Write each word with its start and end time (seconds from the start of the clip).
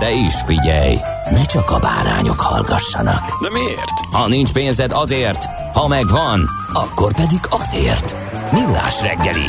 De 0.00 0.10
is 0.10 0.34
figyelj, 0.46 0.96
ne 1.30 1.44
csak 1.44 1.70
a 1.70 1.78
bárányok 1.78 2.40
hallgassanak. 2.40 3.42
De 3.42 3.50
miért? 3.50 3.90
Ha 4.12 4.28
nincs 4.28 4.52
pénzed 4.52 4.92
azért, 4.92 5.44
ha 5.74 5.88
megvan, 5.88 6.48
akkor 6.72 7.14
pedig 7.14 7.38
azért. 7.50 8.16
Millás 8.52 9.02
reggeli. 9.02 9.46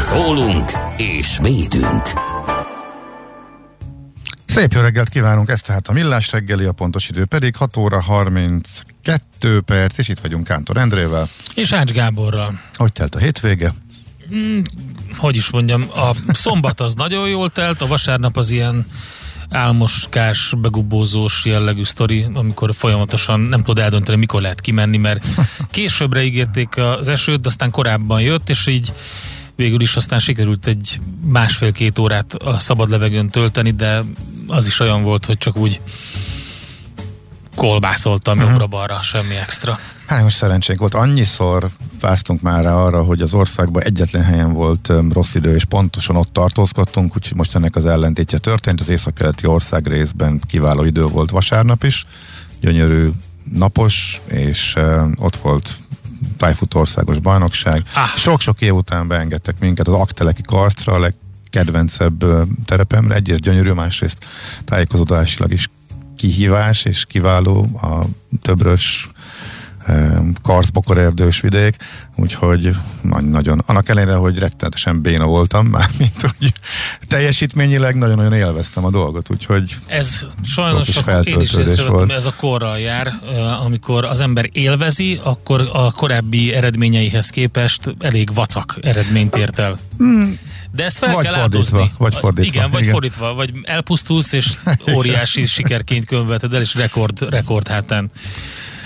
Szólunk 0.00 0.70
és 0.96 1.38
védünk. 1.42 2.02
Szép 4.46 4.72
jó 4.72 4.80
reggelt 4.80 5.08
kívánunk, 5.08 5.48
ez 5.48 5.60
tehát 5.60 5.88
a 5.88 5.92
Millás 5.92 6.30
reggeli, 6.30 6.64
a 6.64 6.72
pontos 6.72 7.08
idő 7.08 7.24
pedig 7.24 7.56
6 7.56 7.76
óra 7.76 8.00
32 8.00 9.60
perc, 9.60 9.98
és 9.98 10.08
itt 10.08 10.20
vagyunk 10.20 10.44
Kántor 10.44 10.76
Endrével. 10.76 11.28
És 11.54 11.72
Ács 11.72 11.90
Gáborral. 11.90 12.60
Hogy 12.74 12.92
telt 12.92 13.14
a 13.14 13.18
hétvége? 13.18 13.72
Hmm, 14.28 14.62
hogy 15.16 15.36
is 15.36 15.50
mondjam, 15.50 15.84
a 15.94 16.32
szombat 16.32 16.80
az 16.80 16.94
nagyon 16.94 17.28
jól 17.28 17.50
telt, 17.50 17.82
a 17.82 17.86
vasárnap 17.86 18.36
az 18.36 18.50
ilyen 18.50 18.86
álmoskás, 19.50 20.52
begubózós 20.58 21.44
jellegű 21.44 21.84
sztori, 21.84 22.26
amikor 22.34 22.74
folyamatosan 22.74 23.40
nem 23.40 23.62
tudod 23.62 23.84
eldönteni, 23.84 24.18
mikor 24.18 24.40
lehet 24.40 24.60
kimenni, 24.60 24.96
mert 24.96 25.26
későbbre 25.70 26.22
ígérték 26.22 26.76
az 26.76 27.08
esőt, 27.08 27.46
aztán 27.46 27.70
korábban 27.70 28.20
jött, 28.20 28.48
és 28.48 28.66
így 28.66 28.92
végül 29.56 29.80
is 29.80 29.96
aztán 29.96 30.18
sikerült 30.18 30.66
egy 30.66 30.98
másfél-két 31.24 31.98
órát 31.98 32.34
a 32.34 32.58
szabad 32.58 32.90
levegőn 32.90 33.28
tölteni, 33.28 33.70
de 33.70 34.02
az 34.46 34.66
is 34.66 34.80
olyan 34.80 35.02
volt, 35.02 35.24
hogy 35.24 35.38
csak 35.38 35.56
úgy 35.56 35.80
kolbászoltam 37.54 38.36
uh-huh. 38.36 38.50
jobbra-balra, 38.50 39.02
semmi 39.02 39.36
extra. 39.36 39.78
Most 40.18 40.36
szerencsénk 40.36 40.78
volt. 40.78 40.94
Annyiszor 40.94 41.70
fáztunk 41.98 42.40
már 42.40 42.62
rá 42.62 42.74
arra, 42.74 43.02
hogy 43.02 43.20
az 43.20 43.34
országban 43.34 43.82
egyetlen 43.82 44.22
helyen 44.22 44.52
volt 44.52 44.92
rossz 45.12 45.34
idő, 45.34 45.54
és 45.54 45.64
pontosan 45.64 46.16
ott 46.16 46.32
tartózkodtunk, 46.32 47.16
úgyhogy 47.16 47.36
most 47.36 47.54
ennek 47.54 47.76
az 47.76 47.86
ellentétje 47.86 48.38
történt. 48.38 48.80
Az 48.80 48.88
északkeleti 48.88 49.46
ország 49.46 49.86
részben 49.86 50.40
kiváló 50.46 50.84
idő 50.84 51.04
volt 51.04 51.30
vasárnap 51.30 51.84
is, 51.84 52.06
gyönyörű 52.60 53.08
napos, 53.52 54.20
és 54.26 54.76
ott 55.16 55.36
volt 55.36 55.76
tájfutó 56.36 56.80
országos 56.80 57.18
bajnokság. 57.18 57.82
Ah. 57.94 58.08
Sok-sok 58.16 58.60
év 58.60 58.74
után 58.74 59.08
beengedtek 59.08 59.58
minket 59.58 59.88
az 59.88 59.94
Akteleki 59.94 60.42
karsztra, 60.42 60.92
a 60.92 60.98
legkedvencebb 60.98 62.24
terepemre. 62.64 63.14
Egyrészt 63.14 63.40
gyönyörű, 63.40 63.72
másrészt 63.72 64.26
tájékozódásilag 64.64 65.52
is 65.52 65.70
kihívás, 66.16 66.84
és 66.84 67.04
kiváló 67.04 67.66
a 67.82 68.04
többrös 68.42 69.08
karszbokor 70.42 70.98
erdős 70.98 71.40
vidék, 71.40 71.76
úgyhogy 72.16 72.76
nagyon, 73.30 73.62
annak 73.66 73.88
ellenére, 73.88 74.16
hogy 74.16 74.38
rettenetesen 74.38 75.00
béna 75.00 75.24
voltam, 75.24 75.66
már 75.76 75.88
mint 75.98 76.20
hogy 76.20 76.52
teljesítményileg 77.08 77.94
nagyon-nagyon 77.94 78.32
élveztem 78.32 78.84
a 78.84 78.90
dolgot, 78.90 79.30
úgyhogy 79.30 79.76
ez 79.86 80.24
sajnos 80.42 80.88
is 80.88 80.96
én 81.24 81.40
is 81.40 81.52
észrevettem, 81.52 82.10
ez 82.10 82.26
a 82.26 82.34
korral 82.36 82.78
jár, 82.78 83.12
amikor 83.62 84.04
az 84.04 84.20
ember 84.20 84.48
élvezi, 84.52 85.20
akkor 85.22 85.68
a 85.72 85.92
korábbi 85.92 86.52
eredményeihez 86.52 87.28
képest 87.28 87.94
elég 87.98 88.34
vacak 88.34 88.78
eredményt 88.82 89.36
ért 89.36 89.58
el. 89.58 89.78
Hmm. 89.98 90.38
De 90.72 90.84
ezt 90.84 90.98
fel 90.98 91.14
vagy 91.14 91.24
kell 91.24 91.34
fordítva, 91.34 91.78
áldozni. 91.78 91.94
Vagy 91.98 92.14
fordítva. 92.14 92.50
Igen, 92.50 92.70
vagy 92.70 92.80
igen. 92.80 92.92
fordítva, 92.92 93.34
vagy 93.34 93.52
elpusztulsz, 93.62 94.32
és 94.32 94.52
óriási 94.96 95.46
sikerként 95.46 96.04
könyveted 96.04 96.54
el, 96.54 96.60
és 96.60 96.74
rekord, 96.74 97.30
rekord 97.30 97.68
hátán. 97.68 98.10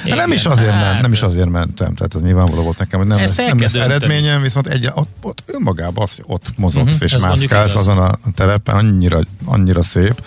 Igen, 0.05 0.17
nem 0.17 0.33
is 0.33 0.45
azért 0.45 0.71
hát, 0.71 0.83
ment, 0.83 1.01
nem 1.01 1.13
is 1.13 1.23
azért 1.23 1.49
mentem, 1.49 1.95
tehát 1.95 2.15
az 2.15 2.23
nyilvánvaló 2.23 2.63
volt 2.63 2.79
nekem, 2.79 2.99
hogy 2.99 3.09
nem 3.09 3.19
lesz, 3.19 3.37
nem 3.37 3.59
lesz 3.59 3.75
eredményem, 3.75 4.43
viszont 4.43 4.67
egy, 4.67 4.91
ott, 4.95 5.09
ott 5.23 5.43
önmagában 5.47 6.03
az, 6.05 6.15
hogy 6.15 6.25
ott 6.29 6.53
mozogsz 6.57 6.93
uh-huh, 6.93 7.13
és 7.13 7.23
mászkálsz 7.23 7.75
azon 7.75 7.99
a 7.99 8.19
terepen, 8.35 8.75
annyira, 8.75 9.19
annyira 9.45 9.83
szép. 9.83 10.23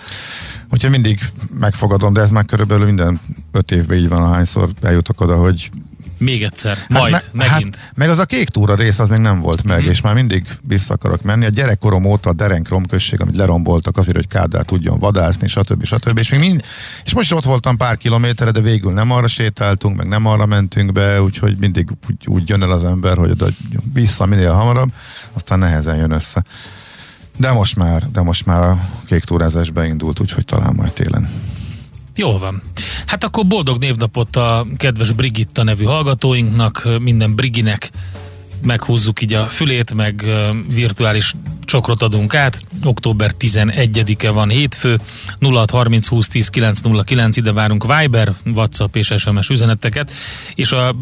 Úgyhogy 0.71 0.89
mindig 0.91 1.19
megfogadom, 1.59 2.13
de 2.13 2.21
ez 2.21 2.29
már 2.29 2.45
körülbelül 2.45 2.85
minden 2.85 3.21
öt 3.51 3.71
évben 3.71 3.97
így 3.97 4.09
van, 4.09 4.21
ahányszor 4.21 4.69
eljutok 4.81 5.21
oda, 5.21 5.35
hogy 5.35 5.69
még 6.17 6.43
egyszer, 6.43 6.77
hát 6.77 6.89
majd, 6.89 7.11
me, 7.11 7.21
megint. 7.31 7.75
Hát, 7.75 7.91
meg 7.95 8.09
az 8.09 8.17
a 8.17 8.25
kék 8.25 8.49
túra 8.49 8.75
rész 8.75 8.99
az 8.99 9.09
még 9.09 9.19
nem 9.19 9.39
volt 9.39 9.63
meg, 9.63 9.79
mm-hmm. 9.79 9.89
és 9.89 10.01
már 10.01 10.13
mindig 10.13 10.45
vissza 10.67 10.93
akarok 10.93 11.21
menni. 11.21 11.45
A 11.45 11.49
gyerekkorom 11.49 12.05
óta 12.05 12.29
a 12.29 12.33
Derenk 12.33 12.67
romközség, 12.67 13.21
amit 13.21 13.35
leromboltak 13.35 13.97
azért, 13.97 14.15
hogy 14.15 14.27
Kádár 14.27 14.65
tudjon 14.65 14.99
vadászni, 14.99 15.47
stb. 15.47 15.85
stb. 15.85 16.17
És, 16.17 16.29
még 16.29 16.39
mind, 16.39 16.63
és 17.05 17.13
most 17.13 17.31
is 17.31 17.37
ott 17.37 17.45
voltam 17.45 17.77
pár 17.77 17.97
kilométerre, 17.97 18.51
de 18.51 18.61
végül 18.61 18.93
nem 18.93 19.11
arra 19.11 19.27
sétáltunk, 19.27 19.95
meg 19.95 20.07
nem 20.07 20.25
arra 20.25 20.45
mentünk 20.45 20.91
be, 20.91 21.21
úgyhogy 21.21 21.57
mindig 21.57 21.89
úgy, 22.09 22.27
úgy 22.27 22.49
jön 22.49 22.63
el 22.63 22.71
az 22.71 22.83
ember, 22.83 23.17
hogy 23.17 23.29
oda 23.29 23.47
vissza 23.93 24.25
minél 24.25 24.53
hamarabb, 24.53 24.93
aztán 25.33 25.59
nehezen 25.59 25.95
jön 25.95 26.11
össze. 26.11 26.43
De 27.37 27.51
most 27.51 27.75
már, 27.75 28.11
de 28.11 28.21
most 28.21 28.45
már 28.45 28.61
a 28.61 28.89
kék 29.05 29.23
túrázás 29.23 29.69
beindult, 29.69 30.19
úgyhogy 30.19 30.45
talán 30.45 30.73
majd 30.75 30.93
télen. 30.93 31.29
Jól 32.17 32.37
van. 32.39 32.61
Hát 33.05 33.23
akkor 33.23 33.47
boldog 33.47 33.79
névnapot 33.79 34.35
a 34.35 34.67
kedves 34.77 35.11
Brigitta 35.11 35.63
nevű 35.63 35.83
hallgatóinknak, 35.83 36.87
minden 36.99 37.35
Briginek 37.35 37.91
meghúzzuk 38.61 39.21
így 39.21 39.33
a 39.33 39.45
fülét, 39.45 39.93
meg 39.93 40.25
virtuális 40.67 41.33
csokrot 41.63 42.01
adunk 42.01 42.35
át. 42.35 42.61
Október 42.83 43.31
11-e 43.39 44.29
van 44.29 44.49
hétfő, 44.49 44.99
0630 45.39 46.07
20 46.07 46.27
10 46.27 46.49
909, 46.49 47.37
ide 47.37 47.51
várunk 47.51 47.85
Viber, 47.97 48.33
WhatsApp 48.45 48.95
és 48.95 49.13
SMS 49.17 49.49
üzeneteket, 49.49 50.11
és 50.55 50.71
a 50.71 50.95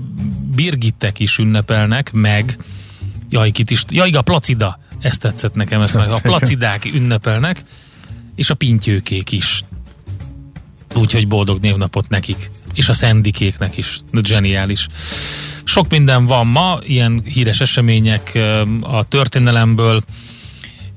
Birgittek 0.55 1.19
is 1.19 1.37
ünnepelnek, 1.37 2.11
meg 2.11 2.57
jaj, 3.29 3.51
kit 3.51 3.71
is, 3.71 3.83
jaj, 3.89 4.11
a 4.11 4.21
Placida, 4.21 4.79
ezt 4.99 5.19
tetszett 5.19 5.55
nekem, 5.55 5.81
ezt 5.81 5.97
meg 5.97 6.11
a 6.11 6.19
Placidák 6.29 6.85
ünnepelnek, 6.85 7.63
és 8.35 8.49
a 8.49 8.53
Pintyőkék 8.53 9.31
is. 9.31 9.63
Úgyhogy 10.95 11.27
boldog 11.27 11.61
névnapot 11.61 12.09
nekik. 12.09 12.49
És 12.73 12.89
a 12.89 12.93
szendikéknek 12.93 13.77
is. 13.77 13.99
Geniális. 14.11 14.87
Sok 15.63 15.89
minden 15.89 16.25
van 16.25 16.47
ma, 16.47 16.79
ilyen 16.83 17.21
híres 17.25 17.61
események 17.61 18.39
a 18.81 19.03
történelemből, 19.03 20.03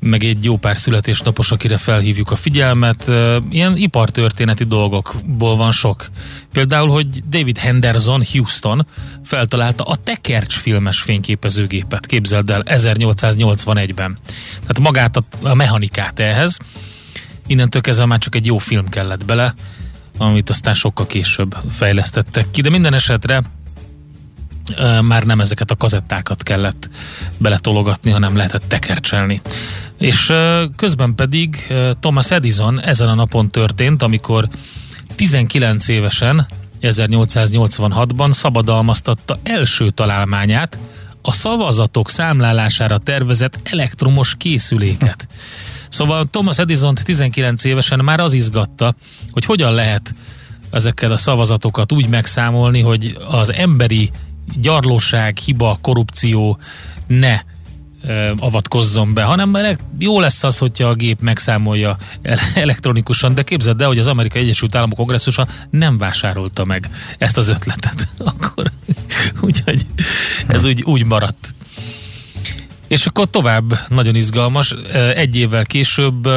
meg 0.01 0.25
egy 0.25 0.45
jó 0.45 0.56
pár 0.56 0.77
születésnapos, 0.77 1.50
akire 1.50 1.77
felhívjuk 1.77 2.31
a 2.31 2.37
figyelmet. 2.37 3.11
Ilyen 3.50 3.77
ipartörténeti 3.77 4.65
dolgokból 4.65 5.56
van 5.56 5.73
sok. 5.73 6.06
Például, 6.53 6.89
hogy 6.89 7.29
David 7.29 7.59
Henderson 7.59 8.23
Houston 8.33 8.87
feltalálta 9.25 9.85
a 9.85 9.97
Tekercs 9.97 10.56
filmes 10.56 11.01
fényképezőgépet, 11.01 12.06
képzeld 12.06 12.51
el, 12.51 12.62
1881-ben. 12.65 14.19
Tehát 14.61 14.79
magát 14.81 15.17
a, 15.17 15.23
a 15.43 15.55
mechanikát 15.55 16.19
ehhez. 16.19 16.56
Innentől 17.47 17.83
kezdve 17.83 18.06
már 18.06 18.19
csak 18.19 18.35
egy 18.35 18.47
jó 18.47 18.59
film 18.59 18.89
kellett 18.89 19.25
bele, 19.25 19.55
amit 20.19 20.50
aztán 20.50 20.75
sokkal 20.75 21.06
később 21.06 21.56
fejlesztettek 21.70 22.50
ki, 22.50 22.61
de 22.61 22.70
minden 22.70 22.94
esetre 22.94 23.43
már 25.03 25.23
nem 25.23 25.41
ezeket 25.41 25.70
a 25.70 25.76
kazettákat 25.76 26.43
kellett 26.43 26.88
beletologatni, 27.38 28.11
hanem 28.11 28.37
lehetett 28.37 28.65
tekercselni. 28.69 29.41
És 29.99 30.32
közben 30.76 31.15
pedig 31.15 31.75
Thomas 32.00 32.31
Edison 32.31 32.81
ezen 32.81 33.09
a 33.09 33.15
napon 33.15 33.50
történt, 33.50 34.03
amikor 34.03 34.49
19 35.15 35.88
évesen, 35.88 36.47
1886-ban 36.81 38.32
szabadalmaztatta 38.32 39.38
első 39.43 39.91
találmányát, 39.91 40.79
a 41.23 41.32
szavazatok 41.32 42.11
számlálására 42.11 42.99
tervezett 42.99 43.61
elektromos 43.62 44.35
készüléket. 44.37 45.29
Szóval 45.88 46.26
Thomas 46.31 46.58
Edison 46.58 46.94
19 46.94 47.64
évesen 47.64 47.99
már 48.05 48.20
az 48.20 48.32
izgatta, 48.32 48.94
hogy 49.31 49.44
hogyan 49.44 49.73
lehet 49.73 50.14
ezeket 50.70 51.11
a 51.11 51.17
szavazatokat 51.17 51.93
úgy 51.93 52.08
megszámolni, 52.08 52.81
hogy 52.81 53.17
az 53.29 53.52
emberi 53.52 54.11
gyarlóság, 54.61 55.37
hiba, 55.37 55.79
korrupció 55.81 56.58
ne 57.06 57.40
avatkozzon 58.38 59.14
be, 59.14 59.23
hanem 59.23 59.56
jó 59.99 60.20
lesz 60.20 60.44
az, 60.44 60.58
hogyha 60.58 60.88
a 60.88 60.94
gép 60.94 61.20
megszámolja 61.20 61.96
elektronikusan, 62.55 63.34
de 63.34 63.43
képzeld 63.43 63.81
el, 63.81 63.87
hogy 63.87 63.99
az 63.99 64.06
Amerikai 64.06 64.43
Egyesült 64.43 64.75
Államok 64.75 64.96
kongresszusa 64.96 65.46
nem 65.70 65.99
vásárolta 65.99 66.64
meg 66.64 66.91
ezt 67.19 67.37
az 67.37 67.49
ötletet. 67.49 68.08
Akkor 68.19 68.70
úgyhogy 69.41 69.87
ez 70.46 70.64
úgy, 70.64 70.82
úgy 70.82 71.06
maradt. 71.06 71.55
És 72.88 73.06
akkor 73.06 73.31
tovább 73.31 73.79
nagyon 73.88 74.14
izgalmas. 74.14 74.75
Egy 75.14 75.37
évvel 75.37 75.67
később 75.67 76.29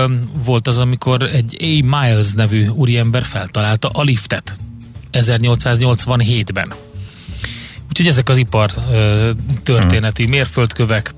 volt 0.46 0.68
az, 0.68 0.80
amikor 0.80 1.24
egy 1.24 1.58
A. 1.60 1.86
Miles 1.86 2.32
nevű 2.32 2.68
úriember 2.68 3.24
feltalálta 3.24 3.90
a 3.90 4.02
liftet. 4.02 4.56
1887-ben. 5.12 6.74
Úgyhogy 7.90 8.08
ezek 8.08 8.30
az 8.30 8.38
ipar 8.38 8.72
történeti 9.64 10.24
hmm. 10.24 10.32
mérföldkövek. 10.32 11.14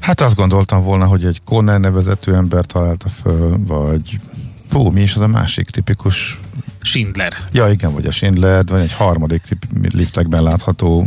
Hát 0.00 0.20
azt 0.20 0.34
gondoltam 0.34 0.82
volna, 0.82 1.06
hogy 1.06 1.24
egy 1.24 1.40
Conner 1.44 1.80
nevezető 1.80 2.34
ember 2.34 2.64
találta 2.64 3.08
föl, 3.08 3.56
vagy 3.66 4.18
hú, 4.70 4.90
mi 4.90 5.00
is 5.00 5.14
az 5.14 5.20
a 5.20 5.26
másik 5.26 5.70
tipikus 5.70 6.38
Schindler. 6.80 7.32
Ja, 7.52 7.70
igen, 7.70 7.92
vagy 7.92 8.06
a 8.06 8.10
Schindler, 8.10 8.64
vagy 8.66 8.80
egy 8.80 8.92
harmadik 8.92 9.42
liftekben 9.92 10.42
látható 10.42 11.06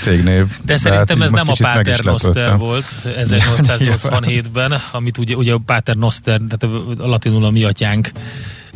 cégnév. 0.00 0.46
De 0.64 0.76
szerintem 0.76 1.22
ez 1.22 1.30
nem 1.30 1.48
a 1.48 1.54
Pater 1.58 2.00
Noster 2.00 2.56
volt 2.56 2.84
1887-ben, 3.04 4.80
amit 4.90 5.18
ugye, 5.18 5.36
ugye 5.36 5.52
a 5.52 5.58
Pater 5.66 5.96
Noster, 5.96 6.40
tehát 6.48 6.76
a 6.98 7.06
latinul 7.06 7.44
a 7.44 7.50
mi 7.50 7.64
atyánk 7.64 8.10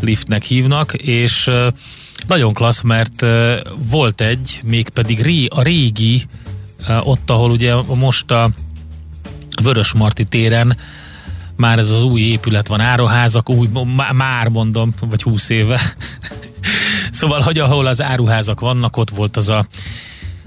liftnek 0.01 0.43
hívnak, 0.43 0.93
és 0.93 1.51
nagyon 2.27 2.53
klassz, 2.53 2.81
mert 2.81 3.27
volt 3.77 4.21
egy, 4.21 4.61
mégpedig 4.65 5.21
ré, 5.21 5.47
a 5.47 5.63
régi, 5.63 6.27
ott, 7.03 7.31
ahol 7.31 7.51
ugye 7.51 7.75
most 7.75 8.31
a 8.31 8.51
Vörös 9.63 9.93
Marti 9.93 10.25
téren 10.25 10.77
már 11.57 11.79
ez 11.79 11.91
az 11.91 12.03
új 12.03 12.21
épület 12.21 12.69
van, 12.69 12.81
áruházak, 12.81 13.49
új, 13.49 13.69
már 14.13 14.49
mondom, 14.49 14.95
vagy 15.01 15.23
húsz 15.23 15.49
éve. 15.49 15.81
szóval, 17.13 17.41
hogy 17.41 17.59
ahol 17.59 17.87
az 17.87 18.03
áruházak 18.03 18.61
vannak, 18.61 18.97
ott 18.97 19.11
volt 19.11 19.37
az 19.37 19.49
a 19.49 19.67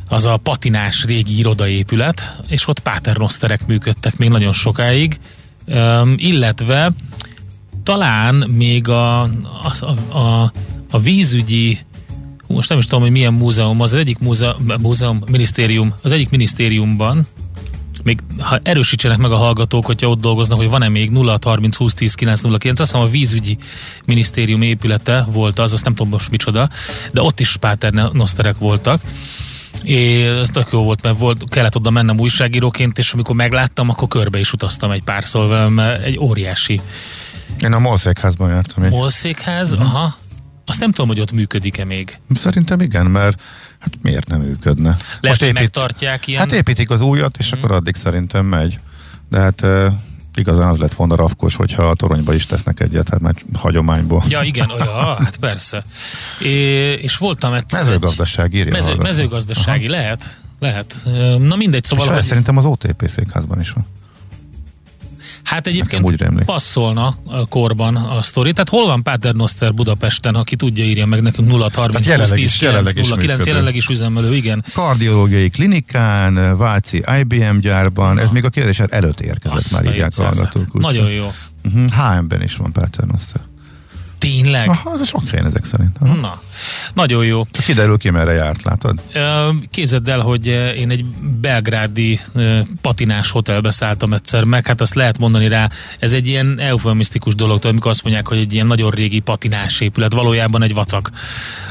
az 0.08 0.26
a 0.26 0.38
patinás 0.38 1.04
régi 1.04 1.38
irodaépület, 1.38 2.42
és 2.48 2.68
ott 2.68 2.80
páternoszterek 2.80 3.66
működtek 3.68 4.18
még 4.18 4.30
nagyon 4.30 4.54
sokáig, 4.54 5.20
um, 5.68 6.16
illetve 6.18 6.92
talán 7.84 8.36
még 8.36 8.88
a, 8.88 9.22
a, 9.22 10.18
a, 10.18 10.52
a 10.92 11.00
vízügyi 11.00 11.80
most 12.48 12.70
nem 12.70 12.78
is 12.78 12.86
tudom, 12.86 13.02
hogy 13.02 13.12
milyen 13.12 13.34
múzeum, 13.34 13.82
az, 13.82 13.94
egyik 13.94 14.20
múzeum, 14.20 14.72
múzeum, 14.82 15.24
minisztérium, 15.28 15.94
az 16.02 16.12
egyik 16.12 16.30
minisztériumban, 16.30 17.28
még 18.04 18.20
ha 18.40 18.60
erősítsenek 18.64 19.18
meg 19.18 19.32
a 19.32 19.36
hallgatók, 19.36 19.86
hogyha 19.86 20.10
ott 20.10 20.22
dolgoznak, 20.22 20.58
hogy 20.58 20.70
van-e 20.70 20.90
még 20.90 21.10
0 21.10 21.38
30 21.42 21.76
20 21.76 21.94
10 21.94 22.14
909, 22.14 22.80
azt 22.80 22.92
hiszem 22.92 23.06
a 23.06 23.10
vízügyi 23.10 23.58
minisztérium 24.06 24.62
épülete 24.62 25.28
volt 25.32 25.60
az, 25.60 25.74
azt 25.74 25.84
nem 25.84 25.96
tudom 25.96 26.12
most 26.12 26.30
micsoda, 26.30 26.70
de 27.12 27.22
ott 27.22 27.40
is 27.40 27.58
páter 27.58 27.94
noszterek 27.94 28.58
voltak, 28.58 29.02
és 29.84 30.26
ez 30.26 30.50
tök 30.50 30.68
jó 30.72 30.84
volt, 30.84 31.02
mert 31.02 31.18
volt, 31.18 31.50
kellett 31.50 31.76
oda 31.76 31.90
mennem 31.90 32.20
újságíróként, 32.20 32.98
és 32.98 33.14
amikor 33.14 33.36
megláttam, 33.36 33.90
akkor 33.90 34.08
körbe 34.08 34.40
is 34.40 34.54
utaztam 34.54 34.92
egy 34.92 35.04
pár 35.04 35.24
velem, 35.34 35.80
egy 35.80 36.20
óriási. 36.20 36.82
Én 37.60 37.74
a 37.74 37.80
Molszékházban 37.80 38.50
jártam. 38.50 38.88
Molszékház? 38.88 39.74
Uh-huh. 39.74 39.96
Aha. 39.96 40.18
Azt 40.66 40.80
nem 40.80 40.92
tudom, 40.92 41.08
hogy 41.08 41.20
ott 41.20 41.32
működik-e 41.32 41.86
még. 41.86 42.20
Szerintem 42.34 42.82
igen, 42.82 43.06
mert 43.06 43.42
hát 43.80 43.98
miért 44.02 44.28
nem 44.28 44.42
működne? 44.42 44.90
Lehet, 44.90 45.22
Most 45.22 45.42
épít... 45.42 45.54
megtartják 45.54 46.28
ilyen... 46.28 46.40
Hát 46.40 46.52
építik 46.52 46.90
az 46.90 47.02
újat, 47.02 47.38
és 47.38 47.46
uh-huh. 47.46 47.64
akkor 47.64 47.76
addig 47.76 47.96
szerintem 47.96 48.46
megy. 48.46 48.80
De 49.30 49.40
hát 49.40 49.66
igazán 50.36 50.68
az 50.68 50.78
lett 50.78 50.94
volna 50.94 51.16
rafkos, 51.16 51.56
hogyha 51.56 51.84
a 51.84 51.96
toronyba 51.96 52.34
is 52.34 52.46
tesznek 52.46 52.80
egyet, 52.80 53.10
hát 53.10 53.20
már 53.20 53.36
hagyományból. 53.54 54.24
Ja, 54.30 54.42
igen, 54.42 54.70
olyan, 54.70 55.16
hát 55.24 55.38
persze. 55.38 55.84
É, 56.40 56.48
és 56.94 57.18
voltam 57.18 57.54
egyszer... 57.54 57.80
Mezőgazdasági, 57.84 58.58
írja 58.58 58.72
mező, 58.72 58.96
Mezőgazdasági, 58.96 59.88
Aha. 59.88 59.96
lehet, 59.96 60.40
lehet. 60.60 60.98
Na 61.40 61.56
mindegy, 61.56 61.84
szóval... 61.84 62.06
És 62.06 62.12
hogy... 62.12 62.24
szerintem 62.24 62.58
az 62.58 62.66
OTP 62.66 63.10
székházban 63.10 63.60
is 63.60 63.70
van. 63.72 63.86
Hát 65.44 65.68
egyébként 65.68 66.04
úgy 66.04 66.24
passzolna 66.46 67.18
a 67.26 67.46
korban 67.46 67.96
a 67.96 68.22
sztori. 68.22 68.52
Tehát 68.52 68.70
hol 68.70 68.86
van 68.86 69.04
Páter 69.04 69.34
Noster 69.34 69.74
Budapesten, 69.74 70.36
aki 70.36 70.56
tudja, 70.56 70.84
írja 70.84 71.06
meg 71.06 71.22
nekünk 71.22 71.48
0 71.48 71.70
30 71.74 72.12
20 72.16 72.30
10 72.30 72.52
9 72.56 72.94
0 72.94 73.16
9 73.16 73.46
jelenleg 73.46 73.76
is 73.76 73.88
üzemelő, 73.88 74.36
igen. 74.36 74.66
Kardiológiai 74.74 75.50
klinikán, 75.50 76.58
Váci 76.58 77.04
IBM 77.20 77.58
gyárban, 77.60 78.14
Na. 78.16 78.22
ez 78.22 78.30
még 78.30 78.46
a 78.46 78.50
kérdés 78.50 78.80
előtt 78.80 79.22
érkezett 79.22 79.58
Azt 79.58 79.72
már, 79.72 79.96
így 79.96 80.06
hallgatók. 80.16 80.74
Nagyon 80.74 81.10
jó. 81.10 81.32
Uh-huh. 81.64 81.82
Mhm, 81.82 82.18
HM-ben 82.18 82.42
is 82.42 82.56
van 82.56 82.72
Páter 82.72 83.06
Noster. 83.06 83.42
Tényleg? 84.24 84.70
Aha, 84.70 84.90
az 84.90 85.08
sok 85.08 85.30
helyen 85.30 85.46
ezek 85.46 85.66
szerint. 85.66 85.98
Aha. 86.00 86.16
Na, 86.16 86.42
nagyon 86.94 87.26
jó. 87.26 87.44
Kiderül 87.66 87.98
ki, 87.98 88.10
merre 88.10 88.32
járt, 88.32 88.64
látod? 88.64 89.02
Képzeld 89.72 90.08
el, 90.08 90.20
hogy 90.20 90.46
én 90.78 90.90
egy 90.90 91.06
belgrádi 91.42 92.20
patinás 92.82 93.32
hotelbe 93.32 93.72
szálltam 93.72 94.14
egyszer 94.14 94.44
meg, 94.44 94.68
hát 94.68 94.82
azt 94.82 94.94
lehet 94.94 95.18
mondani 95.18 95.48
rá, 95.48 95.70
ez 96.00 96.14
egy 96.14 96.28
ilyen 96.28 96.60
eufemisztikus 96.60 97.36
dolog, 97.36 97.66
amikor 97.66 97.92
azt 97.92 98.04
mondják, 98.04 98.28
hogy 98.28 98.38
egy 98.38 98.54
ilyen 98.54 98.68
nagyon 98.68 98.92
régi 98.92 99.20
patinás 99.20 99.80
épület, 99.80 100.14
valójában 100.14 100.64
egy 100.64 100.74
vacak. 100.74 101.12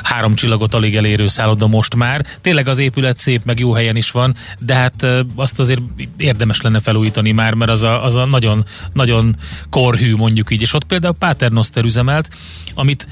Három 0.03 0.35
csillagot 0.35 0.75
alig 0.75 0.97
elérő 0.97 1.29
szálloda 1.29 1.67
most 1.67 1.95
már. 1.95 2.27
Tényleg 2.41 2.69
az 2.69 2.79
épület 2.79 3.19
szép, 3.19 3.45
meg 3.45 3.59
jó 3.59 3.73
helyen 3.73 3.97
is 3.97 4.11
van, 4.11 4.35
de 4.59 4.75
hát 4.75 5.07
azt 5.35 5.59
azért 5.59 5.81
érdemes 6.17 6.61
lenne 6.61 6.81
felújítani 6.81 7.31
már, 7.31 7.55
mert 7.55 7.71
az 7.71 7.83
a, 7.83 8.05
az 8.05 8.17
a 8.17 8.25
nagyon, 8.25 8.65
nagyon 8.93 9.37
korhű 9.71 10.17
mondjuk 10.17 10.51
így. 10.51 10.61
És 10.61 10.75
ott 10.75 10.85
például 10.85 11.15
Paternoster 11.15 11.85
üzemelt, 11.85 12.29
amit 12.75 13.06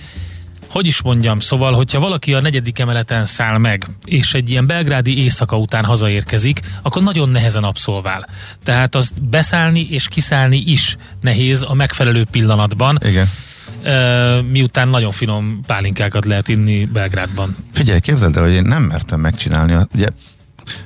hogy 0.71 0.87
is 0.87 1.03
mondjam, 1.03 1.41
szóval, 1.41 1.73
hogyha 1.73 2.01
valaki 2.01 2.35
a 2.35 2.41
negyedik 2.41 2.79
emeleten 2.79 3.27
száll 3.27 3.59
meg, 3.59 3.87
és 4.05 4.35
egy 4.35 4.51
ilyen 4.51 4.67
belgrádi 4.67 5.19
éjszaka 5.23 5.59
után 5.59 5.85
hazaérkezik, 5.85 6.61
akkor 6.83 7.03
nagyon 7.03 7.29
nehezen 7.29 7.65
abszolvál. 7.65 8.29
Tehát 8.65 8.95
azt 8.95 9.23
beszállni 9.23 9.87
és 9.91 10.09
kiszállni 10.09 10.63
is 10.67 10.97
nehéz 11.21 11.63
a 11.69 11.75
megfelelő 11.75 12.25
pillanatban. 12.31 12.99
Igen. 13.05 13.31
Uh, 13.85 14.47
miután 14.51 14.89
nagyon 14.89 15.13
finom 15.13 15.61
pálinkákat 15.67 16.25
lehet 16.25 16.49
inni 16.49 16.85
Belgrádban. 16.85 17.57
Figyelj, 17.73 18.01
képzeld 18.01 18.37
el, 18.37 18.43
hogy 18.43 18.53
én 18.53 18.63
nem 18.63 18.83
mertem 18.83 19.21
megcsinálni. 19.21 19.77
Ugye 19.95 20.09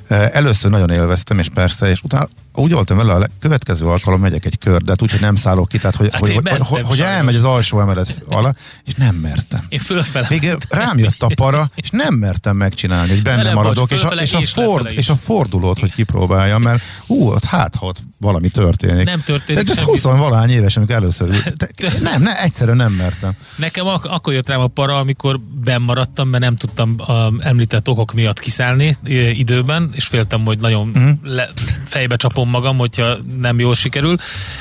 először 0.07 0.71
nagyon 0.71 0.89
élveztem, 0.89 1.39
és 1.39 1.47
persze, 1.53 1.89
és 1.89 2.01
utána 2.03 2.27
úgy 2.55 2.71
voltam 2.71 2.97
vele, 2.97 3.13
a 3.13 3.27
következő 3.39 3.85
alkalom 3.85 4.19
megyek 4.19 4.45
egy 4.45 4.57
kör, 4.57 4.81
de 4.81 4.89
hát 4.89 5.01
úgy, 5.01 5.11
hogy 5.11 5.21
nem 5.21 5.35
szállok 5.35 5.67
ki, 5.67 5.77
tehát 5.77 5.95
hogy, 5.95 6.09
hát 6.11 6.19
hogy, 6.19 6.33
hogy, 6.33 6.59
hogy, 6.59 6.81
hogy 6.81 7.01
elmegy 7.01 7.35
az 7.35 7.43
alsó 7.43 7.79
emelet 7.79 8.21
alá, 8.29 8.53
és 8.85 8.93
nem 8.93 9.15
mertem. 9.15 9.65
Én 9.69 9.79
fölfele. 9.79 10.27
Még 10.29 10.57
rám 10.69 10.97
jött 10.97 11.23
a 11.23 11.27
para, 11.35 11.71
és 11.75 11.89
nem 11.89 12.13
mertem 12.13 12.55
megcsinálni, 12.55 13.09
hogy 13.09 13.21
benne 13.21 13.43
Vele 13.43 13.53
maradok, 13.53 13.91
és 13.91 14.03
a, 14.03 14.13
és, 14.13 14.33
a 14.33 14.41
ford, 14.45 14.91
és 14.91 15.09
a 15.09 15.15
fordulót, 15.15 15.79
hogy 15.79 15.93
kipróbáljam, 15.93 16.61
mert 16.61 16.81
ú, 17.07 17.29
ott 17.29 17.43
hát, 17.43 17.75
ha 17.75 17.85
ott 17.85 18.01
valami 18.17 18.49
történik. 18.49 19.05
Nem 19.05 19.21
történik 19.21 19.63
de, 19.63 19.73
de 19.73 19.83
20 19.83 20.01
valány 20.01 20.49
éves, 20.49 20.77
amikor 20.77 20.95
először 20.95 21.27
ült. 21.27 22.01
Nem, 22.01 22.21
ne, 22.21 22.41
egyszerűen 22.41 22.77
nem 22.77 22.91
mertem. 22.91 23.31
Nekem 23.55 23.87
ak- 23.87 24.05
akkor 24.05 24.33
jött 24.33 24.47
rám 24.47 24.59
a 24.59 24.67
para, 24.67 24.97
amikor 24.97 25.39
maradtam, 25.79 26.29
mert 26.29 26.43
nem 26.43 26.55
tudtam 26.55 26.95
a 26.97 27.31
említett 27.39 27.89
okok 27.89 28.13
miatt 28.13 28.39
kiszállni 28.39 28.97
időben, 29.33 29.89
és 29.93 30.05
féltem, 30.05 30.45
hogy 30.45 30.59
nagyon 30.59 30.87
uh-huh. 30.87 31.09
le, 31.23 31.49
fejbe 31.85 32.15
csapom 32.15 32.44
kapom 32.45 32.61
magam, 32.61 32.77
hogyha 32.77 33.17
nem 33.39 33.59
jól 33.59 33.75
sikerül, 33.75 34.17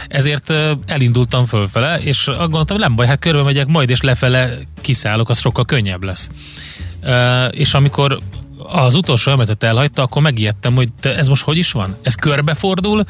ezért 0.09 0.53
elindultam 0.87 1.45
fölfele, 1.45 1.99
és 2.01 2.25
gondoltam, 2.25 2.77
nem 2.77 2.95
baj, 2.95 3.07
hát 3.07 3.21
körbe 3.21 3.43
megyek 3.43 3.67
majd, 3.67 3.91
és 3.91 4.01
lefele 4.01 4.59
kiszállok, 4.81 5.29
az 5.29 5.39
sokkal 5.39 5.65
könnyebb 5.65 6.03
lesz. 6.03 6.31
És 7.51 7.75
amikor 7.75 8.19
az 8.67 8.95
utolsó 8.95 9.31
emetet 9.31 9.63
elhagyta, 9.63 10.03
akkor 10.03 10.23
megijedtem, 10.23 10.75
hogy 10.75 10.93
te, 11.01 11.17
ez 11.17 11.29
most 11.29 11.43
hogy 11.43 11.57
is 11.57 11.73
van? 11.73 11.97
Ez 12.03 12.15
körbefordul? 12.15 13.05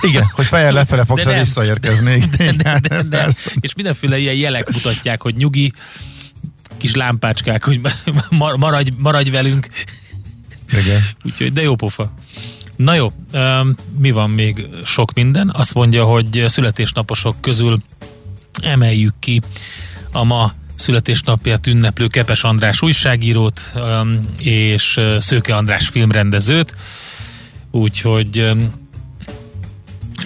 Igen, 0.00 0.24
hogy 0.32 0.46
fejjel 0.46 0.72
lefele 0.82 1.04
fogsz 1.04 1.26
el 1.26 1.38
visszaérkezni. 1.38 2.18
De, 2.36 2.52
de, 2.52 2.78
de, 2.88 3.02
de, 3.02 3.28
és 3.60 3.74
mindenféle 3.74 4.18
ilyen 4.18 4.34
jelek 4.34 4.72
mutatják, 4.72 5.22
hogy 5.22 5.34
nyugi, 5.34 5.72
kis 6.76 6.94
lámpácskák, 6.94 7.64
hogy 7.64 7.80
maradj, 8.56 8.90
maradj 8.96 9.30
velünk. 9.30 9.68
Igen. 10.70 11.02
Úgyhogy, 11.24 11.52
de 11.52 11.62
jó 11.62 11.74
pofa. 11.74 12.12
Na 12.76 12.94
jó, 12.94 13.12
mi 13.98 14.10
van 14.10 14.30
még 14.30 14.68
sok 14.84 15.12
minden? 15.12 15.50
Azt 15.54 15.74
mondja, 15.74 16.04
hogy 16.04 16.44
születésnaposok 16.46 17.40
közül 17.40 17.78
emeljük 18.62 19.14
ki 19.18 19.40
a 20.12 20.24
ma 20.24 20.52
születésnapját 20.76 21.66
ünneplő 21.66 22.06
Kepes 22.06 22.44
András 22.44 22.82
újságírót 22.82 23.72
és 24.38 25.00
Szőke 25.18 25.56
András 25.56 25.88
filmrendezőt. 25.88 26.76
úgyhogy 27.70 28.52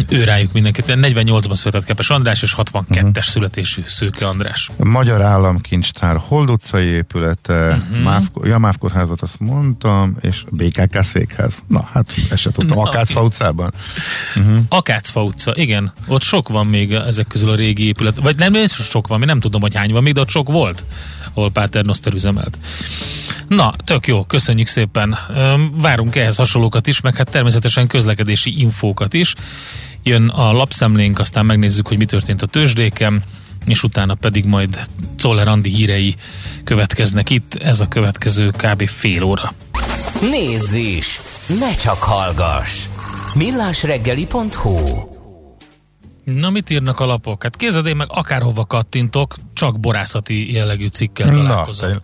ő 0.08 0.24
rájuk 0.24 0.52
mindenkit. 0.52 0.84
48-ban 0.88 1.54
született 1.54 1.84
Kepes 1.84 2.10
András, 2.10 2.42
és 2.42 2.54
62-es 2.56 2.96
uh-huh. 2.96 3.22
születésű 3.22 3.82
Szőke 3.86 4.26
András. 4.26 4.70
Magyar 4.76 5.22
Államkincstár 5.22 6.16
Hold 6.16 6.50
utcai 6.50 6.86
épülete, 6.86 7.68
uh-huh. 7.68 8.02
Mávko, 8.02 8.46
ja, 8.46 8.58
Máv 8.58 8.76
kórházat 8.78 9.22
azt 9.22 9.40
mondtam, 9.40 10.16
és 10.20 10.44
BKK 10.50 11.02
székház. 11.02 11.54
Na, 11.66 11.88
hát 11.92 12.14
ezt 12.30 12.40
se 12.42 12.50
tudtam. 12.50 12.78
Akácfa 12.78 13.22
utcában. 13.22 13.72
Uh-huh. 14.36 14.58
Akácfa 14.68 15.22
utca, 15.22 15.52
igen. 15.54 15.92
Ott 16.06 16.22
sok 16.22 16.48
van 16.48 16.66
még 16.66 16.92
ezek 16.92 17.26
közül 17.26 17.50
a 17.50 17.54
régi 17.54 17.86
épület. 17.86 18.18
Vagy 18.22 18.36
nem, 18.36 18.54
sok 18.66 19.06
van, 19.06 19.18
mi 19.18 19.24
nem 19.24 19.40
tudom, 19.40 19.60
hogy 19.60 19.74
hány 19.74 19.92
van 19.92 20.02
még, 20.02 20.14
de 20.14 20.20
ott 20.20 20.30
sok 20.30 20.48
volt, 20.48 20.84
ahol 21.34 21.50
Páter 21.50 21.84
Noszter 21.84 22.12
üzemelt. 22.12 22.58
Na, 23.48 23.74
tök 23.84 24.06
jó, 24.06 24.24
köszönjük 24.24 24.66
szépen. 24.66 25.18
Várunk 25.74 26.16
ehhez 26.16 26.36
hasonlókat 26.36 26.86
is, 26.86 27.00
meg 27.00 27.16
hát 27.16 27.30
természetesen 27.30 27.86
közlekedési 27.86 28.60
infókat 28.60 29.14
is. 29.14 29.34
Jön 30.08 30.28
a 30.28 30.52
lapszemlénk, 30.52 31.18
aztán 31.18 31.46
megnézzük, 31.46 31.88
hogy 31.88 31.98
mi 31.98 32.04
történt 32.04 32.42
a 32.42 32.46
tőzsdéken, 32.46 33.22
és 33.66 33.82
utána 33.82 34.14
pedig 34.14 34.44
majd 34.44 34.80
Czoller 35.16 35.48
Andi 35.48 35.70
hírei 35.70 36.14
következnek 36.64 37.30
itt. 37.30 37.54
Ez 37.54 37.80
a 37.80 37.88
következő 37.88 38.50
kb. 38.50 38.88
fél 38.88 39.22
óra. 39.22 39.52
Nézz 40.30 40.72
is! 40.72 41.20
Ne 41.60 41.74
csak 41.74 42.02
hallgass! 42.02 42.84
millásreggeli.hu 43.34 44.78
Na, 46.24 46.50
mit 46.50 46.70
írnak 46.70 47.00
a 47.00 47.06
lapok? 47.06 47.42
Hát 47.42 47.56
kézed, 47.56 47.86
én 47.86 47.96
meg 47.96 48.08
akárhova 48.10 48.66
kattintok, 48.66 49.36
csak 49.54 49.80
borászati 49.80 50.52
jellegű 50.52 50.86
cikkel 50.86 51.30
találkozom. 51.30 51.90
Na, 51.90 52.00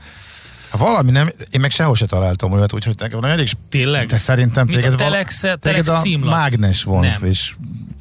ha 0.71 0.85
valami 0.85 1.11
nem, 1.11 1.29
én 1.51 1.61
meg 1.61 1.71
sehol 1.71 1.95
se 1.95 2.07
találtam 2.07 2.53
olyat, 2.53 2.73
úgyhogy 2.73 2.95
nekem 2.99 3.21
van 3.21 3.31
elég... 3.31 3.49
Tényleg? 3.69 4.07
Te 4.07 4.19
szerintem 4.19 4.67
Mint 4.67 4.79
téged, 4.79 4.93
a 4.93 4.97
Telex, 4.97 5.43
val- 5.43 5.61
Telex 5.61 5.85
téged 5.85 5.99
a 5.99 6.01
címlap. 6.03 6.35
mágnes 6.35 6.83
vonz, 6.83 7.17
Nem. 7.21 7.31
és 7.31 7.55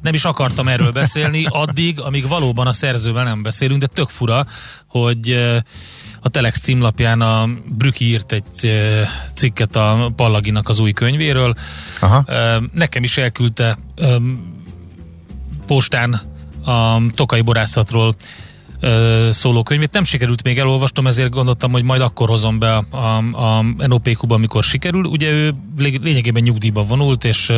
nem 0.04 0.14
is 0.14 0.24
akartam 0.24 0.68
erről 0.68 0.92
beszélni, 0.92 1.46
addig, 1.48 2.00
amíg 2.00 2.28
valóban 2.28 2.66
a 2.66 2.72
szerzővel 2.72 3.24
nem 3.24 3.42
beszélünk, 3.42 3.80
de 3.80 3.86
tök 3.86 4.08
fura, 4.08 4.46
hogy 4.86 5.30
a 6.20 6.28
Telex 6.28 6.60
címlapján 6.60 7.20
a 7.20 7.48
Brüki 7.66 8.04
írt 8.04 8.32
egy 8.32 8.72
cikket 9.34 9.76
a 9.76 10.12
Pallaginak 10.16 10.68
az 10.68 10.78
új 10.78 10.92
könyvéről. 10.92 11.54
Aha. 12.00 12.24
Nekem 12.72 13.02
is 13.02 13.18
elküldte 13.18 13.78
postán 15.66 16.20
a 16.64 17.00
Tokai 17.14 17.40
borászatról 17.40 18.14
szóló 19.30 19.62
könyvét. 19.62 19.92
Nem 19.92 20.04
sikerült 20.04 20.42
még 20.42 20.58
elolvastom, 20.58 21.06
ezért 21.06 21.30
gondoltam, 21.30 21.72
hogy 21.72 21.82
majd 21.82 22.00
akkor 22.00 22.28
hozom 22.28 22.58
be 22.58 22.76
a, 22.76 22.84
a, 22.90 23.18
a 23.32 23.62
NOPQ-ba, 23.86 24.34
amikor 24.34 24.64
sikerül. 24.64 25.04
Ugye 25.04 25.30
ő 25.30 25.54
lé- 25.78 26.02
lényegében 26.02 26.42
nyugdíjba 26.42 26.82
vonult, 26.82 27.24
és 27.24 27.52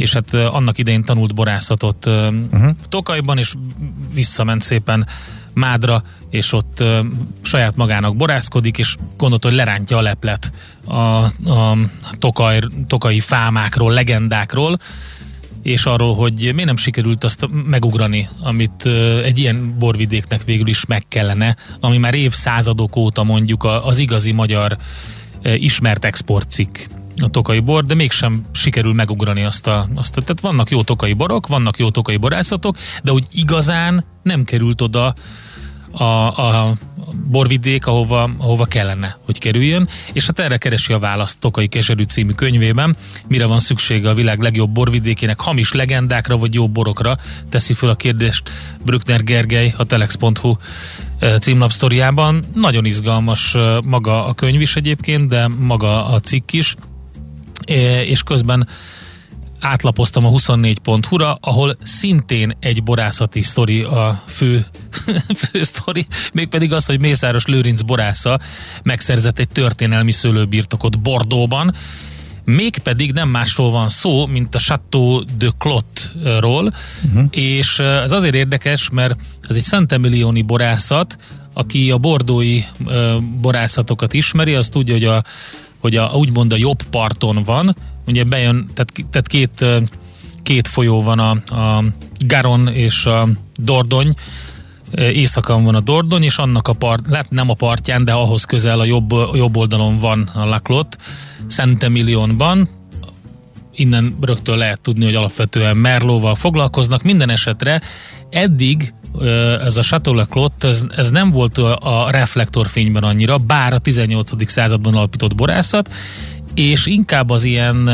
és 0.00 0.12
hát 0.12 0.34
annak 0.34 0.78
idején 0.78 1.04
tanult 1.04 1.34
borászatot 1.34 2.06
uh-huh. 2.06 2.70
Tokajban, 2.88 3.38
és 3.38 3.54
visszament 4.14 4.62
szépen 4.62 5.06
Mádra, 5.54 6.02
és 6.30 6.52
ott 6.52 6.80
ö, 6.80 7.00
saját 7.42 7.76
magának 7.76 8.16
borászkodik, 8.16 8.78
és 8.78 8.96
gondolta, 9.16 9.48
hogy 9.48 9.56
lerántja 9.56 9.96
a 9.96 10.00
leplet 10.00 10.52
a, 10.84 10.96
a 10.96 11.76
tokaj, 12.18 12.60
tokai 12.86 13.20
fámákról, 13.20 13.92
legendákról, 13.92 14.78
és 15.62 15.84
arról, 15.84 16.14
hogy 16.14 16.34
miért 16.34 16.64
nem 16.64 16.76
sikerült 16.76 17.24
azt 17.24 17.48
megugrani, 17.66 18.28
amit 18.42 18.84
ö, 18.84 19.22
egy 19.22 19.38
ilyen 19.38 19.78
borvidéknek 19.78 20.44
végül 20.44 20.68
is 20.68 20.84
meg 20.84 21.02
kellene, 21.08 21.56
ami 21.80 21.98
már 21.98 22.14
évszázadok 22.14 22.96
óta 22.96 23.22
mondjuk 23.22 23.64
az 23.64 23.98
igazi 23.98 24.32
magyar 24.32 24.76
ö, 25.42 25.52
ismert 25.52 26.04
exportcikk 26.04 26.78
a 27.22 27.28
tokai 27.28 27.60
bor, 27.60 27.84
de 27.84 27.94
mégsem 27.94 28.46
sikerül 28.52 28.92
megugrani 28.92 29.44
azt 29.44 29.66
a, 29.66 29.88
azt 29.94 30.16
a... 30.16 30.20
Tehát 30.20 30.40
vannak 30.40 30.70
jó 30.70 30.82
tokai 30.82 31.12
borok, 31.12 31.46
vannak 31.46 31.78
jó 31.78 31.90
tokai 31.90 32.16
borászatok, 32.16 32.76
de 33.02 33.12
úgy 33.12 33.24
igazán 33.32 34.04
nem 34.22 34.44
került 34.44 34.80
oda 34.80 35.14
a, 35.92 36.04
a 36.04 36.74
borvidék, 37.30 37.86
ahova, 37.86 38.30
ahova 38.38 38.64
kellene, 38.64 39.16
hogy 39.24 39.38
kerüljön, 39.38 39.88
és 40.12 40.26
hát 40.26 40.38
erre 40.38 40.56
keresi 40.56 40.92
a 40.92 40.98
választ 40.98 41.40
Tokai 41.40 41.66
Keserű 41.66 42.02
című 42.02 42.32
könyvében, 42.32 42.96
mire 43.28 43.46
van 43.46 43.58
szüksége 43.58 44.08
a 44.08 44.14
világ 44.14 44.40
legjobb 44.40 44.70
borvidékének, 44.70 45.40
hamis 45.40 45.72
legendákra 45.72 46.36
vagy 46.36 46.54
jó 46.54 46.68
borokra, 46.68 47.16
teszi 47.48 47.74
föl 47.74 47.88
a 47.88 47.94
kérdést 47.94 48.50
Brückner 48.84 49.24
Gergely 49.24 49.74
a 49.76 49.84
telex.hu 49.84 50.56
eh, 51.18 51.38
címlapsztoriában. 51.38 52.44
Nagyon 52.54 52.84
izgalmas 52.84 53.54
eh, 53.54 53.80
maga 53.82 54.26
a 54.26 54.34
könyv 54.34 54.60
is 54.60 54.76
egyébként, 54.76 55.28
de 55.28 55.48
maga 55.58 56.06
a 56.06 56.20
cikk 56.20 56.52
is, 56.52 56.74
és 58.06 58.22
közben 58.22 58.68
átlapoztam 59.60 60.24
a 60.24 60.30
24.hu-ra, 60.30 61.38
ahol 61.40 61.76
szintén 61.82 62.56
egy 62.60 62.82
borászati 62.82 63.42
sztori 63.42 63.82
a 63.82 64.22
fő, 64.26 64.66
fő 65.50 65.62
sztori, 65.62 66.06
mégpedig 66.32 66.72
az, 66.72 66.86
hogy 66.86 67.00
Mészáros 67.00 67.46
Lőrinc 67.46 67.82
borásza 67.82 68.38
megszerzett 68.82 69.38
egy 69.38 69.48
történelmi 69.48 70.12
szőlőbirtokot 70.12 71.02
Bordóban, 71.02 71.74
mégpedig 72.44 73.12
nem 73.12 73.28
másról 73.28 73.70
van 73.70 73.88
szó, 73.88 74.26
mint 74.26 74.54
a 74.54 74.58
Chateau 74.58 75.24
de 75.38 75.50
Clot-ról, 75.58 76.74
uh-huh. 77.04 77.24
és 77.30 77.78
eh, 77.78 78.02
ez 78.02 78.12
azért 78.12 78.34
érdekes, 78.34 78.90
mert 78.90 79.20
ez 79.48 79.56
egy 79.56 79.62
Szentemillióni 79.62 80.42
borászat, 80.42 81.16
aki 81.54 81.90
a 81.90 81.98
bordói 81.98 82.62
ö, 82.86 83.16
borászatokat 83.40 84.12
ismeri, 84.12 84.54
az 84.54 84.68
tudja, 84.68 84.94
hogy 84.94 85.04
a 85.04 85.22
hogy 85.80 85.96
a, 85.96 86.10
úgymond 86.14 86.52
a 86.52 86.56
jobb 86.56 86.82
parton 86.82 87.42
van, 87.42 87.76
ugye 88.06 88.24
bejön, 88.24 88.66
tehát, 88.74 88.92
tehát 89.10 89.26
két, 89.26 89.64
két 90.42 90.68
folyó 90.68 91.02
van 91.02 91.18
a, 91.18 91.30
a 91.54 91.84
Garon 92.18 92.68
és 92.68 93.06
a 93.06 93.28
Dordony, 93.56 94.14
északon 94.96 95.64
van 95.64 95.74
a 95.74 95.80
Dordony, 95.80 96.22
és 96.22 96.36
annak 96.36 96.68
a 96.68 96.72
part, 96.72 97.06
lehet 97.08 97.30
nem 97.30 97.50
a 97.50 97.54
partján, 97.54 98.04
de 98.04 98.12
ahhoz 98.12 98.44
közel 98.44 98.80
a 98.80 98.84
jobb, 98.84 99.10
jobb 99.34 99.56
oldalon 99.56 99.98
van 99.98 100.30
a 100.34 100.44
Laklot, 100.44 100.96
Szentemillionban, 101.46 102.68
innen 103.74 104.16
rögtön 104.20 104.58
lehet 104.58 104.80
tudni, 104.80 105.04
hogy 105.04 105.14
alapvetően 105.14 105.76
Merlóval 105.76 106.34
foglalkoznak. 106.34 107.02
Minden 107.02 107.30
esetre 107.30 107.82
eddig 108.30 108.94
ez 109.64 109.76
a 109.76 109.82
Chateau 109.82 110.26
Clot, 110.26 110.64
ez, 110.64 110.84
ez 110.96 111.10
nem 111.10 111.30
volt 111.30 111.58
a 111.58 112.06
reflektorfényben 112.10 113.02
annyira, 113.02 113.38
bár 113.38 113.72
a 113.72 113.78
18. 113.78 114.50
században 114.50 114.94
alapított 114.94 115.34
borászat, 115.34 115.90
és 116.54 116.86
inkább 116.86 117.30
az 117.30 117.44
ilyen 117.44 117.88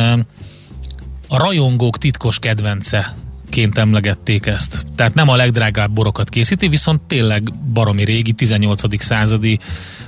a 1.29 1.39
rajongók 1.39 1.99
titkos 1.99 2.39
kedvence 2.39 3.15
ként 3.51 3.79
emlegették 3.79 4.47
ezt. 4.47 4.85
Tehát 4.95 5.15
nem 5.15 5.29
a 5.29 5.37
legdrágább 5.37 5.91
borokat 5.91 6.29
készíti, 6.29 6.69
viszont 6.69 7.01
tényleg 7.01 7.53
baromi 7.73 8.05
régi, 8.05 8.33
18. 8.33 9.03
századi 9.03 9.59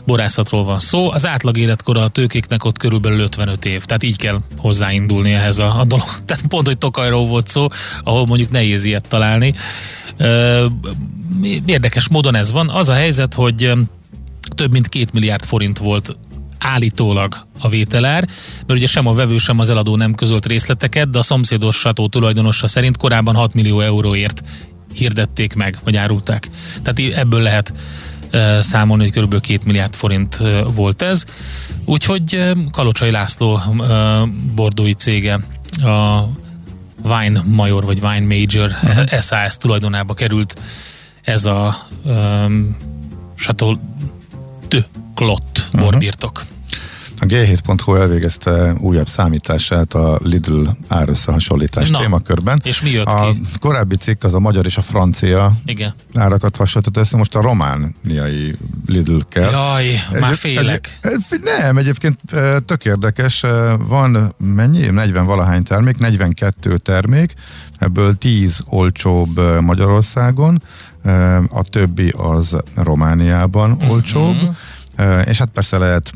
borászatról 0.04 0.64
van 0.64 0.78
szó. 0.78 1.10
Az 1.10 1.26
átlag 1.26 1.56
életkora 1.56 2.02
a 2.02 2.08
tőkéknek 2.08 2.64
ott 2.64 2.78
körülbelül 2.78 3.20
55 3.20 3.64
év, 3.64 3.84
tehát 3.84 4.02
így 4.02 4.16
kell 4.16 4.38
hozzáindulni 4.56 5.32
ehhez 5.32 5.58
a, 5.58 5.80
a 5.80 5.84
dolog. 5.84 6.08
Tehát 6.26 6.46
pont, 6.48 6.66
hogy 6.66 6.78
Tokajról 6.78 7.26
volt 7.26 7.48
szó, 7.48 7.66
ahol 8.04 8.26
mondjuk 8.26 8.50
nehéz 8.50 8.84
ilyet 8.84 9.08
találni. 9.08 9.54
Érdekes 11.66 12.08
módon 12.08 12.34
ez 12.34 12.52
van. 12.52 12.68
Az 12.68 12.88
a 12.88 12.94
helyzet, 12.94 13.34
hogy 13.34 13.72
több 14.56 14.70
mint 14.70 14.88
két 14.88 15.12
milliárd 15.12 15.44
forint 15.44 15.78
volt 15.78 16.16
állítólag 16.58 17.46
a 17.60 17.68
vételár, 17.68 18.28
mert 18.66 18.78
ugye 18.78 18.86
sem 18.86 19.06
a 19.06 19.14
vevő, 19.14 19.38
sem 19.38 19.58
az 19.58 19.70
eladó 19.70 19.96
nem 19.96 20.14
közölt 20.14 20.46
részleteket, 20.46 21.10
de 21.10 21.18
a 21.18 21.22
szomszédos 21.22 21.76
sató 21.76 22.08
tulajdonosa 22.08 22.68
szerint 22.68 22.96
korábban 22.96 23.34
6 23.34 23.54
millió 23.54 23.80
euróért 23.80 24.42
hirdették 24.94 25.54
meg, 25.54 25.78
vagy 25.84 25.96
árulták. 25.96 26.48
Tehát 26.82 27.18
ebből 27.18 27.42
lehet 27.42 27.72
számolni, 28.60 29.10
hogy 29.10 29.22
kb. 29.22 29.40
2 29.40 29.58
milliárd 29.64 29.94
forint 29.94 30.42
volt 30.74 31.02
ez. 31.02 31.24
Úgyhogy 31.84 32.52
Kalocsai 32.70 33.10
László 33.10 33.60
bordói 34.54 34.92
cége 34.92 35.40
a 35.82 36.28
Wine 37.08 37.42
Major 37.46 37.84
vagy 37.84 38.00
Wine 38.02 38.36
Major 38.36 38.70
uh-huh. 38.82 39.20
SAS 39.20 39.56
tulajdonába 39.56 40.14
került 40.14 40.60
ez 41.22 41.44
a 41.44 41.86
um, 42.04 42.76
Chateau 43.36 43.76
de 44.68 44.86
Clot 45.14 45.68
borbirtok. 45.72 46.42
A 47.20 47.24
G7.hu 47.24 47.94
elvégezte 47.94 48.74
újabb 48.80 49.08
számítását 49.08 49.94
a 49.94 50.18
Lidl 50.22 50.66
árösszehasonlítás 50.88 51.90
Na, 51.90 51.98
témakörben. 51.98 52.60
és 52.64 52.82
mi 52.82 52.90
jött 52.90 53.06
a 53.06 53.30
ki? 53.32 53.40
korábbi 53.60 53.96
cikk 53.96 54.24
az 54.24 54.34
a 54.34 54.38
magyar 54.38 54.66
és 54.66 54.76
a 54.76 54.82
francia 54.82 55.52
Igen. 55.64 55.94
árakat 56.14 56.56
hasonlított 56.56 57.02
össze, 57.02 57.16
most 57.16 57.34
a 57.34 57.40
romániai 57.40 58.56
Lidl 58.86 59.18
kell. 59.28 59.50
Jaj, 59.50 59.84
már 60.12 60.22
Egyéb- 60.22 60.34
félek. 60.38 60.98
Egy, 61.02 61.40
nem, 61.58 61.76
egyébként 61.76 62.18
tök 62.66 62.84
érdekes. 62.84 63.44
Van 63.78 64.34
mennyi? 64.38 64.86
40 64.86 65.26
valahány 65.26 65.62
termék, 65.62 65.98
42 65.98 66.76
termék, 66.78 67.34
ebből 67.78 68.14
10 68.18 68.60
olcsóbb 68.66 69.60
Magyarországon, 69.60 70.62
a 71.50 71.62
többi 71.62 72.12
az 72.16 72.56
Romániában 72.74 73.82
olcsóbb, 73.88 74.34
e, 74.42 74.56
és 75.24 75.38
hát 75.38 75.48
persze 75.48 75.78
lehet 75.78 76.12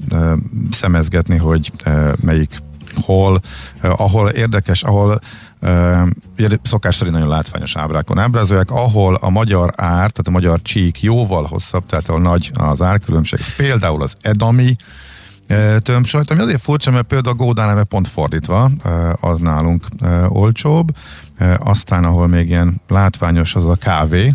szemezgetni, 0.71 1.37
hogy 1.37 1.73
melyik 2.21 2.62
hol, 2.95 3.41
ahol 3.81 4.29
érdekes, 4.29 4.83
ahol 4.83 5.21
ugye 6.39 6.49
szokás 6.62 6.95
szerint 6.95 7.15
nagyon 7.15 7.31
látványos 7.31 7.77
ábrákon 7.77 8.19
ábrázolják, 8.19 8.71
ahol 8.71 9.15
a 9.15 9.31
magyar 9.31 9.73
ár, 9.77 10.11
tehát 10.11 10.27
a 10.27 10.31
magyar 10.31 10.62
csík 10.62 11.03
jóval 11.03 11.45
hosszabb, 11.45 11.87
tehát 11.87 12.09
ahol 12.09 12.21
nagy 12.21 12.51
az 12.55 12.83
árkülönbség, 12.83 13.41
ez 13.41 13.57
például 13.57 14.03
az 14.03 14.15
edami 14.21 14.77
tömbsajt, 15.79 16.31
ami 16.31 16.41
azért 16.41 16.61
furcsa, 16.61 16.91
mert 16.91 17.07
például 17.07 17.35
a 17.35 17.45
Gódáneme 17.45 17.85
pont 17.85 18.09
fordítva, 18.09 18.71
az 19.21 19.41
nálunk 19.41 19.87
olcsóbb, 20.29 20.97
aztán 21.59 22.05
ahol 22.05 22.27
még 22.27 22.49
ilyen 22.49 22.81
látványos 22.89 23.55
az 23.55 23.65
a 23.65 23.77
kávé, 23.77 24.35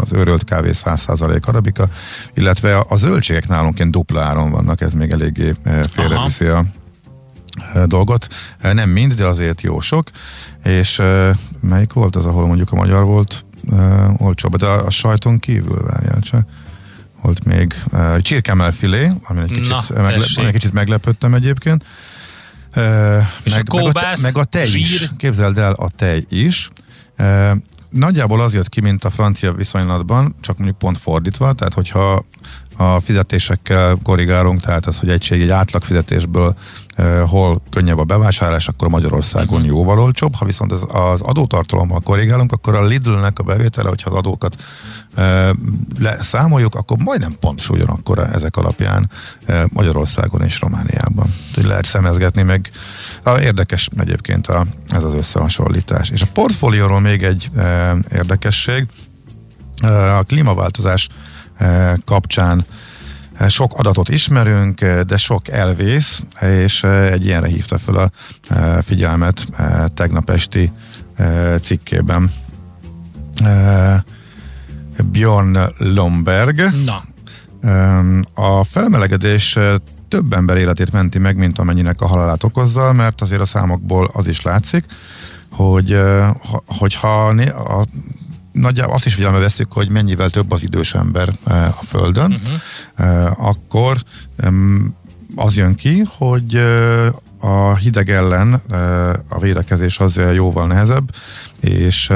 az 0.00 0.12
őrölt 0.12 0.44
kávé 0.44 0.70
100% 0.72 1.42
arabika, 1.44 1.88
illetve 2.34 2.84
a 2.88 2.96
zöldségek 2.96 3.48
nálunk 3.48 3.82
dupla 3.82 4.22
áron 4.22 4.50
vannak, 4.50 4.80
ez 4.80 4.92
még 4.92 5.10
eléggé 5.10 5.54
félreviszi 5.90 6.46
a 6.46 6.64
dolgot. 7.86 8.26
Nem 8.60 8.90
mind, 8.90 9.14
de 9.14 9.26
azért 9.26 9.60
jó 9.60 9.80
sok. 9.80 10.10
És 10.64 11.02
melyik 11.60 11.92
volt 11.92 12.16
az, 12.16 12.26
ahol 12.26 12.46
mondjuk 12.46 12.72
a 12.72 12.76
magyar 12.76 13.04
volt 13.04 13.44
olcsóbb, 14.16 14.56
de 14.56 14.66
a, 14.66 14.86
a 14.86 14.90
sajton 14.90 15.38
kívül 15.38 15.82
várjál 15.82 16.20
csak 16.20 16.46
volt 17.24 17.44
még 17.44 17.74
uh, 17.92 18.18
csirkemelfilé, 18.18 19.10
ami 19.24 19.40
egy 19.40 19.52
kicsit, 19.52 19.68
Na, 19.68 19.84
megle- 19.88 20.38
egy 20.38 20.52
kicsit 20.52 20.72
meglepődtem 20.72 21.34
egyébként. 21.34 21.84
Uh, 22.76 23.22
és 23.42 23.54
meg, 23.54 23.64
a 23.68 23.78
kóbász, 23.78 24.22
meg 24.22 24.36
a, 24.36 24.44
te, 24.44 24.58
meg 24.58 24.66
a 24.66 24.66
tej 24.66 24.66
zsír. 24.66 24.80
is, 24.80 25.10
képzeld 25.16 25.58
el 25.58 25.72
a 25.72 25.90
tej 25.96 26.24
is. 26.28 26.70
Uh, 27.18 27.50
nagyjából 27.94 28.40
az 28.40 28.54
jött 28.54 28.68
ki, 28.68 28.80
mint 28.80 29.04
a 29.04 29.10
francia 29.10 29.52
viszonylatban, 29.52 30.34
csak 30.40 30.56
mondjuk 30.56 30.78
pont 30.78 30.98
fordítva, 30.98 31.52
tehát 31.52 31.74
hogyha 31.74 32.24
a 32.76 33.00
fizetésekkel 33.00 33.96
korrigálunk, 34.02 34.60
tehát 34.60 34.86
az, 34.86 34.98
hogy 34.98 35.10
egység 35.10 35.42
egy 35.42 35.50
átlag 35.50 35.82
fizetésből 35.82 36.54
eh, 36.94 37.22
hol 37.28 37.62
könnyebb 37.70 37.98
a 37.98 38.04
bevásárlás, 38.04 38.68
akkor 38.68 38.88
Magyarországon 38.88 39.60
uh-huh. 39.60 39.76
jóval 39.76 39.98
olcsóbb. 39.98 40.34
Ha 40.34 40.44
viszont 40.44 40.72
az, 40.72 40.82
az 40.88 41.20
adótartalommal 41.20 42.00
korrigálunk, 42.00 42.52
akkor 42.52 42.74
a 42.74 42.84
Lidl-nek 42.84 43.38
a 43.38 43.42
bevétele, 43.42 43.88
hogyha 43.88 44.10
az 44.10 44.16
adókat 44.16 44.62
eh, 45.14 45.50
leszámoljuk, 45.98 46.74
akkor 46.74 46.96
majdnem 46.98 47.36
pont 47.40 47.68
ugyanakkor 47.68 48.18
ezek 48.18 48.56
alapján 48.56 49.10
eh, 49.44 49.62
Magyarországon 49.72 50.42
és 50.42 50.60
Romániában. 50.60 51.34
Úgyhogy 51.48 51.64
lehet 51.64 51.84
szemezgetni, 51.84 52.42
meg 52.42 52.70
a, 53.22 53.30
érdekes 53.30 53.88
egyébként 53.96 54.46
a, 54.46 54.64
ez 54.88 55.02
az 55.02 55.14
összehasonlítás. 55.14 56.10
És 56.10 56.22
a 56.22 56.26
portfólióról 56.32 57.00
még 57.00 57.22
egy 57.22 57.50
e, 57.56 57.96
érdekesség. 58.12 58.86
E, 59.82 60.16
a 60.16 60.22
klímaváltozás 60.22 61.08
e, 61.10 61.14
kapcsán 62.04 62.64
e, 63.36 63.48
sok 63.48 63.78
adatot 63.78 64.08
ismerünk, 64.08 64.80
e, 64.80 65.02
de 65.02 65.16
sok 65.16 65.48
elvész, 65.48 66.22
és 66.40 66.82
egy 66.82 67.24
ilyenre 67.24 67.48
hívta 67.48 67.78
fel 67.78 67.94
a 67.94 68.10
figyelmet 68.82 69.46
tegnap 69.94 70.30
esti 70.30 70.72
cikkében. 71.62 72.32
Björn 75.04 75.58
Lomberg. 75.78 76.70
Na. 76.84 77.02
A 78.34 78.64
felmelegedés 78.64 79.58
több 80.08 80.32
ember 80.32 80.56
életét 80.56 80.92
menti 80.92 81.18
meg, 81.18 81.36
mint 81.36 81.58
amennyinek 81.58 82.00
a 82.00 82.06
halálát 82.06 82.42
okozza, 82.42 82.92
mert 82.92 83.20
azért 83.20 83.40
a 83.40 83.46
számokból 83.46 84.10
az 84.12 84.26
is 84.26 84.42
látszik, 84.42 84.84
hogy 85.50 86.00
hogyha 86.66 87.24
a, 87.48 87.86
nagyjából 88.54 88.94
azt 88.94 89.06
is 89.06 89.14
figyelme 89.14 89.38
veszük, 89.38 89.72
hogy 89.72 89.88
mennyivel 89.88 90.30
több 90.30 90.52
az 90.52 90.62
idős 90.62 90.94
ember 90.94 91.32
a 91.80 91.84
Földön, 91.84 92.32
uh-huh. 92.32 93.48
akkor 93.48 94.02
az 95.36 95.56
jön 95.56 95.74
ki, 95.74 96.02
hogy 96.16 96.56
a 97.40 97.74
hideg 97.76 98.10
ellen 98.10 98.52
a 99.28 99.38
védekezés 99.38 99.98
az 99.98 100.20
jóval 100.32 100.66
nehezebb, 100.66 101.14
és 101.60 102.12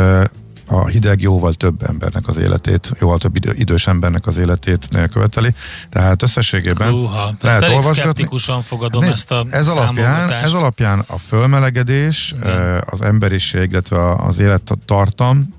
a 0.70 0.86
hideg 0.86 1.20
jóval 1.20 1.52
több 1.52 1.82
embernek 1.82 2.28
az 2.28 2.36
életét, 2.36 2.90
jóval 3.00 3.18
több 3.18 3.36
idő, 3.36 3.52
idős 3.54 3.86
embernek 3.86 4.26
az 4.26 4.36
életét 4.36 4.88
követeli. 5.12 5.54
Tehát 5.90 6.22
összességében 6.22 6.90
Húha, 6.90 7.34
lehet 7.40 7.62
ezt 7.62 7.72
olvasgatni. 7.72 8.28
fogadom 8.62 9.04
ne, 9.04 9.10
ezt 9.10 9.30
a 9.30 9.46
ez 9.50 9.68
alapján, 9.68 10.30
ez 10.30 10.52
alapján 10.52 11.04
a 11.06 11.18
fölmelegedés, 11.18 12.34
Igen. 12.40 12.84
az 12.90 13.02
emberiség, 13.02 13.70
illetve 13.70 14.12
az 14.12 14.38
élettartam 14.38 15.56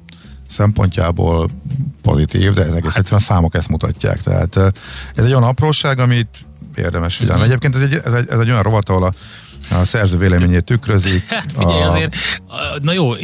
szempontjából 0.50 1.50
pozitív, 2.02 2.54
de 2.54 2.62
ez 2.62 2.74
egész 2.74 2.90
hát. 2.90 2.98
egyszerűen 2.98 3.22
számok 3.22 3.56
ezt 3.56 3.70
mutatják. 3.70 4.22
Tehát 4.22 4.58
ez 5.16 5.26
egy 5.26 5.32
olyan 5.32 5.44
apróság, 5.44 6.00
amit 6.00 6.28
érdemes 6.76 7.16
figyelni. 7.16 7.44
Egyébként 7.44 7.76
ez 7.76 7.82
egy, 7.82 8.02
ez, 8.06 8.14
egy, 8.14 8.28
ez 8.30 8.40
egy 8.40 8.50
olyan 8.50 8.64
rovat, 8.64 8.90
ahol 8.90 9.04
a 9.04 9.14
a 9.72 9.84
szerző 9.84 10.18
véleményét 10.18 10.64
tükrözi. 10.64 11.24
Hát 11.28 11.52
figyelj, 11.58 11.82
a... 11.82 11.86
azért, 11.86 12.16
na 12.82 12.94
jó, 12.94 13.16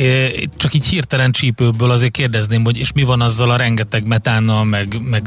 csak 0.55 0.73
így 0.73 0.85
hirtelen 0.85 1.31
csípőből 1.31 1.91
azért 1.91 2.11
kérdezném, 2.11 2.63
hogy 2.63 2.77
és 2.77 2.91
mi 2.91 3.03
van 3.03 3.21
azzal 3.21 3.49
a 3.49 3.55
rengeteg 3.55 4.07
metánnal, 4.07 4.63
meg, 4.63 5.01
meg 5.09 5.25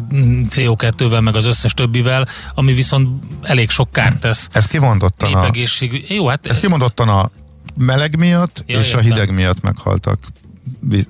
CO2-vel, 0.48 1.22
meg 1.22 1.36
az 1.36 1.44
összes 1.44 1.74
többivel, 1.74 2.28
ami 2.54 2.72
viszont 2.72 3.24
elég 3.42 3.70
sok 3.70 3.90
kárt 3.90 4.20
tesz. 4.20 4.48
Ez 4.52 4.66
kimondottan 4.66 5.34
a... 5.34 5.50
Jó, 6.08 6.26
hát... 6.26 6.46
Ez 6.46 6.58
kimondottan 6.58 7.08
a 7.08 7.30
meleg 7.78 8.18
miatt 8.18 8.64
ja, 8.66 8.78
és 8.78 8.86
értem. 8.86 9.00
a 9.00 9.02
hideg 9.02 9.34
miatt 9.34 9.60
meghaltak 9.60 10.18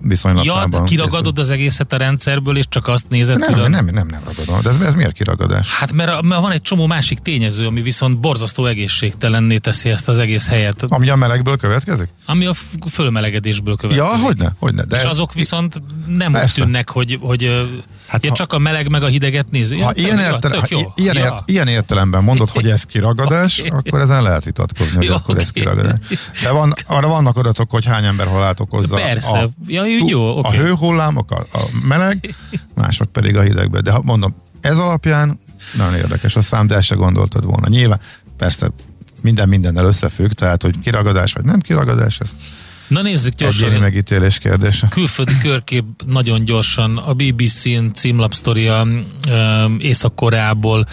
viszonylatában. 0.01 0.81
Ja, 0.81 0.87
kiragadod 0.87 1.39
az 1.39 1.51
egészet 1.51 1.93
a 1.93 1.97
rendszerből, 1.97 2.57
és 2.57 2.65
csak 2.69 2.89
azt 2.89 3.05
nézed 3.09 3.39
nem, 3.39 3.53
külön? 3.53 3.71
Nem, 3.71 3.85
nem, 3.85 4.07
nem 4.07 4.21
ragadom. 4.25 4.63
De 4.63 4.71
ez, 4.71 4.81
ez 4.81 4.95
miért 4.95 5.13
kiragadás? 5.13 5.75
Hát 5.75 5.93
mert, 5.93 6.23
mert 6.23 6.41
van 6.41 6.51
egy 6.51 6.63
csomó 6.63 6.87
másik 6.87 7.19
tényező, 7.19 7.67
ami 7.67 7.83
viszont 7.83 8.21
borzasztó 8.21 8.67
egészségtelenné 8.67 9.59
teszi 9.59 9.89
ezt 9.89 10.09
az 10.09 10.19
egész 10.19 10.49
helyet. 10.49 10.85
Ami 10.89 11.09
a 11.09 11.17
melegből 11.17 11.57
következik? 11.57 12.09
Ami 12.27 12.47
a 12.47 12.55
fölmelegedésből 12.91 13.77
következik. 13.77 14.21
Ja, 14.21 14.27
hogyne, 14.27 14.53
hogyne. 14.59 14.85
De 14.85 14.97
és 14.97 15.05
azok 15.05 15.35
viszont 15.35 15.83
nem 16.07 16.33
persze. 16.33 16.61
úgy 16.61 16.65
tűnnek, 16.65 16.91
hogy, 16.91 17.19
hogy 17.21 17.69
hát 18.09 18.25
ja, 18.25 18.31
ha, 18.31 18.37
csak 18.37 18.53
a 18.53 18.59
meleg 18.59 18.89
meg 18.89 19.03
a 19.03 19.07
hideget 19.07 19.51
néző. 19.51 19.77
Ha, 19.77 19.93
ilyen, 19.95 20.19
értele, 20.19 20.57
ha 20.57 20.93
ilyen, 20.95 21.17
ja. 21.17 21.23
ért, 21.23 21.43
ilyen 21.47 21.69
értelemben 21.69 22.25
mondod, 22.25 22.51
hogy 22.51 22.69
ez 22.69 22.83
kiragadás, 22.83 23.59
okay. 23.67 23.71
akkor 23.71 24.01
ezen 24.01 24.23
lehet 24.23 24.45
vitatkozni, 24.45 24.97
hogy 24.97 25.05
jó, 25.05 25.15
akkor 25.15 25.31
okay. 25.31 25.43
ez 25.45 25.51
kiragadás. 25.51 25.99
De 26.43 26.51
van, 26.51 26.75
arra 26.87 27.09
vannak 27.09 27.37
adatok, 27.37 27.71
hogy 27.71 27.85
hány 27.85 28.05
ember 28.05 28.27
halált 28.27 28.61
okozza. 28.61 28.95
Persze, 28.95 29.39
a, 29.39 29.49
ja, 29.67 29.83
jó, 30.07 30.39
okay. 30.39 30.57
a 30.57 30.61
hőhullámok, 30.61 31.31
a, 31.31 31.47
a 31.53 31.61
meleg, 31.89 32.35
mások 32.75 33.13
pedig 33.13 33.37
a 33.37 33.43
hidegbe. 33.43 33.81
De 33.81 33.99
mondom, 34.03 34.35
ez 34.61 34.79
alapján 34.79 35.41
nagyon 35.77 35.95
érdekes 35.95 36.37
a 36.37 36.43
szám, 36.43 36.67
de 36.67 36.75
ezt 36.75 36.87
se 36.87 36.95
gondoltad 36.95 37.45
volna. 37.45 37.69
Nyilván, 37.69 38.01
persze 38.37 38.71
minden 39.23 39.49
mindennel 39.49 39.85
összefügg, 39.85 40.31
tehát 40.31 40.63
hogy 40.63 40.81
kiragadás 40.81 41.33
vagy 41.33 41.45
nem 41.45 41.61
kiragadás, 41.61 42.19
ez 42.19 42.31
Na 42.89 43.03
nézzük 43.03 43.35
gyorsan. 43.35 43.67
Egyéni 43.69 43.81
megítélés 43.83 44.39
kérdése. 44.39 44.89
Külföldi 44.91 45.39
körkép 45.49 45.85
nagyon 46.07 46.45
gyorsan. 46.45 46.97
A 46.97 47.15
BBC-n 47.15 47.85
címlapsztoria 47.95 48.87
Észak-Koreából 49.79 50.87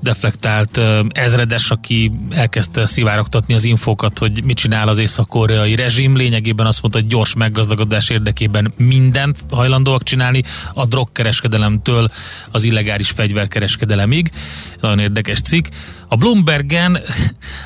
deflektált 0.00 0.80
ezredes, 1.08 1.70
aki 1.70 2.10
elkezdte 2.30 2.86
szivárogtatni 2.86 3.54
az 3.54 3.64
infókat, 3.64 4.18
hogy 4.18 4.44
mit 4.44 4.56
csinál 4.56 4.88
az 4.88 4.98
észak-koreai 4.98 5.74
rezsim. 5.74 6.16
Lényegében 6.16 6.66
azt 6.66 6.82
mondta, 6.82 7.00
hogy 7.00 7.08
gyors 7.08 7.34
meggazdagodás 7.34 8.08
érdekében 8.08 8.72
mindent 8.76 9.38
hajlandóak 9.50 10.02
csinálni, 10.02 10.42
a 10.74 10.86
drogkereskedelemtől 10.86 12.08
az 12.50 12.64
illegális 12.64 13.10
fegyverkereskedelemig. 13.10 14.30
Nagyon 14.80 14.98
érdekes 14.98 15.40
cikk. 15.40 15.66
A 16.08 16.16
Bloombergen 16.16 16.98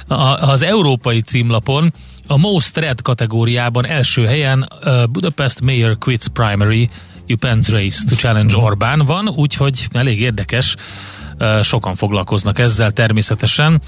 az 0.52 0.62
európai 0.62 1.20
címlapon 1.20 1.92
a 2.32 2.36
Most 2.36 2.76
Red 2.76 3.02
kategóriában 3.02 3.86
első 3.86 4.26
helyen 4.26 4.68
uh, 4.84 5.06
Budapest 5.06 5.60
Mayor 5.60 5.98
Quits 5.98 6.26
Primary 6.26 6.90
Upens 7.28 7.68
Race 7.68 7.98
to 8.08 8.14
Challenge 8.14 8.56
Orbán 8.56 8.98
van, 8.98 9.28
úgyhogy 9.28 9.86
elég 9.90 10.20
érdekes, 10.20 10.76
uh, 11.38 11.62
sokan 11.62 11.96
foglalkoznak 11.96 12.58
ezzel 12.58 12.92
természetesen. 12.92 13.82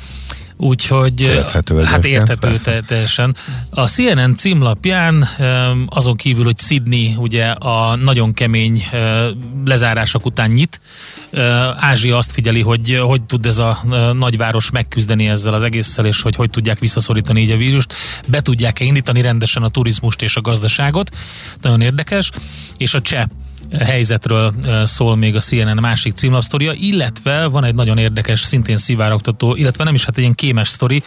Úgyhogy 0.57 1.21
érthető 1.21 1.83
hát 1.83 2.05
érthető 2.05 2.57
teljesen. 2.87 3.37
A 3.71 3.89
CNN 3.89 4.35
címlapján 4.35 5.29
azon 5.87 6.17
kívül, 6.17 6.45
hogy 6.45 6.59
Sydney 6.59 7.15
ugye 7.19 7.47
a 7.51 7.97
nagyon 7.97 8.35
kemény 8.35 8.85
lezárások 9.65 10.27
után 10.27 10.51
nyit, 10.51 10.81
Ázsia 11.77 12.17
azt 12.17 12.33
figyeli, 12.33 12.61
hogy 12.61 13.01
hogy 13.07 13.23
tud 13.23 13.47
ez 13.47 13.59
a 13.59 13.83
nagyváros 14.13 14.71
megküzdeni 14.71 15.29
ezzel 15.29 15.55
az 15.55 15.63
egésszel, 15.63 16.07
és 16.07 16.23
hogy 16.23 16.37
hogy 16.37 16.51
tudják 16.51 16.79
visszaszorítani 16.79 17.41
így 17.41 17.51
a 17.51 17.57
vírust. 17.57 17.95
Be 18.29 18.41
tudják-e 18.41 18.85
indítani 18.85 19.21
rendesen 19.21 19.63
a 19.63 19.69
turizmust 19.69 20.23
és 20.23 20.37
a 20.37 20.41
gazdaságot. 20.41 21.17
Nagyon 21.61 21.81
érdekes. 21.81 22.31
És 22.77 22.95
a 22.95 23.01
cseh 23.01 23.25
helyzetről 23.79 24.55
szól 24.85 25.17
még 25.17 25.37
a 25.37 25.41
CNN 25.41 25.79
másik 25.81 26.13
címlapsztoria, 26.13 26.73
illetve 26.73 27.47
van 27.47 27.65
egy 27.65 27.75
nagyon 27.75 27.99
érdekes, 27.99 28.41
szintén 28.41 28.77
szivárogtató, 28.77 29.55
illetve 29.55 29.85
nem 29.85 29.95
is 29.95 30.05
hát 30.05 30.17
egy 30.17 30.23
ilyen 30.23 30.35
kémes 30.35 30.69
sztori. 30.69 31.03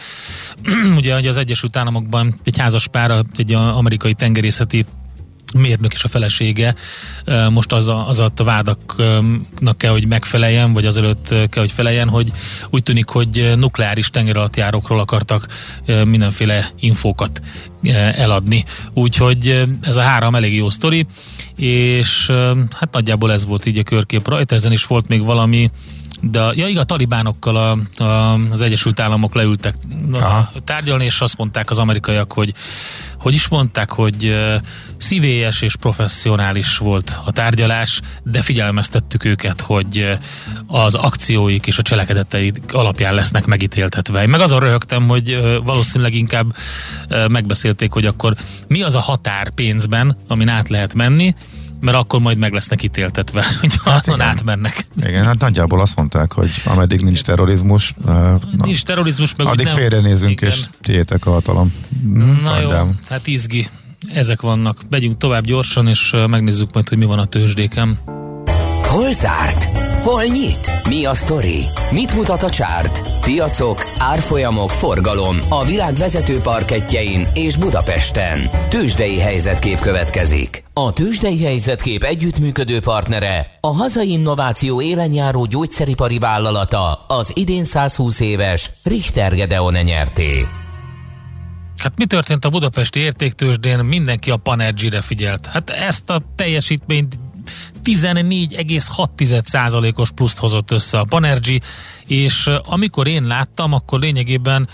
Ugye, 0.98 1.14
hogy 1.14 1.26
az 1.26 1.36
Egyesült 1.36 1.76
Államokban 1.76 2.34
egy 2.44 2.58
házas 2.58 2.88
pár, 2.88 3.24
egy 3.36 3.52
amerikai 3.52 4.14
tengerészeti 4.14 4.84
mérnök 5.54 5.92
és 5.92 6.04
a 6.04 6.08
felesége 6.08 6.74
most 7.50 7.72
az 7.72 7.88
a, 7.88 8.08
az 8.08 8.18
a 8.18 8.30
vádaknak 8.36 9.78
kell, 9.78 9.90
hogy 9.90 10.06
megfeleljen, 10.06 10.72
vagy 10.72 10.86
azelőtt 10.86 11.28
kell, 11.28 11.62
hogy 11.62 11.72
feleljen, 11.72 12.08
hogy 12.08 12.32
úgy 12.70 12.82
tűnik, 12.82 13.08
hogy 13.08 13.52
nukleáris 13.56 14.10
tengeralattjárókról 14.10 15.00
akartak 15.00 15.46
mindenféle 15.86 16.70
infókat 16.80 17.40
eladni. 18.14 18.64
Úgyhogy 18.94 19.64
ez 19.82 19.96
a 19.96 20.00
három 20.00 20.34
elég 20.34 20.54
jó 20.54 20.70
sztori, 20.70 21.06
és 21.56 22.32
hát 22.70 22.92
nagyjából 22.92 23.32
ez 23.32 23.44
volt 23.44 23.66
így 23.66 23.78
a 23.78 23.82
körkép 23.82 24.28
rajta, 24.28 24.54
ezen 24.54 24.72
is 24.72 24.86
volt 24.86 25.08
még 25.08 25.24
valami 25.24 25.70
de 26.20 26.40
ja, 26.54 26.66
igen, 26.66 26.82
a 26.82 26.84
talibánokkal 26.84 27.56
a, 27.56 28.02
a, 28.02 28.38
az 28.50 28.60
Egyesült 28.60 29.00
Államok 29.00 29.34
leültek 29.34 29.74
a, 30.12 30.60
tárgyalni, 30.64 31.04
és 31.04 31.20
azt 31.20 31.36
mondták 31.36 31.70
az 31.70 31.78
amerikaiak, 31.78 32.32
hogy 32.32 32.54
hogy 33.18 33.34
is 33.34 33.48
mondták, 33.48 33.92
hogy 33.92 34.36
szívélyes 34.96 35.62
és 35.62 35.76
professzionális 35.76 36.78
volt 36.78 37.20
a 37.24 37.32
tárgyalás, 37.32 38.00
de 38.22 38.42
figyelmeztettük 38.42 39.24
őket, 39.24 39.60
hogy 39.60 40.18
az 40.66 40.94
akcióik 40.94 41.66
és 41.66 41.78
a 41.78 41.82
cselekedeteik 41.82 42.60
alapján 42.68 43.14
lesznek 43.14 43.46
megítéltetve. 43.46 44.22
Én 44.22 44.28
meg 44.28 44.40
azon 44.40 44.60
röhögtem, 44.60 45.08
hogy 45.08 45.58
valószínűleg 45.64 46.14
inkább 46.14 46.56
megbeszélték, 47.28 47.92
hogy 47.92 48.06
akkor 48.06 48.34
mi 48.66 48.82
az 48.82 48.94
a 48.94 49.00
határ 49.00 49.50
pénzben, 49.50 50.16
amin 50.26 50.48
át 50.48 50.68
lehet 50.68 50.94
menni, 50.94 51.34
mert 51.80 51.96
akkor 51.96 52.20
majd 52.20 52.38
meg 52.38 52.52
lesznek 52.52 52.82
ítéltetve, 52.82 53.44
hogy 53.60 53.74
hát 53.84 54.20
átmennek. 54.20 54.86
Igen, 54.96 55.24
hát 55.24 55.38
nagyjából 55.38 55.80
azt 55.80 55.96
mondták, 55.96 56.32
hogy 56.32 56.50
ameddig 56.64 57.00
nincs 57.00 57.22
terrorizmus, 57.22 57.94
nincs 58.62 58.82
terrorizmus, 58.82 59.34
meg 59.34 59.46
addig 59.46 59.66
félrenézünk, 59.66 60.40
és 60.40 60.64
tiétek 60.80 61.26
a 61.26 61.30
hatalom. 61.30 61.72
Na 62.42 62.52
Adjám. 62.52 62.86
jó, 62.86 62.94
hát 63.08 63.26
izgi. 63.26 63.68
Ezek 64.14 64.40
vannak. 64.40 64.80
Megyünk 64.90 65.16
tovább 65.16 65.44
gyorsan, 65.44 65.88
és 65.88 66.14
megnézzük 66.26 66.72
majd, 66.72 66.88
hogy 66.88 66.98
mi 66.98 67.04
van 67.04 67.18
a 67.18 67.24
tőzsdéken. 67.24 67.98
Hol 68.88 69.12
zárt? 69.12 69.64
Hol 70.02 70.24
nyit? 70.24 70.70
Mi 70.88 71.04
a 71.04 71.14
sztori? 71.14 71.60
Mit 71.90 72.14
mutat 72.14 72.42
a 72.42 72.50
csárt? 72.50 73.20
Piacok, 73.20 73.82
árfolyamok, 73.98 74.70
forgalom 74.70 75.36
a 75.48 75.64
világ 75.64 75.94
vezető 75.94 76.40
parketjein 76.40 77.26
és 77.34 77.56
Budapesten. 77.56 78.38
Tősdei 78.68 79.18
helyzetkép 79.18 79.78
következik. 79.78 80.64
A 80.72 80.92
Tősdei 80.92 81.42
helyzetkép 81.42 82.02
együttműködő 82.02 82.80
partnere, 82.80 83.58
a 83.60 83.74
hazai 83.74 84.10
innováció 84.10 84.80
élenjáró 84.82 85.44
gyógyszeripari 85.44 86.18
vállalata, 86.18 86.92
az 87.08 87.32
idén 87.34 87.64
120 87.64 88.20
éves 88.20 88.70
Richter 88.82 89.34
Gedeon 89.34 89.72
nyerté. 89.72 90.46
Hát 91.76 91.92
mi 91.96 92.06
történt 92.06 92.44
a 92.44 92.50
budapesti 92.50 93.00
értéktősdén? 93.00 93.78
Mindenki 93.78 94.30
a 94.30 94.36
Panergy-re 94.36 95.00
figyelt. 95.00 95.46
Hát 95.46 95.70
ezt 95.70 96.10
a 96.10 96.22
teljesítményt 96.36 97.18
14,6%-os 97.84 100.10
pluszt 100.10 100.38
hozott 100.38 100.70
össze 100.70 100.98
a 100.98 101.06
Panergy, 101.08 101.60
és 102.06 102.50
amikor 102.64 103.06
én 103.06 103.22
láttam, 103.22 103.72
akkor 103.72 104.00
lényegében 104.00 104.68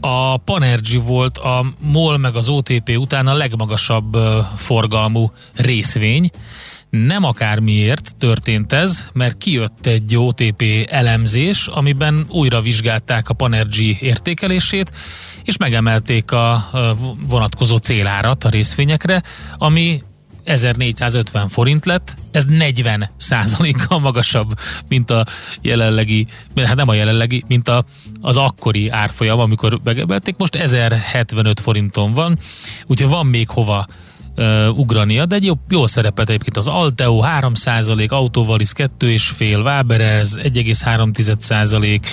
a 0.00 0.36
Panergy 0.36 1.02
volt 1.02 1.38
a 1.38 1.64
MOL 1.80 2.18
meg 2.18 2.36
az 2.36 2.48
OTP 2.48 2.96
után 2.98 3.26
a 3.26 3.34
legmagasabb 3.34 4.16
forgalmú 4.56 5.32
részvény. 5.54 6.30
Nem 6.90 7.24
akármiért 7.24 8.14
történt 8.18 8.72
ez, 8.72 9.08
mert 9.12 9.38
kijött 9.38 9.86
egy 9.86 10.16
OTP 10.16 10.64
elemzés, 10.90 11.66
amiben 11.66 12.26
újra 12.28 12.60
vizsgálták 12.60 13.28
a 13.28 13.34
Panergy 13.34 13.96
értékelését, 14.00 14.92
és 15.42 15.56
megemelték 15.56 16.32
a 16.32 16.70
vonatkozó 17.28 17.76
célárat 17.76 18.44
a 18.44 18.48
részvényekre, 18.48 19.22
ami 19.58 20.02
1450 20.46 21.48
forint 21.48 21.84
lett, 21.84 22.14
ez 22.30 22.44
40 22.44 23.10
százalékkal 23.16 23.98
magasabb, 23.98 24.58
mint 24.88 25.10
a 25.10 25.26
jelenlegi, 25.60 26.26
hát 26.56 26.76
nem 26.76 26.88
a 26.88 26.94
jelenlegi, 26.94 27.44
mint 27.48 27.68
a, 27.68 27.84
az 28.20 28.36
akkori 28.36 28.88
árfolyam, 28.88 29.38
amikor 29.38 29.80
megebelték. 29.84 30.36
Most 30.36 30.54
1075 30.54 31.60
forinton 31.60 32.12
van, 32.12 32.38
úgyhogy 32.86 33.08
van 33.08 33.26
még 33.26 33.48
hova 33.48 33.86
uh, 34.36 34.78
ugrania, 34.78 35.26
de 35.26 35.34
egy 35.34 35.44
jó, 35.44 35.54
jó 35.68 35.86
szerepet 35.86 36.28
egyébként 36.28 36.56
az 36.56 36.68
Alteo 36.68 37.20
3 37.20 37.54
százalék, 37.54 38.12
Autovalis 38.12 38.70
2,5, 38.74 39.62
Waberez 39.64 40.38
1,3 40.42 41.36
százalék, 41.38 42.06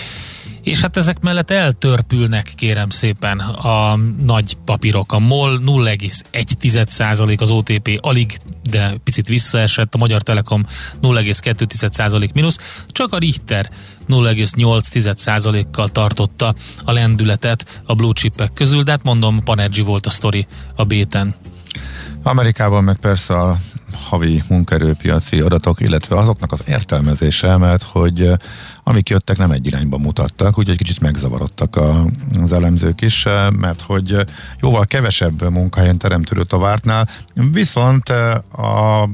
és 0.64 0.82
hát 0.82 0.98
ezek 0.98 1.20
mellett 1.20 1.52
eltörpülnek, 1.52 2.52
kérem 2.56 2.90
szépen, 2.90 3.40
a 3.40 3.96
nagy 4.26 4.58
papírok. 4.66 5.12
A 5.12 5.20
MOL 5.20 5.62
0,1% 5.66 7.40
az 7.40 7.50
OTP 7.50 7.98
alig, 8.02 8.38
de 8.70 8.98
picit 9.04 9.28
visszaesett, 9.28 9.94
a 9.94 9.98
Magyar 9.98 10.22
Telekom 10.22 10.68
0,2% 11.02 12.34
mínusz, 12.34 12.58
csak 12.88 13.14
a 13.14 13.18
Richter 13.18 13.70
0,8%-kal 14.08 15.90
tartotta 15.90 16.56
a 16.84 16.92
lendületet 16.92 17.82
a 17.86 17.96
blue 17.96 18.14
chipek 18.14 18.54
közül, 18.54 18.84
de 18.84 18.92
hát 18.92 19.04
mondom, 19.04 19.44
Panergy 19.44 19.84
volt 19.84 20.06
a 20.06 20.10
sztori 20.10 20.48
a 20.76 20.84
béten. 20.84 21.36
Amerikában 22.24 22.84
meg 22.84 22.98
persze 22.98 23.40
a 23.40 23.58
havi 23.96 24.44
munkaerőpiaci 24.48 25.40
adatok, 25.40 25.82
illetve 25.82 26.18
azoknak 26.18 26.52
az 26.52 26.64
értelmezése, 26.68 27.58
mert 27.58 27.84
hogy 27.84 28.32
amik 28.84 29.10
jöttek 29.10 29.38
nem 29.38 29.52
egy 29.52 29.66
irányba 29.66 29.98
mutattak, 29.98 30.58
úgyhogy 30.58 30.78
kicsit 30.78 31.00
megzavarodtak 31.00 31.76
a, 31.76 32.06
az 32.42 32.54
elemzők 32.54 33.02
is, 33.02 33.24
mert 33.60 33.82
hogy 33.82 34.18
jóval 34.62 34.86
kevesebb 34.86 35.50
munkahelyen 35.50 35.98
teremtődött 35.98 36.54
a 36.54 36.58
vártnál, 36.58 37.10
viszont 37.52 38.10
a 38.58 39.10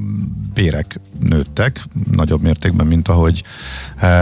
bérek 0.54 1.00
nőttek 1.20 1.80
nagyobb 2.10 2.42
mértékben, 2.42 2.86
mint 2.86 3.08
ahogy 3.08 3.42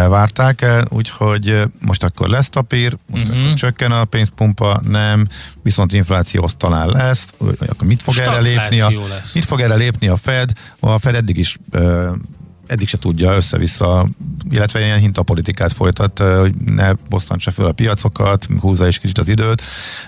várták, 0.09 0.67
úgyhogy 0.89 1.63
most 1.81 2.03
akkor 2.03 2.29
lesz 2.29 2.47
papír, 2.47 2.97
most 3.11 3.25
uh-huh. 3.25 3.41
akkor 3.41 3.55
csökken 3.55 3.93
a 3.93 4.05
pénzpumpa, 4.05 4.81
nem, 4.89 5.27
viszont 5.63 5.93
infláció 5.93 6.49
talán 6.57 6.89
lesz, 6.89 7.27
akkor 7.39 7.87
mit 7.87 8.03
fog 8.03 8.17
erre 8.19 8.41
lépni 8.41 8.81
a, 8.81 8.93
mit 9.35 9.45
fog 9.45 9.61
erre 9.61 9.75
lépni 9.75 10.09
a 10.09 10.17
Fed? 10.17 10.48
A 10.81 10.99
Fed 10.99 11.15
eddig 11.15 11.39
is 11.39 11.59
eddig 12.67 12.89
se 12.89 12.99
tudja 12.99 13.35
össze-vissza, 13.35 14.07
illetve 14.51 14.81
ilyen 14.81 14.99
hintapolitikát 14.99 15.73
folytat, 15.73 16.19
hogy 16.19 16.55
ne 16.55 16.93
bosszantsa 16.93 17.51
föl 17.51 17.67
a 17.67 17.73
piacokat, 17.73 18.47
húzza 18.61 18.87
is 18.87 18.99
kicsit 18.99 19.19
az 19.19 19.29
időt, 19.29 19.63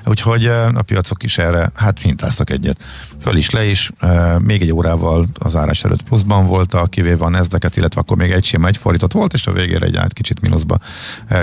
úgyhogy 0.04 0.46
a 0.46 0.82
piacok 0.86 1.22
is 1.22 1.38
erre 1.38 1.70
hát 1.74 1.98
hintáztak 1.98 2.50
egyet. 2.50 2.84
Föl 3.20 3.36
is 3.36 3.50
le 3.50 3.64
is, 3.64 3.90
még 4.38 4.62
egy 4.62 4.72
órával 4.72 5.26
az 5.34 5.56
árás 5.56 5.84
előtt 5.84 6.02
pluszban 6.02 6.46
volt, 6.46 6.76
kivéve 6.88 7.24
a 7.24 7.28
nezdeket, 7.28 7.76
illetve 7.76 8.00
akkor 8.00 8.16
még 8.16 8.30
egy 8.30 8.44
sima 8.44 8.66
egy 8.66 8.76
fordított 8.76 9.12
volt, 9.12 9.32
és 9.32 9.46
a 9.46 9.52
végére 9.52 9.86
egy 9.86 9.96
át 9.96 10.12
kicsit 10.12 10.40
mínuszba 10.40 10.78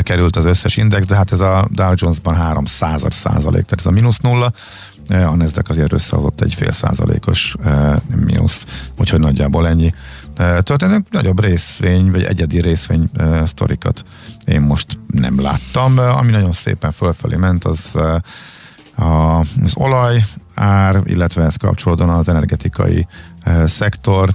került 0.02 0.36
az 0.36 0.46
összes 0.46 0.78
index, 0.78 1.06
de 1.06 1.16
hát 1.16 1.32
ez 1.32 1.40
a 1.40 1.68
Dow 1.72 1.94
Jones-ban 1.96 2.36
3 2.36 2.66
század 2.66 3.12
százalék, 3.12 3.64
tehát 3.64 3.80
ez 3.80 3.86
a 3.86 3.92
mínusz 3.92 4.18
nulla, 4.18 4.54
a 5.10 5.36
Nasdaq 5.36 5.70
azért 5.70 5.94
összehozott 5.94 6.42
egy 6.42 6.54
fél 6.54 6.72
százalékos 6.72 7.56
mínuszt, 8.26 8.92
úgyhogy 9.00 9.20
nagyjából 9.20 9.68
ennyi 9.68 9.94
történnek. 10.60 11.06
Nagyobb 11.10 11.42
részvény, 11.42 12.12
vagy 12.12 12.24
egyedi 12.24 12.62
részvény 12.62 13.10
sztorikat 13.46 14.04
én 14.46 14.62
most 14.62 15.00
nem 15.08 15.42
láttam. 15.42 15.98
Ami 15.98 16.32
nagyon 16.32 16.54
szépen 16.54 16.92
fölfelé 16.92 17.36
ment, 17.36 17.64
az 17.66 18.00
az 18.96 19.74
olaj 19.76 20.24
ár, 20.56 21.02
illetve 21.04 21.44
ez 21.44 21.56
kapcsolódóan 21.56 22.10
az 22.10 22.30
energetikai 22.30 23.08
szektor. 23.66 24.34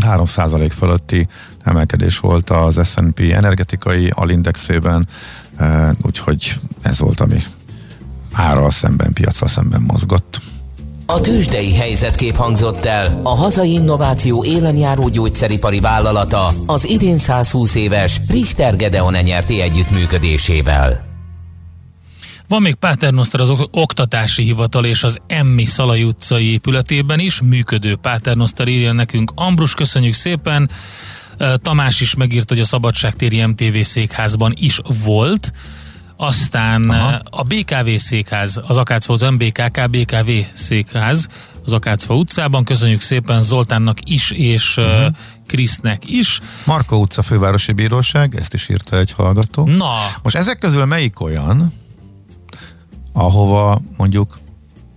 3% 0.00 0.72
fölötti 0.76 1.28
emelkedés 1.62 2.18
volt 2.18 2.50
az 2.50 2.88
S&P 2.88 3.20
energetikai 3.20 4.12
alindexében, 4.14 5.08
úgyhogy 6.02 6.60
ez 6.82 6.98
volt, 6.98 7.20
ami 7.20 7.42
árral 8.32 8.70
szemben, 8.70 9.12
piacra 9.12 9.48
szemben 9.48 9.82
mozgott. 9.82 10.40
A 11.06 11.20
tőzsdei 11.20 11.74
helyzetkép 11.74 12.36
hangzott 12.36 12.84
el 12.84 13.20
a 13.22 13.34
hazai 13.34 13.72
innováció 13.72 14.44
élenjáró 14.44 15.08
gyógyszeripari 15.08 15.80
vállalata 15.80 16.52
az 16.66 16.88
idén 16.88 17.18
120 17.18 17.74
éves 17.74 18.20
Richter 18.28 18.76
Gedeon 18.76 19.12
nyerti 19.12 19.60
együttműködésével. 19.60 21.08
Van 22.48 22.62
még 22.62 22.74
Páternoszter 22.74 23.40
az 23.40 23.50
Oktatási 23.70 24.42
Hivatal 24.42 24.84
és 24.84 25.02
az 25.02 25.18
Emmi 25.26 25.64
Szalai 25.64 26.02
utcai 26.02 26.52
épületében 26.52 27.18
is, 27.18 27.40
működő 27.40 27.96
Páternoszter 27.96 28.68
írja 28.68 28.92
nekünk. 28.92 29.32
Ambrus, 29.34 29.74
köszönjük 29.74 30.14
szépen! 30.14 30.70
Tamás 31.62 32.00
is 32.00 32.14
megírt, 32.14 32.48
hogy 32.48 32.60
a 32.60 32.64
Szabadságtéri 32.64 33.44
MTV 33.44 33.80
székházban 33.82 34.52
is 34.56 34.80
volt 35.04 35.52
aztán 36.20 36.90
Aha. 36.90 37.20
a 37.30 37.42
BKV 37.42 37.88
székház, 37.96 38.60
az 38.66 38.76
Akácfa 38.76 39.12
az 39.12 39.20
MBKK 39.20 39.90
BKV 39.90 40.30
székház, 40.52 41.28
az 41.64 41.72
Akácfa 41.72 42.14
utcában. 42.14 42.64
Köszönjük 42.64 43.00
szépen 43.00 43.42
Zoltánnak 43.42 43.98
is, 44.04 44.30
és 44.30 44.76
uh-huh. 44.76 45.14
Krisznek 45.46 46.10
is. 46.10 46.40
Marko 46.64 46.96
utca 46.96 47.22
fővárosi 47.22 47.72
bíróság, 47.72 48.36
ezt 48.36 48.54
is 48.54 48.68
írta 48.68 48.98
egy 48.98 49.12
hallgató. 49.12 49.64
Na. 49.64 49.94
Most 50.22 50.36
ezek 50.36 50.58
közül 50.58 50.84
melyik 50.84 51.20
olyan, 51.20 51.72
ahova 53.12 53.80
mondjuk 53.96 54.38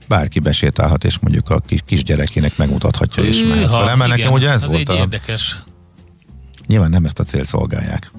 bárki 0.07 0.39
besétálhat, 0.39 1.03
és 1.03 1.19
mondjuk 1.19 1.49
a 1.49 1.59
kis, 1.59 1.79
kisgyerekének 1.85 2.57
megmutathatja, 2.57 3.23
és 3.23 3.43
mehet 3.49 3.71
vele, 3.71 3.95
mert 3.95 4.09
nekem 4.09 4.31
ugye 4.31 4.49
ez 4.49 4.63
az 4.63 4.71
volt 4.71 4.89
egy 4.89 4.95
a... 4.95 4.99
érdekes. 4.99 5.55
Nyilván 6.73 6.91
nem 6.91 7.05
ezt 7.05 7.19
a 7.19 7.23
célt 7.23 7.47
szolgálják. 7.47 8.11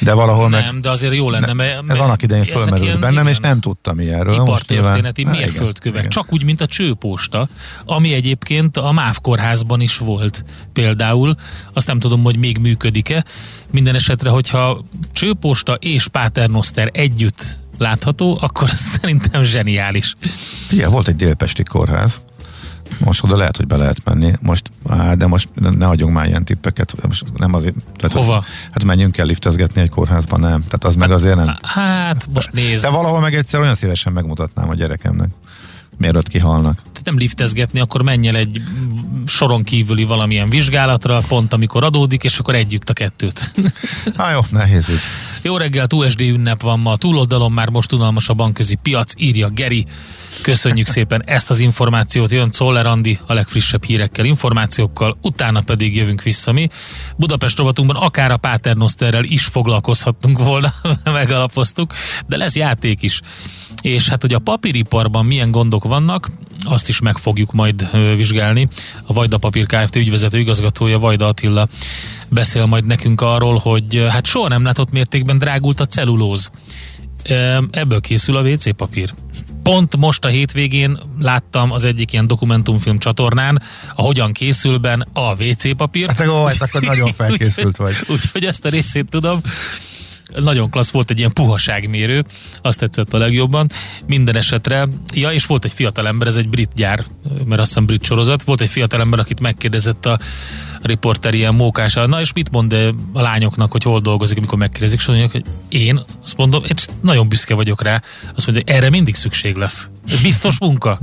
De 0.00 0.12
valahol 0.12 0.48
meg... 0.48 0.64
Nem, 0.64 0.80
de 0.80 0.90
azért 0.90 1.14
jó 1.14 1.30
lenne, 1.30 1.52
mert, 1.52 1.90
Ez 1.90 1.98
annak 1.98 2.22
idején 2.22 2.44
fölmerült 2.44 2.98
bennem, 3.00 3.12
igen, 3.12 3.26
és 3.26 3.38
nem 3.38 3.60
tudtam 3.60 4.00
ilyenről. 4.00 4.34
ipartörténeti 4.34 5.20
igen, 5.20 5.32
mérföldkövek. 5.32 5.98
igen. 5.98 6.10
Csak 6.10 6.32
úgy, 6.32 6.44
mint 6.44 6.60
a 6.60 6.66
csőposta, 6.66 7.48
ami 7.84 8.12
egyébként 8.12 8.76
a 8.76 8.92
MÁV 8.92 9.16
kórházban 9.20 9.80
is 9.80 9.98
volt 9.98 10.44
például. 10.72 11.34
Azt 11.72 11.86
nem 11.86 11.98
tudom, 11.98 12.22
hogy 12.22 12.36
még 12.36 12.58
működik-e. 12.58 13.24
Minden 13.70 13.94
esetre, 13.94 14.30
hogyha 14.30 14.82
csőposta 15.12 15.74
és 15.74 16.08
paternoster 16.08 16.90
együtt 16.92 17.44
látható, 17.78 18.38
akkor 18.40 18.68
az 18.72 18.78
szerintem 19.00 19.42
zseniális. 19.42 20.14
Figyelj, 20.66 20.90
volt 20.90 21.08
egy 21.08 21.16
délpesti 21.16 21.62
kórház, 21.62 22.20
most 22.98 23.24
oda 23.24 23.36
lehet, 23.36 23.56
hogy 23.56 23.66
be 23.66 23.76
lehet 23.76 24.00
menni. 24.04 24.32
Most, 24.40 24.70
á, 24.88 25.14
de 25.14 25.26
most 25.26 25.48
ne 25.54 25.86
adjunk 25.88 26.12
már 26.14 26.26
ilyen 26.26 26.44
tippeket. 26.44 26.94
Most 27.06 27.24
nem 27.36 27.54
azért, 27.54 27.74
tehát, 27.96 28.16
Hova? 28.16 28.34
hogy- 28.34 28.44
Hát 28.70 28.84
menjünk 28.84 29.18
el 29.18 29.26
liftezgetni 29.26 29.80
egy 29.80 29.90
kórházban, 29.90 30.40
nem. 30.40 30.60
Tehát 30.62 30.84
az 30.84 30.94
meg 30.94 31.10
azért 31.10 31.36
nem. 31.36 31.54
Hát, 31.62 32.26
most 32.34 32.52
nézd. 32.52 32.84
De 32.84 32.90
valahol 32.90 33.20
meg 33.20 33.34
egyszer 33.34 33.60
olyan 33.60 33.74
szívesen 33.74 34.12
megmutatnám 34.12 34.68
a 34.68 34.74
gyerekemnek. 34.74 35.28
Mielőtt 35.98 36.28
kihalnak. 36.28 36.74
Tehát 36.74 37.04
nem 37.04 37.18
liftezgetni, 37.18 37.80
akkor 37.80 38.02
menj 38.02 38.28
el 38.28 38.36
egy 38.36 38.62
soron 39.26 39.62
kívüli 39.62 40.04
valamilyen 40.04 40.48
vizsgálatra, 40.48 41.20
pont 41.28 41.52
amikor 41.52 41.84
adódik, 41.84 42.24
és 42.24 42.38
akkor 42.38 42.54
együtt 42.54 42.88
a 42.90 42.92
kettőt. 42.92 43.52
Há, 44.16 44.32
jó, 44.32 44.40
nehéz 44.50 44.90
így. 44.90 45.00
Jó 45.42 45.56
reggelt, 45.56 45.92
USD 45.92 46.20
ünnep 46.20 46.62
van 46.62 46.78
ma. 46.78 46.92
A 46.92 46.96
túloldalon 46.96 47.52
már 47.52 47.68
most 47.68 47.92
unalmas 47.92 48.28
a 48.28 48.34
bankközi 48.34 48.74
piac, 48.74 49.12
írja 49.16 49.48
Geri. 49.48 49.86
Köszönjük 50.42 50.86
szépen 50.86 51.22
ezt 51.24 51.50
az 51.50 51.60
információt. 51.60 52.30
Jön 52.30 52.50
Czoller 52.50 52.86
Andi 52.86 53.18
a 53.26 53.32
legfrissebb 53.32 53.84
hírekkel, 53.84 54.24
információkkal, 54.24 55.18
utána 55.22 55.60
pedig 55.60 55.96
jövünk 55.96 56.22
vissza 56.22 56.52
mi. 56.52 56.68
Budapest 57.16 57.58
rovatunkban 57.58 57.96
akár 57.96 58.30
a 58.30 58.36
Paternosterrel 58.36 59.24
is 59.24 59.44
foglalkozhattunk 59.44 60.38
volna, 60.38 60.74
megalapoztuk, 61.04 61.92
de 62.26 62.36
lesz 62.36 62.56
játék 62.56 63.02
is. 63.02 63.20
És 63.82 64.08
hát, 64.08 64.22
hogy 64.22 64.32
a 64.32 64.38
papíriparban 64.38 65.26
milyen 65.26 65.50
gondok 65.50 65.84
vannak, 65.84 66.30
azt 66.64 66.88
is 66.88 67.00
meg 67.00 67.16
fogjuk 67.16 67.52
majd 67.52 67.90
vizsgálni. 68.16 68.68
A 69.06 69.12
Vajda 69.12 69.38
Papír 69.38 69.66
Kft. 69.66 69.96
ügyvezető 69.96 70.38
igazgatója 70.38 70.98
Vajda 70.98 71.26
Attila 71.26 71.68
beszél 72.28 72.66
majd 72.66 72.86
nekünk 72.86 73.20
arról, 73.20 73.56
hogy 73.56 74.06
hát 74.08 74.26
soha 74.26 74.48
nem 74.48 74.64
látott 74.64 74.90
mértékben 74.90 75.38
drágult 75.38 75.80
a 75.80 75.86
cellulóz. 75.86 76.50
Ebből 77.70 78.00
készül 78.00 78.36
a 78.36 78.42
WC 78.42 78.76
papír. 78.76 79.12
Pont 79.62 79.96
most 79.96 80.24
a 80.24 80.28
hétvégén 80.28 80.98
láttam 81.18 81.70
az 81.70 81.84
egyik 81.84 82.12
ilyen 82.12 82.26
dokumentumfilm 82.26 82.98
csatornán, 82.98 83.62
a 83.94 84.02
hogyan 84.02 84.32
készülben 84.32 85.06
a 85.12 85.34
WC 85.34 85.76
papír. 85.76 86.08
Hát 86.08 86.28
ó, 86.28 86.44
hát 86.44 86.62
akkor 86.62 86.82
nagyon 86.82 87.12
felkészült 87.12 87.76
vagy. 87.76 87.94
Úgyhogy 88.08 88.44
ezt 88.44 88.64
a 88.64 88.68
részét 88.68 89.08
tudom. 89.10 89.40
Nagyon 90.34 90.70
klassz 90.70 90.90
volt 90.90 91.10
egy 91.10 91.18
ilyen 91.18 91.32
puhaságmérő, 91.32 92.24
azt 92.62 92.78
tetszett 92.78 93.14
a 93.14 93.18
legjobban. 93.18 93.70
Minden 94.06 94.36
esetre, 94.36 94.88
ja, 95.14 95.30
és 95.30 95.46
volt 95.46 95.64
egy 95.64 95.72
fiatalember, 95.72 96.26
ez 96.26 96.36
egy 96.36 96.48
brit 96.48 96.70
gyár, 96.74 97.04
mert 97.44 97.60
azt 97.60 97.68
hiszem 97.68 97.86
brit 97.86 98.04
sorozat, 98.04 98.42
volt 98.42 98.60
egy 98.60 98.68
fiatalember, 98.68 99.18
akit 99.18 99.40
megkérdezett 99.40 100.06
a 100.06 100.18
riporter 100.82 101.34
ilyen 101.34 101.54
mókással, 101.54 102.06
na 102.06 102.20
és 102.20 102.32
mit 102.32 102.50
mond 102.50 102.72
a 103.12 103.20
lányoknak, 103.20 103.72
hogy 103.72 103.82
hol 103.82 104.00
dolgozik, 104.00 104.36
amikor 104.36 104.58
megkérdezik, 104.58 104.98
és 104.98 105.06
mondják, 105.06 105.32
hogy 105.32 105.44
én 105.68 106.00
azt 106.22 106.36
mondom, 106.36 106.62
én 106.62 106.74
nagyon 107.00 107.28
büszke 107.28 107.54
vagyok 107.54 107.82
rá, 107.82 108.02
azt 108.34 108.46
mondja, 108.46 108.64
hogy 108.66 108.74
erre 108.74 108.90
mindig 108.90 109.14
szükség 109.14 109.56
lesz. 109.56 109.88
Biztos 110.22 110.58
munka. 110.58 110.98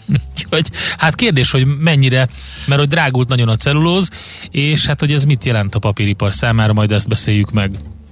hogy, 0.50 0.68
hát 0.98 1.14
kérdés, 1.14 1.50
hogy 1.50 1.66
mennyire, 1.66 2.28
mert 2.66 2.80
hogy 2.80 2.88
drágult 2.88 3.28
nagyon 3.28 3.48
a 3.48 3.56
cellulóz, 3.56 4.08
és 4.50 4.86
hát 4.86 5.00
hogy 5.00 5.12
ez 5.12 5.24
mit 5.24 5.44
jelent 5.44 5.74
a 5.74 5.78
papíripar 5.78 6.34
számára, 6.34 6.72
majd 6.72 6.92
ezt 6.92 7.08
beszéljük 7.08 7.50
meg. 7.50 7.70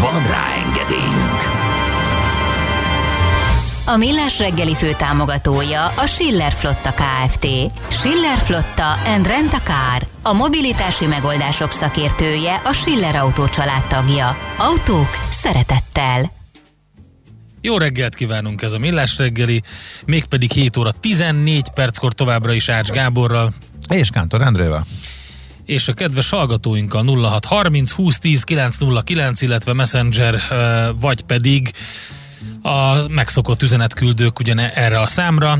Van 0.00 0.22
rá 0.26 0.44
engedélyünk! 0.66 1.40
A 3.86 3.96
Millás 3.96 4.38
reggeli 4.38 4.74
fő 4.74 4.92
támogatója 4.96 5.86
a 5.86 6.06
Schiller 6.06 6.52
Flotta 6.52 6.92
KFT. 6.92 7.46
Schiller 7.88 8.38
Flotta 8.38 8.92
and 8.92 9.26
Rent 9.26 9.52
a 9.52 9.60
Car. 9.60 10.08
A 10.22 10.32
mobilitási 10.32 11.06
megoldások 11.06 11.72
szakértője 11.72 12.60
a 12.64 12.72
Schiller 12.72 13.16
Autó 13.16 13.48
családtagja. 13.48 14.36
Autók 14.58 15.08
szeretettel. 15.30 16.30
Jó 17.60 17.78
reggelt 17.78 18.14
kívánunk 18.14 18.62
ez 18.62 18.72
a 18.72 18.78
Millás 18.78 19.18
reggeli, 19.18 19.62
mégpedig 20.06 20.52
7 20.52 20.76
óra 20.76 20.90
14 20.92 21.68
perckor 21.70 22.12
továbbra 22.12 22.52
is 22.52 22.68
Ács 22.68 22.88
Gáborral, 22.88 23.54
És 23.88 24.10
Kántor 24.10 24.40
Endrével. 24.40 24.86
És 25.68 25.88
a 25.88 25.92
kedves 25.92 26.30
hallgatóinkkal 26.30 27.04
0630 27.04 27.92
2010 27.94 28.42
909, 28.44 29.42
illetve 29.42 29.72
Messenger, 29.72 30.40
vagy 31.00 31.22
pedig 31.22 31.72
a 32.62 33.08
megszokott 33.08 33.62
üzenetküldők 33.62 34.38
ugyane 34.38 34.72
erre 34.72 35.00
a 35.00 35.06
számra, 35.06 35.58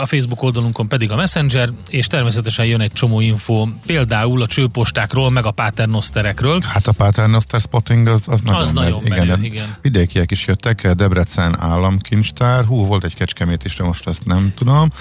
a 0.00 0.06
Facebook 0.06 0.42
oldalunkon 0.42 0.88
pedig 0.88 1.10
a 1.10 1.16
Messenger, 1.16 1.70
és 1.90 2.06
természetesen 2.06 2.66
jön 2.66 2.80
egy 2.80 2.92
csomó 2.92 3.20
info, 3.20 3.68
például 3.86 4.42
a 4.42 4.46
csőpostákról, 4.46 5.30
meg 5.30 5.46
a 5.46 5.50
paternosterekről. 5.50 6.60
Hát 6.60 6.86
a 6.86 6.92
Paternoster 6.92 7.60
spotting 7.60 8.06
az, 8.06 8.22
az 8.26 8.40
nagyon, 8.40 8.60
Az 8.60 8.72
nagyon 8.72 9.02
menő, 9.08 9.26
de 9.26 9.38
igen. 9.42 9.76
Vidékiek 9.82 10.30
is 10.30 10.46
jöttek, 10.46 10.92
Debrecen 10.92 11.60
államkincstár, 11.60 12.64
hú, 12.64 12.86
volt 12.86 13.04
egy 13.04 13.14
kecskemét 13.14 13.64
is, 13.64 13.76
de 13.76 13.84
most 13.84 14.08
ezt 14.08 14.24
nem 14.24 14.52
tudom. 14.56 14.92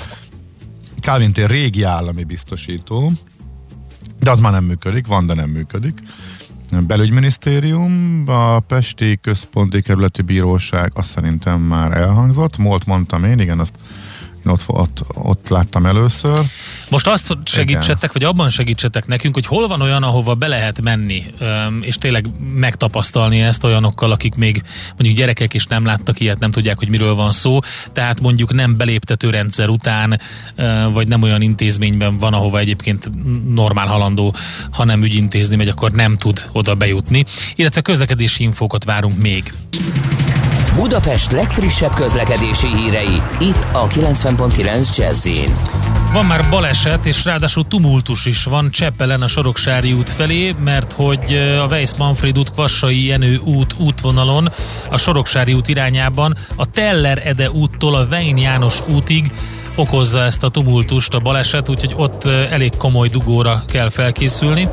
Calvin 1.01 1.33
tér 1.33 1.49
régi 1.49 1.83
állami 1.83 2.23
biztosító, 2.23 3.11
de 4.19 4.31
az 4.31 4.39
már 4.39 4.51
nem 4.51 4.63
működik, 4.63 5.07
van, 5.07 5.25
de 5.25 5.33
nem 5.33 5.49
működik. 5.49 6.01
Belügyminisztérium, 6.87 8.23
a 8.25 8.59
Pesti 8.59 9.17
Központi 9.21 9.81
Kerületi 9.81 10.21
Bíróság, 10.21 10.91
azt 10.93 11.09
szerintem 11.09 11.61
már 11.61 11.97
elhangzott. 11.97 12.57
Molt 12.57 12.85
mondtam 12.85 13.23
én, 13.23 13.39
igen, 13.39 13.59
azt 13.59 13.73
ott, 14.49 14.63
ott, 14.67 15.03
ott 15.13 15.47
láttam 15.47 15.85
először. 15.85 16.45
Most 16.89 17.07
azt 17.07 17.37
segítsetek, 17.43 18.13
vagy 18.13 18.23
abban 18.23 18.49
segítsetek 18.49 19.07
nekünk, 19.07 19.33
hogy 19.33 19.45
hol 19.45 19.67
van 19.67 19.81
olyan, 19.81 20.03
ahova 20.03 20.35
be 20.35 20.47
lehet 20.47 20.81
menni, 20.81 21.23
és 21.81 21.97
tényleg 21.97 22.25
megtapasztalni 22.53 23.41
ezt 23.41 23.63
olyanokkal, 23.63 24.11
akik 24.11 24.35
még 24.35 24.63
mondjuk 24.89 25.15
gyerekek 25.15 25.53
és 25.53 25.65
nem 25.65 25.85
láttak 25.85 26.19
ilyet, 26.19 26.39
nem 26.39 26.51
tudják, 26.51 26.77
hogy 26.77 26.89
miről 26.89 27.15
van 27.15 27.31
szó, 27.31 27.59
tehát 27.93 28.21
mondjuk 28.21 28.53
nem 28.53 28.77
beléptető 28.77 29.29
rendszer 29.29 29.69
után, 29.69 30.19
vagy 30.93 31.07
nem 31.07 31.21
olyan 31.21 31.41
intézményben 31.41 32.17
van, 32.17 32.33
ahova 32.33 32.59
egyébként 32.59 33.09
normál 33.53 33.87
halandó, 33.87 34.35
hanem 34.71 35.03
ügyintézni 35.03 35.55
megy, 35.55 35.67
akkor 35.67 35.91
nem 35.91 36.17
tud 36.17 36.49
oda 36.51 36.75
bejutni, 36.75 37.25
illetve 37.55 37.81
közlekedési 37.81 38.43
infókat 38.43 38.83
várunk 38.83 39.17
még. 39.17 39.53
Budapest 40.77 41.31
legfrissebb 41.31 41.93
közlekedési 41.93 42.67
hírei, 42.67 43.21
itt 43.39 43.67
a 43.71 43.87
90.9 43.87 44.97
jazz 44.97 45.27
Van 46.13 46.25
már 46.25 46.49
baleset, 46.49 47.05
és 47.05 47.25
ráadásul 47.25 47.67
tumultus 47.67 48.25
is 48.25 48.43
van 48.43 48.71
Cseppelen 48.71 49.21
a 49.21 49.27
Soroksári 49.27 49.93
út 49.93 50.09
felé, 50.09 50.55
mert 50.63 50.93
hogy 50.93 51.33
a 51.35 51.65
Weiss 51.65 51.93
Manfred 51.97 52.37
út, 52.37 52.51
Kvassai 52.51 53.05
Jenő 53.05 53.37
út 53.37 53.75
útvonalon 53.77 54.49
a 54.89 54.97
Soroksári 54.97 55.53
út 55.53 55.67
irányában 55.67 56.37
a 56.55 56.71
Teller 56.71 57.21
Ede 57.23 57.51
úttól 57.51 57.95
a 57.95 58.07
Vein 58.07 58.37
János 58.37 58.79
útig 58.87 59.31
okozza 59.77 60.23
ezt 60.23 60.43
a 60.43 60.49
tumultust 60.49 61.13
a 61.13 61.19
baleset, 61.19 61.69
úgyhogy 61.69 61.93
ott 61.95 62.25
elég 62.25 62.77
komoly 62.77 63.07
dugóra 63.07 63.63
kell 63.67 63.89
felkészülni. 63.89 64.67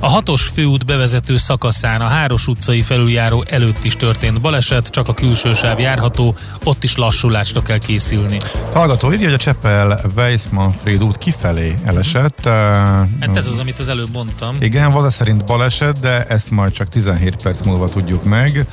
A 0.00 0.08
hatos 0.08 0.50
főút 0.54 0.86
bevezető 0.86 1.36
szakaszán 1.36 2.00
a 2.00 2.04
Háros 2.04 2.46
utcai 2.46 2.82
felüljáró 2.82 3.44
előtt 3.48 3.84
is 3.84 3.96
történt 3.96 4.40
baleset, 4.40 4.88
csak 4.88 5.08
a 5.08 5.14
külső 5.14 5.52
sáv 5.52 5.78
járható, 5.78 6.36
ott 6.64 6.84
is 6.84 6.96
lassulásra 6.96 7.62
kell 7.62 7.78
készülni. 7.78 8.38
Hallgató 8.72 9.12
írja, 9.12 9.24
hogy 9.24 9.34
a 9.34 9.38
Csepel 9.38 10.00
Weissmanfried 10.16 11.02
út 11.02 11.18
kifelé 11.18 11.78
elesett. 11.84 12.44
Hát 12.44 13.36
ez 13.36 13.46
az, 13.46 13.58
amit 13.58 13.78
az 13.78 13.88
előbb 13.88 14.12
mondtam. 14.12 14.56
Igen, 14.60 14.92
Vaza 14.92 15.10
szerint 15.10 15.44
baleset, 15.44 15.98
de 16.00 16.24
ezt 16.24 16.50
majd 16.50 16.72
csak 16.72 16.88
17 16.88 17.36
perc 17.36 17.64
múlva 17.64 17.88
tudjuk 17.88 18.24
meg 18.24 18.66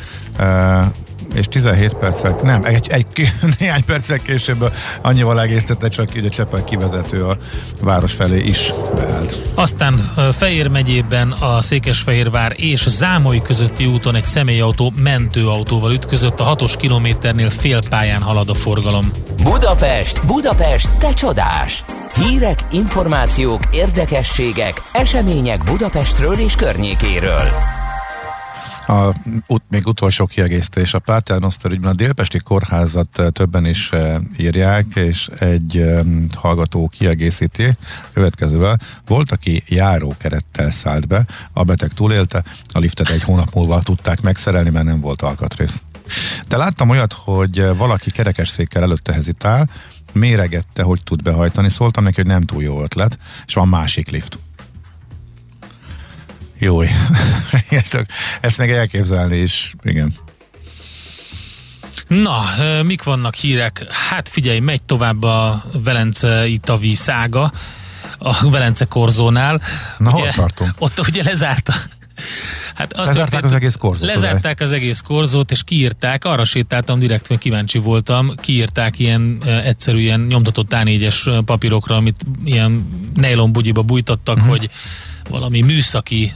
és 1.34 1.46
17 1.48 1.94
percet, 1.94 2.44
nem, 2.44 2.64
egy, 2.64 2.88
egy, 2.90 3.06
néhány 3.60 3.86
percek 3.86 4.22
később 4.22 4.72
annyival 5.02 5.42
egésztette, 5.42 5.88
csak 5.88 6.16
így 6.18 6.26
a 6.26 6.30
Csepel 6.30 6.64
kivezető 6.64 7.26
a 7.26 7.38
város 7.82 8.14
felé 8.14 8.40
is 8.40 8.74
beállt. 8.96 9.38
Aztán 9.54 10.12
Fejér 10.38 10.68
megyében 10.68 11.32
a 11.32 11.62
Székesfehérvár 11.62 12.54
és 12.56 12.90
Zámai 12.90 13.42
közötti 13.42 13.86
úton 13.86 14.16
egy 14.16 14.26
személyautó 14.26 14.94
mentőautóval 14.96 15.92
ütközött, 15.92 16.40
a 16.40 16.44
hatos 16.44 16.76
kilométernél 16.76 17.50
fél 17.50 17.82
pályán 17.90 18.22
halad 18.22 18.50
a 18.50 18.54
forgalom. 18.54 19.12
Budapest, 19.44 20.26
Budapest, 20.26 20.90
te 20.98 21.14
csodás! 21.14 21.84
Hírek, 22.16 22.60
információk, 22.72 23.62
érdekességek, 23.72 24.82
események 24.92 25.64
Budapestről 25.64 26.40
és 26.40 26.56
környékéről. 26.56 27.83
A, 28.88 29.14
ut, 29.48 29.64
még 29.70 29.88
utolsó 29.88 30.26
kiegészítés. 30.26 30.94
A 30.94 31.00
Paternoster 31.00 31.72
ügyben 31.72 31.92
a 31.92 31.96
Délpesti 31.96 32.40
Kórházat 32.40 33.20
eh, 33.20 33.28
többen 33.28 33.66
is 33.66 33.92
e, 33.92 34.22
írják, 34.38 34.96
és 34.96 35.28
egy 35.40 35.78
e, 35.78 36.04
hallgató 36.36 36.88
kiegészíti 36.88 37.76
következővel. 38.14 38.80
Volt, 39.06 39.32
aki 39.32 39.64
járókerettel 39.68 40.72
szállt 40.72 41.08
be, 41.08 41.26
a 41.54 41.64
beteg 41.64 41.92
túlélte, 41.94 42.44
a 42.74 42.80
liftet 42.80 43.10
egy 43.10 43.24
hónap 43.24 43.54
múlva 43.54 43.82
tudták 43.82 44.22
megszerelni, 44.22 44.70
mert 44.70 44.86
nem 44.86 45.00
volt 45.00 45.22
alkatrész. 45.22 45.82
De 46.48 46.58
láttam 46.58 46.90
olyat, 46.90 47.14
hogy 47.14 47.78
valaki 47.78 48.12
kerekesszékkel 48.12 48.82
előtte 48.84 49.14
hezitál, 49.14 49.70
méregette, 50.12 50.84
hogy 50.84 51.04
tud 51.04 51.22
behajtani, 51.22 51.70
szóltam 51.70 52.04
neki, 52.04 52.16
hogy 52.16 52.30
nem 52.30 52.42
túl 52.42 52.64
jó 52.64 52.84
ötlet, 52.84 53.18
és 53.46 53.54
van 53.54 53.68
másik 53.68 54.10
lift. 54.10 54.38
Jó, 56.64 56.84
csak 57.92 58.06
ezt 58.42 58.58
meg 58.58 58.72
elképzelni 58.72 59.38
is, 59.38 59.74
igen. 59.84 60.14
Na, 62.08 62.44
mik 62.84 63.04
vannak 63.04 63.36
hírek? 63.36 63.86
Hát 64.10 64.30
figyelj, 64.30 64.60
megy 64.60 64.82
tovább 64.82 65.24
a 65.24 65.64
Velencei 65.84 66.58
tavi 66.58 66.96
szága, 66.96 67.52
a 68.18 68.50
Velence 68.50 68.86
korzónál. 68.86 69.62
Na, 69.98 70.12
ugye, 70.12 70.22
hol 70.22 70.32
tartunk? 70.32 70.72
Ott 70.86 71.00
ugye 71.08 71.24
lezárta 71.24 71.74
Hát 72.76 72.94
azt 72.94 73.08
lezárták 73.08 73.30
történt, 73.30 73.46
az 73.46 73.52
egész 73.52 73.76
korzót. 73.76 74.08
Lezárták 74.08 74.56
ugye? 74.56 74.64
az 74.64 74.72
egész 74.72 75.00
korzót, 75.00 75.52
és 75.52 75.64
kiírták, 75.64 76.26
arra 76.26 76.46
sétáltam 76.46 77.00
direkt, 77.00 77.30
mert 77.30 77.42
kíváncsi 77.42 77.78
voltam, 77.78 78.36
kiírták 78.36 79.00
ilyen 79.00 79.38
e, 79.46 79.62
egyszerű, 79.64 80.00
ilyen 80.00 80.20
nyomtatott 80.20 80.72
A4-es 80.76 81.42
papírokra, 81.46 81.96
amit 81.96 82.22
ilyen 82.44 82.88
nylon 83.16 83.52
bugyiba 83.52 83.82
bújtattak, 83.82 84.36
uh-huh. 84.36 84.52
hogy 84.52 84.70
valami 85.30 85.62
műszaki 85.62 86.34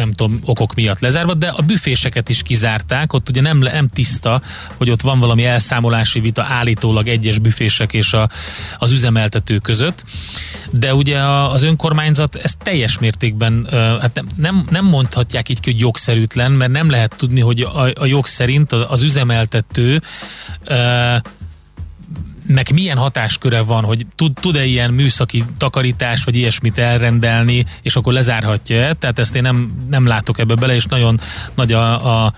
nem 0.00 0.12
tudom, 0.12 0.40
okok 0.44 0.74
miatt 0.74 1.00
lezárva, 1.00 1.34
de 1.34 1.48
a 1.48 1.62
büféseket 1.62 2.28
is 2.28 2.42
kizárták, 2.42 3.12
ott 3.12 3.28
ugye 3.28 3.40
nem, 3.40 3.58
nem 3.58 3.88
tiszta, 3.88 4.42
hogy 4.76 4.90
ott 4.90 5.00
van 5.00 5.18
valami 5.18 5.44
elszámolási 5.44 6.20
vita 6.20 6.42
állítólag 6.42 7.08
egyes 7.08 7.38
büfések 7.38 7.92
és 7.92 8.12
a, 8.12 8.28
az 8.78 8.92
üzemeltető 8.92 9.58
között, 9.58 10.04
de 10.70 10.94
ugye 10.94 11.18
az 11.24 11.62
önkormányzat 11.62 12.34
ezt 12.34 12.58
teljes 12.58 12.98
mértékben, 12.98 13.66
hát 14.00 14.14
nem, 14.14 14.26
nem, 14.36 14.66
nem 14.70 14.84
mondhatják 14.84 15.48
így 15.48 15.60
ki, 15.60 15.70
hogy 15.70 15.80
jogszerűtlen, 15.80 16.52
mert 16.52 16.70
nem 16.70 16.90
lehet 16.90 17.14
tudni, 17.16 17.40
hogy 17.40 17.60
a, 17.60 17.90
a 17.94 18.06
jog 18.06 18.26
szerint 18.26 18.72
az 18.72 19.02
üzemeltető 19.02 20.02
nek 22.52 22.72
milyen 22.72 22.96
hatásköre 22.96 23.60
van, 23.60 23.84
hogy 23.84 24.06
tud, 24.14 24.32
tud-e 24.40 24.64
ilyen 24.64 24.90
műszaki 24.90 25.44
takarítás, 25.58 26.24
vagy 26.24 26.34
ilyesmit 26.34 26.78
elrendelni, 26.78 27.66
és 27.82 27.96
akkor 27.96 28.12
lezárhatja 28.12 28.94
Tehát 28.94 29.18
ezt 29.18 29.34
én 29.34 29.42
nem, 29.42 29.72
nem 29.90 30.06
látok 30.06 30.38
ebbe 30.38 30.54
bele, 30.54 30.74
és 30.74 30.84
nagyon 30.84 31.20
nagy 31.54 31.72
a, 31.72 32.24
a 32.24 32.32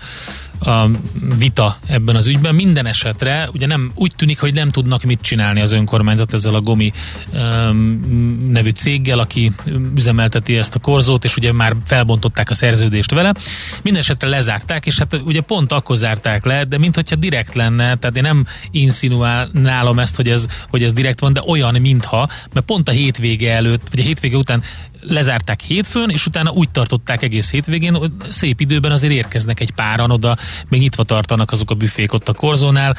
a 0.65 0.89
vita 1.37 1.77
ebben 1.85 2.15
az 2.15 2.27
ügyben. 2.27 2.55
Minden 2.55 2.85
esetre 2.85 3.49
ugye 3.53 3.67
nem 3.67 3.91
úgy 3.95 4.13
tűnik, 4.15 4.39
hogy 4.39 4.53
nem 4.53 4.71
tudnak 4.71 5.03
mit 5.03 5.21
csinálni 5.21 5.61
az 5.61 5.71
önkormányzat 5.71 6.33
ezzel 6.33 6.55
a 6.55 6.61
Gomi 6.61 6.91
um, 7.33 8.47
nevű 8.49 8.69
céggel, 8.69 9.19
aki 9.19 9.51
üzemelteti 9.95 10.57
ezt 10.57 10.75
a 10.75 10.79
korzót, 10.79 11.23
és 11.23 11.35
ugye 11.35 11.51
már 11.51 11.75
felbontották 11.85 12.49
a 12.49 12.53
szerződést 12.53 13.11
vele. 13.11 13.33
Minden 13.81 14.01
esetre 14.01 14.27
lezárták, 14.27 14.85
és 14.85 14.97
hát 14.97 15.21
ugye 15.25 15.41
pont 15.41 15.71
akkor 15.71 15.97
zárták 15.97 16.45
le, 16.45 16.63
de 16.63 16.77
mintha 16.77 17.15
direkt 17.15 17.55
lenne, 17.55 17.95
tehát 17.95 18.15
én 18.15 18.21
nem 18.21 18.45
insinuálnálom 18.71 19.99
ezt, 19.99 20.15
hogy 20.15 20.29
ez, 20.29 20.45
hogy 20.69 20.83
ez 20.83 20.93
direkt 20.93 21.19
van, 21.19 21.33
de 21.33 21.41
olyan, 21.47 21.75
mintha, 21.81 22.29
mert 22.53 22.65
pont 22.65 22.89
a 22.89 22.91
hétvége 22.91 23.53
előtt, 23.53 23.87
vagy 23.91 23.99
a 23.99 24.03
hétvége 24.03 24.37
után 24.37 24.63
lezárták 25.07 25.61
hétfőn, 25.61 26.09
és 26.09 26.25
utána 26.25 26.51
úgy 26.51 26.69
tartották 26.69 27.21
egész 27.21 27.51
hétvégén, 27.51 27.95
hogy 27.95 28.11
szép 28.29 28.59
időben 28.59 28.91
azért 28.91 29.13
érkeznek 29.13 29.59
egy 29.59 29.71
páran 29.71 30.11
oda, 30.11 30.37
még 30.69 30.81
nyitva 30.81 31.03
tartanak 31.03 31.51
azok 31.51 31.71
a 31.71 31.75
büfék 31.75 32.13
ott 32.13 32.29
a 32.29 32.33
korzónál. 32.33 32.97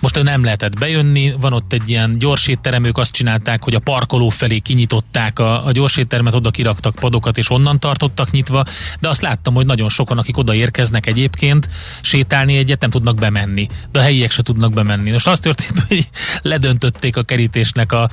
Most 0.00 0.22
nem 0.22 0.44
lehetett 0.44 0.78
bejönni, 0.78 1.34
van 1.40 1.52
ott 1.52 1.72
egy 1.72 1.88
ilyen 1.90 2.18
gyorsétterem, 2.18 2.84
ők 2.84 2.98
azt 2.98 3.12
csinálták, 3.12 3.64
hogy 3.64 3.74
a 3.74 3.78
parkoló 3.78 4.28
felé 4.28 4.58
kinyitották 4.58 5.38
a, 5.38 5.66
a 5.66 5.72
gyorséttermet, 5.72 6.34
oda 6.34 6.50
kiraktak 6.50 6.94
padokat, 6.94 7.38
és 7.38 7.50
onnan 7.50 7.80
tartottak 7.80 8.30
nyitva, 8.30 8.64
de 9.00 9.08
azt 9.08 9.20
láttam, 9.20 9.54
hogy 9.54 9.66
nagyon 9.66 9.88
sokan, 9.88 10.18
akik 10.18 10.36
oda 10.36 10.54
érkeznek 10.54 11.06
egyébként, 11.06 11.68
sétálni 12.00 12.56
egyet 12.56 12.80
nem 12.80 12.90
tudnak 12.90 13.16
bemenni, 13.16 13.68
de 13.92 13.98
a 13.98 14.02
helyiek 14.02 14.30
se 14.30 14.42
tudnak 14.42 14.72
bemenni. 14.72 15.10
Most 15.10 15.26
azt 15.26 15.42
történt, 15.42 15.84
hogy 15.88 16.08
ledöntötték 16.42 17.16
a 17.16 17.22
kerítésnek 17.22 17.92
a, 17.92 18.08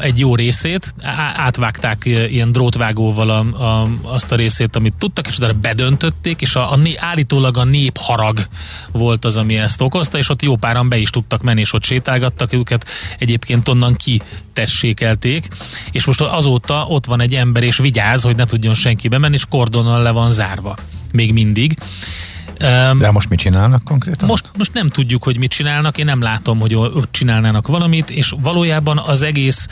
egy 0.00 0.18
jó 0.18 0.34
részét, 0.34 0.94
átvágták 1.36 2.04
ilyen 2.04 2.52
drótvágóval 2.52 3.30
a, 3.30 3.38
a, 3.64 3.88
azt 4.02 4.32
a 4.32 4.36
részét, 4.36 4.76
amit 4.76 4.94
tudtak, 4.98 5.26
és 5.26 5.36
oda 5.38 5.52
bedöntötték, 5.52 6.40
és 6.40 6.54
a, 6.54 6.72
a, 6.72 6.78
állítólag 6.96 7.56
a 7.56 7.64
népharag 7.64 8.46
volt 8.92 9.24
az, 9.24 9.36
ami 9.36 9.56
ezt 9.56 9.80
okozta, 9.80 10.18
és 10.18 10.28
ott 10.28 10.42
jó 10.42 10.56
páran 10.56 10.88
be 10.88 10.96
is 10.96 11.10
tudtak 11.10 11.42
menni, 11.42 11.60
és 11.60 11.72
ott 11.72 11.84
sétálgattak 11.84 12.52
őket, 12.52 12.86
egyébként 13.18 13.68
onnan 13.68 13.96
kitessékelték, 13.96 15.48
és 15.90 16.04
most 16.04 16.20
azóta 16.20 16.86
ott 16.88 17.04
van 17.04 17.20
egy 17.20 17.34
ember, 17.34 17.62
és 17.62 17.76
vigyáz, 17.76 18.22
hogy 18.22 18.36
ne 18.36 18.44
tudjon 18.44 18.74
senki 18.74 19.08
bemenni, 19.08 19.34
és 19.34 19.44
kordonnal 19.48 20.02
le 20.02 20.10
van 20.10 20.30
zárva. 20.30 20.76
Még 21.12 21.32
mindig. 21.32 21.76
De 22.98 23.10
most 23.10 23.28
mit 23.28 23.38
csinálnak 23.38 23.84
konkrétan? 23.84 24.28
Most, 24.28 24.50
most 24.56 24.72
nem 24.72 24.88
tudjuk, 24.88 25.22
hogy 25.22 25.38
mit 25.38 25.50
csinálnak, 25.50 25.98
én 25.98 26.04
nem 26.04 26.22
látom, 26.22 26.58
hogy 26.58 26.74
ott 26.74 27.08
csinálnának 27.10 27.66
valamit, 27.66 28.10
és 28.10 28.34
valójában 28.40 28.98
az 28.98 29.22
egész 29.22 29.68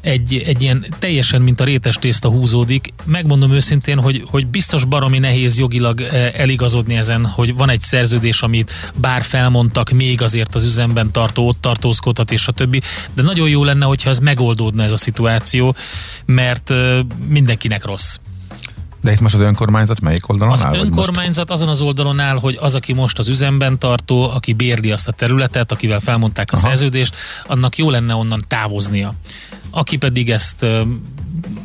egy, 0.00 0.42
egy 0.46 0.62
ilyen 0.62 0.86
teljesen, 0.98 1.42
mint 1.42 1.60
a 1.60 1.64
rétes 1.64 1.96
tészta 1.96 2.28
húzódik. 2.28 2.92
Megmondom 3.04 3.50
őszintén, 3.50 3.98
hogy, 3.98 4.22
hogy 4.26 4.46
biztos 4.46 4.84
baromi 4.84 5.18
nehéz 5.18 5.58
jogilag 5.58 6.00
eh, 6.00 6.32
eligazodni 6.34 6.96
ezen, 6.96 7.26
hogy 7.26 7.54
van 7.54 7.70
egy 7.70 7.80
szerződés, 7.80 8.42
amit 8.42 8.72
bár 9.00 9.22
felmondtak, 9.22 9.90
még 9.90 10.22
azért 10.22 10.54
az 10.54 10.64
üzemben 10.64 11.10
tartó, 11.10 11.48
ott 11.48 11.60
tartózkodhat 11.60 12.32
és 12.32 12.46
a 12.46 12.52
többi, 12.52 12.80
de 13.14 13.22
nagyon 13.22 13.48
jó 13.48 13.64
lenne, 13.64 13.84
hogyha 13.84 14.10
ez 14.10 14.18
megoldódna 14.18 14.82
ez 14.82 14.92
a 14.92 14.96
szituáció, 14.96 15.74
mert 16.24 16.70
eh, 16.70 16.98
mindenkinek 17.28 17.84
rossz. 17.84 18.16
De 19.08 19.14
itt 19.14 19.20
most 19.20 19.34
az 19.34 19.40
önkormányzat 19.40 20.00
melyik 20.00 20.28
oldalon 20.28 20.52
az 20.52 20.62
áll? 20.62 20.72
Az 20.72 20.78
önkormányzat 20.78 21.50
azon 21.50 21.68
az 21.68 21.80
oldalon 21.80 22.20
áll, 22.20 22.38
hogy 22.38 22.58
az, 22.60 22.74
aki 22.74 22.92
most 22.92 23.18
az 23.18 23.28
üzemben 23.28 23.78
tartó, 23.78 24.30
aki 24.30 24.52
bérli 24.52 24.90
azt 24.90 25.08
a 25.08 25.12
területet, 25.12 25.72
akivel 25.72 26.00
felmondták 26.00 26.52
a 26.52 26.56
Aha. 26.56 26.66
szerződést, 26.66 27.16
annak 27.46 27.76
jó 27.76 27.90
lenne 27.90 28.14
onnan 28.14 28.44
távoznia. 28.48 29.14
Aki 29.70 29.96
pedig 29.96 30.30
ezt 30.30 30.66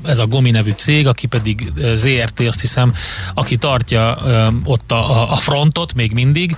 ez 0.03 0.19
a 0.19 0.27
Gomi 0.27 0.49
nevű 0.49 0.71
cég, 0.71 1.07
aki 1.07 1.27
pedig 1.27 1.71
ZRT, 1.95 2.39
azt 2.39 2.61
hiszem, 2.61 2.93
aki 3.33 3.57
tartja 3.57 4.17
ott 4.63 4.91
a, 4.91 5.31
a 5.31 5.35
frontot 5.35 5.93
még 5.93 6.11
mindig, 6.11 6.55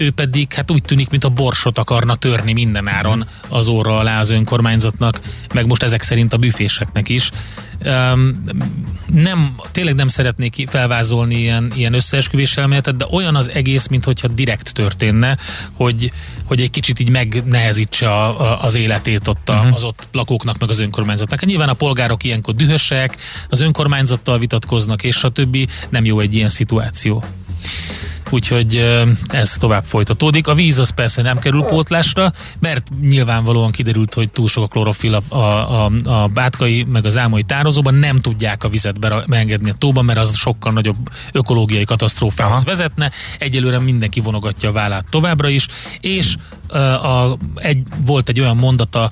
ő 0.00 0.10
pedig 0.10 0.52
hát 0.52 0.70
úgy 0.70 0.82
tűnik, 0.82 1.10
mint 1.10 1.24
a 1.24 1.28
borsot 1.28 1.78
akarna 1.78 2.14
törni 2.14 2.52
mindenáron 2.52 3.26
az 3.48 3.68
óra 3.68 3.98
alá 3.98 4.20
az 4.20 4.30
önkormányzatnak, 4.30 5.20
meg 5.54 5.66
most 5.66 5.82
ezek 5.82 6.02
szerint 6.02 6.32
a 6.32 6.36
büféseknek 6.36 7.08
is. 7.08 7.30
Um, 7.84 8.44
nem, 9.06 9.54
tényleg 9.70 9.94
nem 9.94 10.08
szeretnék 10.08 10.66
felvázolni 10.68 11.34
ilyen, 11.34 11.72
ilyen 11.74 11.94
összeesküvés 11.94 12.56
elméletet, 12.56 12.96
de 12.96 13.06
olyan 13.10 13.36
az 13.36 13.50
egész, 13.50 13.86
mintha 13.86 14.28
direkt 14.28 14.72
történne, 14.72 15.38
hogy, 15.72 16.12
hogy 16.44 16.60
egy 16.60 16.70
kicsit 16.70 17.00
így 17.00 17.10
megnehezítse 17.10 18.10
a, 18.10 18.40
a, 18.40 18.62
az 18.62 18.74
életét 18.74 19.28
ott 19.28 19.48
a, 19.48 19.52
uh-huh. 19.52 19.74
az 19.74 19.84
ott 19.84 20.08
lakóknak, 20.12 20.58
meg 20.58 20.70
az 20.70 20.78
önkormányzatnak. 20.78 21.44
Nyilván 21.44 21.68
a 21.68 21.74
polgárok 21.74 22.24
ilyenkor 22.24 22.54
dühösek, 22.54 23.16
az 23.48 23.60
önkormányzattal 23.60 24.38
vitatkoznak, 24.38 25.02
és 25.02 25.24
a 25.24 25.28
többi 25.28 25.68
nem 25.88 26.04
jó 26.04 26.20
egy 26.20 26.34
ilyen 26.34 26.50
szituáció. 26.50 27.24
Úgyhogy 28.30 29.02
ez 29.28 29.56
tovább 29.58 29.84
folytatódik. 29.84 30.46
A 30.46 30.54
víz 30.54 30.78
az 30.78 30.90
persze 30.90 31.22
nem 31.22 31.38
kerül 31.38 31.62
pótlásra, 31.62 32.32
mert 32.58 32.88
nyilvánvalóan 33.00 33.70
kiderült, 33.70 34.14
hogy 34.14 34.30
túl 34.30 34.48
sok 34.48 34.64
a 34.64 34.66
klorofil 34.66 35.14
a, 35.14 35.34
a, 35.34 35.84
a, 35.84 35.92
a 36.04 36.26
bátkai 36.26 36.84
meg 36.84 37.04
az 37.04 37.16
ámai 37.16 37.42
tározóban, 37.42 37.94
nem 37.94 38.18
tudják 38.18 38.64
a 38.64 38.68
vizet 38.68 39.26
beengedni 39.28 39.70
a 39.70 39.74
tóba, 39.78 40.02
mert 40.02 40.18
az 40.18 40.36
sokkal 40.36 40.72
nagyobb 40.72 40.96
ökológiai 41.32 41.84
katasztrófához 41.84 42.60
Aha. 42.60 42.64
vezetne. 42.64 43.10
Egyelőre 43.38 43.78
mindenki 43.78 44.20
vonogatja 44.20 44.68
a 44.68 44.72
vállát 44.72 45.06
továbbra 45.10 45.48
is, 45.48 45.66
és 46.00 46.36
ö, 46.68 46.78
a, 46.78 47.36
egy, 47.54 47.82
volt 48.04 48.28
egy 48.28 48.40
olyan 48.40 48.56
mondata 48.56 49.10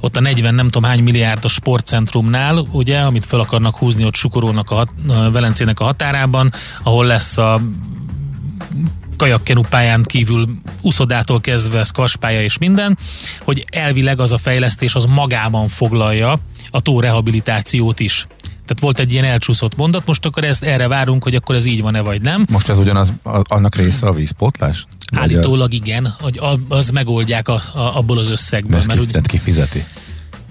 ott 0.00 0.16
a 0.16 0.20
40 0.20 0.54
nem 0.54 0.68
tudom 0.68 0.90
hány 0.90 1.02
milliárdos 1.02 1.52
sportcentrumnál, 1.52 2.58
ugye, 2.70 2.98
amit 2.98 3.26
fel 3.26 3.40
akarnak 3.40 3.76
húzni 3.76 4.04
ott 4.04 4.14
Sukorónak 4.14 4.70
a, 4.70 4.74
hat, 4.74 4.88
a 5.08 5.30
Velencének 5.30 5.80
a 5.80 5.84
határában, 5.84 6.52
ahol 6.82 7.06
lesz 7.06 7.38
a 7.38 7.60
kajakkenu 9.16 9.60
pályán 9.60 10.02
kívül 10.02 10.48
uszodától 10.80 11.40
kezdve 11.40 11.84
szkaspálya 11.84 12.42
és 12.42 12.58
minden, 12.58 12.98
hogy 13.42 13.64
elvileg 13.70 14.20
az 14.20 14.32
a 14.32 14.38
fejlesztés 14.38 14.94
az 14.94 15.04
magában 15.04 15.68
foglalja 15.68 16.38
a 16.70 16.80
tó 16.80 17.00
rehabilitációt 17.00 18.00
is. 18.00 18.26
Tehát 18.66 18.80
volt 18.80 18.98
egy 18.98 19.12
ilyen 19.12 19.24
elcsúszott 19.24 19.76
mondat, 19.76 20.06
most 20.06 20.26
akkor 20.26 20.44
ezt 20.44 20.62
erre 20.62 20.88
várunk, 20.88 21.22
hogy 21.22 21.34
akkor 21.34 21.54
ez 21.54 21.64
így 21.64 21.82
van-e 21.82 22.00
vagy 22.00 22.20
nem. 22.20 22.46
Most 22.50 22.68
ez 22.68 22.78
ugyanaz, 22.78 23.12
annak 23.42 23.74
része 23.74 24.06
a 24.06 24.12
vízpótlás? 24.12 24.86
Állítólag 25.14 25.72
igen, 25.72 26.14
hogy 26.20 26.40
az 26.68 26.90
megoldják 26.90 27.48
a, 27.48 27.62
a, 27.72 27.96
abból 27.96 28.18
az 28.18 28.28
összegből. 28.28 28.78
Ezt 28.78 28.86
Mert 28.86 28.98
ki, 28.98 29.04
úgy, 29.04 29.10
tehát 29.10 29.26
ki 29.26 29.38
fizeti? 29.38 29.84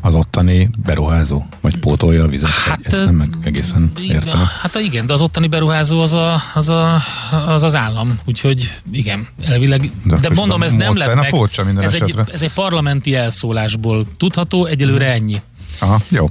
Az 0.06 0.16
ottani 0.16 0.70
beruházó? 0.86 1.45
Vagy 1.62 1.78
pótolja 1.78 2.24
a 2.24 2.28
vizet? 2.28 2.49
Hát, 2.49 2.80
ezt 2.84 3.06
nem 3.06 3.16
meg 3.16 3.30
egészen 3.43 3.91
értem. 4.08 4.39
Hát 4.62 4.76
igen, 4.76 5.06
de 5.06 5.14
az 5.14 5.22
ottani 5.22 5.47
beruházó 5.47 6.01
az 6.01 6.14
a, 6.14 6.41
az, 6.54 6.70
a, 6.70 7.01
az, 7.47 7.64
az 7.64 7.76
állam, 7.76 8.20
úgyhogy 8.26 8.82
igen, 8.91 9.28
elvileg. 9.45 9.91
De 10.04 10.16
De, 10.16 10.30
mondom, 10.30 10.64
ez 10.64 10.72
nem 10.72 10.95
lett 10.95 11.16
meg. 11.16 11.26
furcsa 11.26 11.64
minden 11.64 11.84
ez, 11.84 11.93
egy, 11.93 12.16
ez 12.32 12.41
egy 12.41 12.54
parlamenti 12.54 13.16
elszólásból 13.16 14.06
tudható, 14.18 14.66
egyelőre 14.66 15.12
ennyi. 15.12 15.41
Aha, 15.80 16.01
jó. 16.10 16.30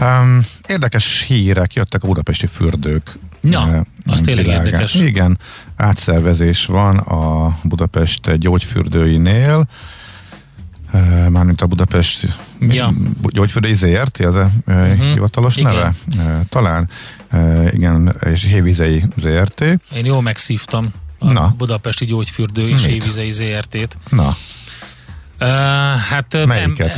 Um, 0.00 0.40
érdekes 0.66 1.24
hírek 1.28 1.74
jöttek 1.74 2.02
a 2.02 2.06
budapesti 2.06 2.46
fürdők. 2.46 3.18
Ja, 3.42 3.86
az 4.06 4.20
tényleg 4.20 4.44
világán. 4.44 4.66
érdekes. 4.66 4.94
Igen, 4.94 5.38
átszervezés 5.76 6.66
van 6.66 6.96
a 6.96 7.56
Budapest 7.62 8.38
gyógyfürdőinél, 8.38 9.68
mármint 11.28 11.60
a 11.60 11.66
Budapest 11.66 12.26
Ja. 12.60 12.92
gyógyfürdői 13.22 13.74
ZRT, 13.74 14.20
az 14.20 14.34
a 14.34 14.50
uh-huh. 14.66 15.12
hivatalos 15.12 15.56
Igen. 15.56 15.72
neve? 15.72 15.94
Talán, 16.48 16.88
igen, 17.72 18.16
és 18.24 18.44
Hévizei 18.44 19.04
ZRT. 19.16 19.60
Én 19.94 20.04
jól 20.04 20.22
megszívtam 20.22 20.90
a 21.18 21.32
Na. 21.32 21.54
Budapesti 21.58 22.04
Gyógyfürdő 22.04 22.68
és 22.68 22.86
Mit? 22.86 22.94
Évizei 22.94 23.32
ZRT-t. 23.32 23.96
Na, 24.10 24.36
Uh, 25.42 25.46
hát 25.96 26.46
Melyiket? 26.46 26.86
Nem, 26.86 26.96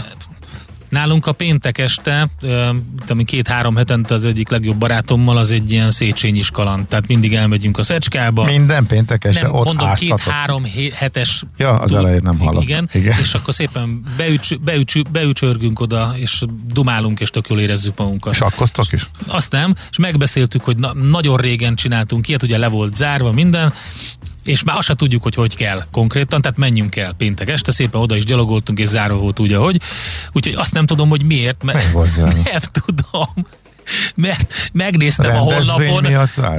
Nálunk 0.93 1.27
a 1.27 1.33
péntek 1.33 1.79
este, 1.79 2.29
ami 3.09 3.25
két-három 3.25 3.77
hetente 3.77 4.15
az 4.15 4.25
egyik 4.25 4.49
legjobb 4.49 4.77
barátommal, 4.77 5.37
az 5.37 5.53
egy 5.53 5.73
ilyen 5.73 5.91
Széchenyi 5.91 6.43
kaland. 6.53 6.87
Tehát 6.87 7.07
mindig 7.07 7.35
elmegyünk 7.35 7.79
a 7.79 7.83
Szecskába. 7.83 8.45
minden 8.45 8.87
péntek 8.87 9.25
este 9.25 9.43
nem, 9.43 9.55
ott 9.55 9.65
mondom, 9.65 9.95
két-három 9.95 10.65
hetes 10.95 11.43
Ja, 11.57 11.71
az 11.71 11.95
elején 11.95 12.21
nem 12.23 12.39
hallottam. 12.39 12.63
Igen, 12.63 12.89
Igen. 12.93 13.19
és 13.21 13.35
akkor 13.35 13.55
szépen 13.55 14.03
beücs, 14.17 14.59
beücs, 14.59 15.03
beücsörgünk 15.03 15.81
oda, 15.81 16.15
és 16.17 16.43
dumálunk, 16.73 17.21
és 17.21 17.31
tök 17.31 17.49
jól 17.49 17.61
érezzük 17.61 17.99
magunkat. 17.99 18.35
Sakkoztok 18.35 18.93
is? 18.93 19.11
Azt 19.27 19.53
nem, 19.53 19.75
és 19.91 19.99
megbeszéltük, 19.99 20.65
hogy 20.65 20.77
na, 20.77 20.95
nagyon 20.95 21.37
régen 21.37 21.75
csináltunk 21.75 22.29
ilyet, 22.29 22.43
ugye 22.43 22.59
le 22.59 22.69
volt 22.69 22.97
zárva 22.97 23.33
minden, 23.33 23.73
és 24.45 24.63
már 24.63 24.77
azt 24.77 24.87
se 24.87 24.95
tudjuk, 24.95 25.23
hogy 25.23 25.35
hogy 25.35 25.57
kell 25.57 25.85
konkrétan, 25.91 26.41
tehát 26.41 26.59
menjünk 26.59 26.97
el 26.97 27.13
péntek 27.13 27.49
este, 27.51 27.73
szépen 27.73 28.01
oda 28.01 28.17
is 28.17 28.25
gyalogoltunk, 28.25 28.79
és 28.79 28.89
zárva 28.89 29.17
volt 29.17 29.39
úgy, 29.41 29.53
ahogy. 29.53 29.81
Úgyhogy 30.33 30.55
azt 30.55 30.73
nem 30.75 30.87
tudom, 30.87 31.09
hogy 31.09 31.25
miért, 31.25 31.63
mert 31.63 31.91
volt 31.91 32.17
nem 32.17 32.61
tudom. 32.85 33.29
Mert 34.15 34.71
megnéztem 34.73 35.35
a 35.37 35.39
honlapon. 35.39 36.03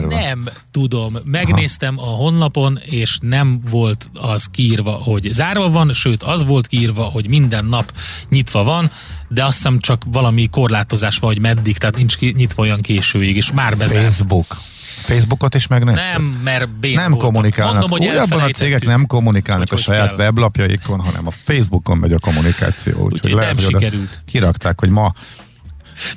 Nem 0.09 0.49
tudom. 0.71 1.17
Megnéztem 1.25 1.99
a 1.99 2.05
honlapon, 2.05 2.79
és 2.85 3.17
nem 3.21 3.61
volt 3.69 4.09
az 4.13 4.47
kiírva, 4.51 4.91
hogy 4.91 5.27
zárva 5.31 5.69
van, 5.69 5.93
sőt 5.93 6.23
az 6.23 6.43
volt 6.45 6.67
kiírva, 6.67 7.03
hogy 7.03 7.27
minden 7.29 7.65
nap 7.65 7.93
nyitva 8.29 8.63
van, 8.63 8.91
de 9.27 9.45
azt 9.45 9.55
hiszem 9.55 9.79
csak 9.79 10.03
valami 10.07 10.47
korlátozás 10.51 11.17
van, 11.17 11.31
hogy 11.31 11.41
meddig, 11.41 11.77
tehát 11.77 11.95
nincs 11.95 12.17
ki- 12.17 12.33
nyitva 12.37 12.63
olyan 12.63 12.81
későig, 12.81 13.35
és 13.35 13.51
már 13.51 13.77
bezárt. 13.77 14.03
Facebook. 14.03 14.57
Facebookot 15.03 15.55
is 15.55 15.67
megnézted? 15.67 16.11
Nem, 16.11 16.23
mert 16.23 16.69
béna 16.69 17.01
nem 17.01 17.11
voltam. 17.11 17.27
kommunikálnak. 17.27 17.73
Mondom, 17.73 17.89
hogy 17.99 18.07
Újabban 18.07 18.39
a 18.41 18.49
cégek 18.49 18.85
nem 18.85 19.05
kommunikálnak 19.05 19.69
Hogy 19.69 19.79
a 19.79 19.83
hogy 19.85 19.93
saját 19.95 20.07
kell. 20.07 20.17
weblapjaikon, 20.17 20.99
hanem 20.99 21.27
a 21.27 21.31
Facebookon 21.31 21.97
megy 21.97 22.11
a 22.13 22.19
kommunikáció. 22.19 22.93
Úgyhogy 22.93 23.13
Úgyhogy 23.13 23.31
lehet, 23.31 23.55
nem 23.55 23.63
hogy 23.63 23.73
sikerült. 23.73 24.21
Kirakták, 24.25 24.79
hogy 24.79 24.89
ma 24.89 25.13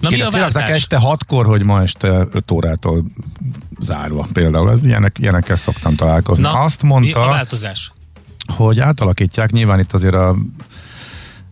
Na 0.01 0.11
mi 0.11 0.21
a 0.21 0.29
kirakták 0.29 0.69
este 0.69 0.97
hatkor, 0.97 1.47
hogy 1.47 1.63
ma 1.63 1.83
este 1.83 2.09
5 2.33 2.51
órától 2.51 3.05
zárva 3.81 4.29
például. 4.33 4.81
Ilyenek, 4.85 5.19
ilyenekkel 5.19 5.57
szoktam 5.57 5.95
találkozni. 5.97 6.43
Na, 6.43 6.61
Azt 6.63 6.83
mi 6.83 6.89
a 6.89 6.93
mondta, 6.93 7.27
változás? 7.29 7.93
hogy 8.47 8.81
átalakítják, 8.81 9.51
nyilván 9.53 9.79
itt 9.79 9.93
azért 9.93 10.15
a 10.15 10.37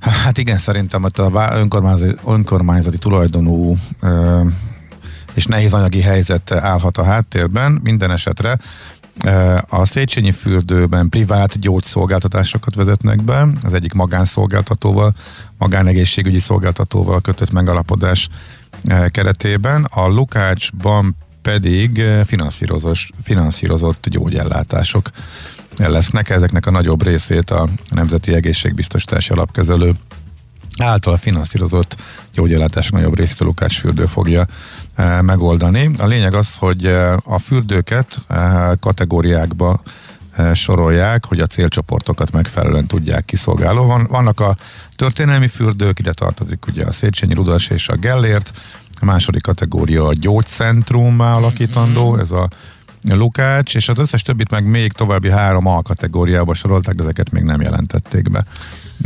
Hát 0.01 0.39
igen, 0.39 0.59
szerintem 0.59 1.05
ott 1.05 1.18
a 1.18 1.51
önkormányzati, 1.53 2.14
önkormányzati 2.26 2.99
tulajdonú 2.99 3.76
ö, 4.01 4.41
és 5.35 5.47
nehéz 5.47 5.72
anyagi 5.72 6.01
helyzet 6.01 6.53
állhat 6.53 6.99
a 6.99 7.05
háttérben. 7.05 7.80
Minden 7.82 8.11
esetre 8.11 8.59
ö, 9.24 9.57
a 9.68 9.85
Széchenyi 9.85 10.32
fürdőben 10.32 11.09
privát 11.09 11.59
gyógyszolgáltatásokat 11.61 12.74
vezetnek 12.74 13.22
be, 13.22 13.47
az 13.62 13.72
egyik 13.72 13.93
magánszolgáltatóval, 13.93 15.14
magánegészségügyi 15.59 16.39
szolgáltatóval 16.39 17.20
kötött 17.20 17.53
megalapodás 17.53 18.28
ö, 18.89 19.07
keretében. 19.09 19.85
A 19.91 20.07
Lukácsban 20.07 21.16
pedig 21.43 22.03
finanszírozott, 22.24 22.99
finanszírozott 23.22 24.09
gyógyellátások 24.09 25.11
lesznek. 25.76 26.30
Ezeknek 26.30 26.66
a 26.66 26.70
nagyobb 26.70 27.03
részét 27.03 27.51
a 27.51 27.68
Nemzeti 27.91 28.35
Egészségbiztosítási 28.35 29.32
Alapkezelő 29.32 29.95
által 30.77 31.16
finanszírozott 31.16 31.97
gyógyellátások 32.33 32.93
nagyobb 32.93 33.16
részét 33.16 33.41
a 33.41 33.45
Lukács 33.45 33.79
fürdő 33.79 34.07
fogja 34.07 34.47
e, 34.95 35.22
megoldani. 35.22 35.91
A 35.99 36.07
lényeg 36.07 36.35
az, 36.35 36.57
hogy 36.59 36.87
e, 36.87 37.12
a 37.25 37.39
fürdőket 37.39 38.16
e, 38.29 38.77
kategóriákba 38.81 39.83
e, 40.37 40.55
sorolják, 40.55 41.25
hogy 41.25 41.41
a 41.41 41.47
célcsoportokat 41.47 42.33
megfelelően 42.33 42.87
tudják 42.87 43.25
kiszolgálni. 43.25 43.87
Van, 43.87 44.07
vannak 44.11 44.41
a 44.41 44.57
történelmi 44.97 45.49
fürdők, 45.49 45.99
ide 45.99 46.12
tartozik 46.12 46.66
ugye 46.66 46.85
a 46.85 46.93
Széchenyi, 46.93 47.35
Rudas 47.35 47.68
és 47.68 47.89
a 47.89 47.97
Gellért, 47.97 48.53
a 49.01 49.05
második 49.05 49.43
kategória 49.43 50.07
a 50.07 50.14
gyógycentrummá 50.14 51.35
alakítandó, 51.35 52.16
ez 52.16 52.31
a 52.31 52.49
Lukács, 53.12 53.75
és 53.75 53.89
az 53.89 53.99
összes 53.99 54.22
többit 54.22 54.51
meg 54.51 54.64
még 54.64 54.93
további 54.93 55.31
három 55.31 55.66
A 55.66 55.83
kategóriába 55.83 56.55
sorolták, 56.55 56.95
de 56.95 57.03
ezeket 57.03 57.31
még 57.31 57.43
nem 57.43 57.61
jelentették 57.61 58.31
be. 58.31 58.45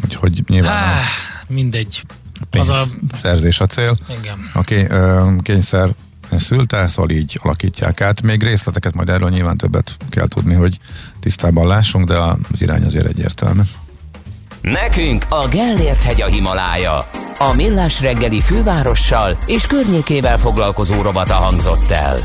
Úgyhogy 0.04 0.42
nyilván 0.46 0.76
Há, 0.76 1.00
mindegy. 1.48 2.02
Az 2.50 2.68
a... 2.68 2.84
pénzszerzés 3.08 3.60
a 3.60 3.66
cél. 3.66 3.96
Igen. 4.20 4.50
A 4.52 4.62
ké- 4.62 4.90
ö, 4.90 5.26
kényszer 5.42 5.88
szülte, 6.36 6.88
szóval 6.88 7.10
így 7.10 7.38
alakítják 7.42 8.00
át. 8.00 8.22
Még 8.22 8.42
részleteket 8.42 8.94
majd 8.94 9.08
erről 9.08 9.30
nyilván 9.30 9.56
többet 9.56 9.96
kell 10.10 10.26
tudni, 10.26 10.54
hogy 10.54 10.78
tisztában 11.20 11.66
lássunk, 11.66 12.06
de 12.06 12.16
az 12.16 12.60
irány 12.60 12.84
azért 12.84 13.06
egyértelmű. 13.06 13.62
Nekünk 14.60 15.24
a 15.28 15.48
Gellért 15.48 16.02
hegy 16.02 16.22
a 16.22 16.26
Himalája. 16.26 17.08
A 17.38 17.52
millás 17.54 18.00
reggeli 18.00 18.40
fővárossal 18.40 19.38
és 19.46 19.66
környékével 19.66 20.38
foglalkozó 20.38 21.02
robata 21.02 21.34
hangzott 21.34 21.90
el. 21.90 22.24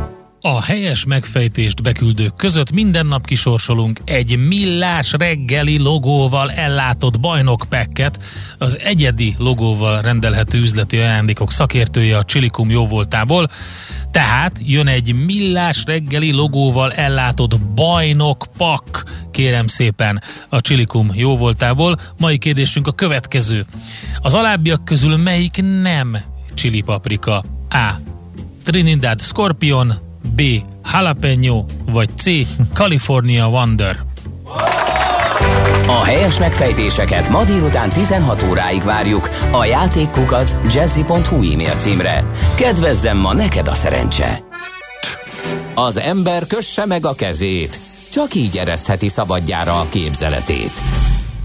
A 0.43 0.61
helyes 0.61 1.05
megfejtést 1.05 1.81
beküldők 1.81 2.35
között 2.35 2.71
minden 2.71 3.05
nap 3.05 3.25
kisorsolunk 3.25 3.99
egy 4.05 4.47
millás 4.47 5.11
reggeli 5.11 5.77
logóval 5.77 6.51
ellátott 6.51 7.19
bajnokpekket, 7.19 8.19
az 8.57 8.79
egyedi 8.79 9.35
logóval 9.37 10.01
rendelhető 10.01 10.59
üzleti 10.59 10.97
ajándékok 10.97 11.51
szakértője 11.51 12.17
a 12.17 12.23
Csilikum 12.23 12.69
jóvoltából. 12.69 13.49
Tehát 14.11 14.59
jön 14.65 14.87
egy 14.87 15.25
millás 15.25 15.83
reggeli 15.85 16.31
logóval 16.31 16.91
ellátott 16.91 17.59
bajnokpak, 17.59 19.03
kérem 19.31 19.67
szépen, 19.67 20.21
a 20.49 20.61
Csilikum 20.61 21.11
jóvoltából. 21.13 21.99
Mai 22.17 22.37
kérdésünk 22.37 22.87
a 22.87 22.91
következő. 22.91 23.65
Az 24.21 24.33
alábbiak 24.33 24.85
közül 24.85 25.17
melyik 25.17 25.63
nem 25.81 26.17
csili 26.53 26.81
paprika? 26.81 27.43
A. 27.69 27.91
Trinidad 28.63 29.21
Scorpion, 29.21 30.09
B. 30.35 30.41
Jalapeno, 30.91 31.65
vagy 31.85 32.09
C. 32.17 32.23
California 32.73 33.47
Wonder. 33.47 34.03
A 35.87 36.03
helyes 36.03 36.39
megfejtéseket 36.39 37.29
ma 37.29 37.43
délután 37.43 37.89
16 37.89 38.43
óráig 38.49 38.83
várjuk 38.83 39.29
a 39.51 39.65
játékkukac 39.65 40.57
jazzy.hu 40.73 41.51
e-mail 41.51 41.75
címre. 41.75 42.23
Kedvezzem 42.55 43.17
ma 43.17 43.33
neked 43.33 43.67
a 43.67 43.75
szerencse! 43.75 44.39
Az 45.75 45.97
ember 45.97 46.47
kösse 46.47 46.85
meg 46.85 47.05
a 47.05 47.13
kezét, 47.13 47.79
csak 48.11 48.35
így 48.35 48.57
eresztheti 48.57 49.07
szabadjára 49.07 49.79
a 49.79 49.85
képzeletét. 49.89 50.81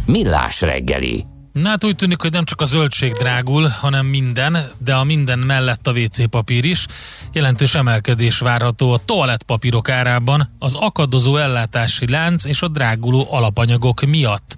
Millás 0.06 0.60
reggeli. 0.60 1.35
Na 1.62 1.68
hát 1.68 1.84
úgy 1.84 1.96
tűnik, 1.96 2.20
hogy 2.20 2.32
nem 2.32 2.44
csak 2.44 2.60
a 2.60 2.64
zöldség 2.64 3.12
drágul, 3.12 3.68
hanem 3.68 4.06
minden, 4.06 4.70
de 4.78 4.94
a 4.94 5.04
minden 5.04 5.38
mellett 5.38 5.86
a 5.86 5.92
WC 5.92 6.28
papír 6.30 6.64
is. 6.64 6.86
Jelentős 7.32 7.74
emelkedés 7.74 8.38
várható 8.38 8.92
a 8.92 8.98
toalettpapírok 9.04 9.88
árában, 9.88 10.50
az 10.58 10.74
akadozó 10.74 11.36
ellátási 11.36 12.10
lánc 12.10 12.44
és 12.44 12.62
a 12.62 12.68
dráguló 12.68 13.26
alapanyagok 13.30 14.00
miatt. 14.00 14.56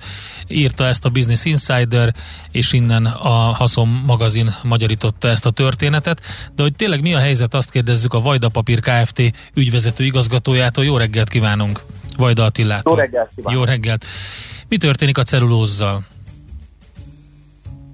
Írta 0.48 0.86
ezt 0.86 1.04
a 1.04 1.08
Business 1.08 1.44
Insider, 1.44 2.14
és 2.50 2.72
innen 2.72 3.06
a 3.06 3.28
Haszon 3.28 3.88
magazin 3.88 4.54
magyarította 4.62 5.28
ezt 5.28 5.46
a 5.46 5.50
történetet. 5.50 6.20
De 6.54 6.62
hogy 6.62 6.74
tényleg 6.74 7.02
mi 7.02 7.14
a 7.14 7.18
helyzet, 7.18 7.54
azt 7.54 7.70
kérdezzük 7.70 8.14
a 8.14 8.20
Vajda 8.20 8.48
Papír 8.48 8.80
Kft. 8.80 9.32
ügyvezető 9.54 10.04
igazgatójától. 10.04 10.84
Jó 10.84 10.96
reggelt 10.96 11.28
kívánunk! 11.28 11.80
Vajda 12.16 12.44
Attilától. 12.44 12.92
Jó 12.92 13.02
reggelt 13.02 13.30
kívánok. 13.34 13.58
Jó 13.58 13.64
reggelt! 13.64 14.04
Mi 14.68 14.76
történik 14.76 15.18
a 15.18 15.22
cellulózzal? 15.22 16.04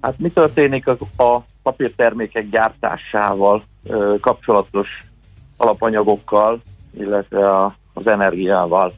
Hát 0.05 0.19
mi 0.19 0.29
történik 0.29 0.87
az 0.87 0.97
a 1.17 1.39
papírtermékek 1.63 2.51
gyártásával 2.51 3.65
ö, 3.85 4.15
kapcsolatos 4.21 4.89
alapanyagokkal, 5.57 6.63
illetve 6.99 7.51
a, 7.51 7.77
az 7.93 8.07
energiával? 8.07 8.95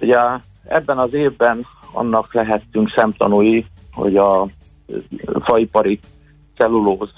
Ugye 0.00 0.18
ebben 0.66 0.98
az 0.98 1.12
évben 1.12 1.66
annak 1.92 2.34
lehettünk 2.34 2.90
szemtanúi, 2.90 3.66
hogy 3.92 4.16
a 4.16 4.48
faipari 5.40 6.00
cellulóz 6.56 7.10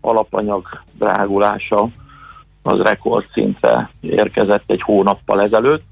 alapanyag 0.00 0.66
drágulása 0.98 1.88
az 2.62 2.80
rekordszintre 2.80 3.90
érkezett 4.00 4.64
egy 4.66 4.82
hónappal 4.82 5.42
ezelőtt. 5.42 5.84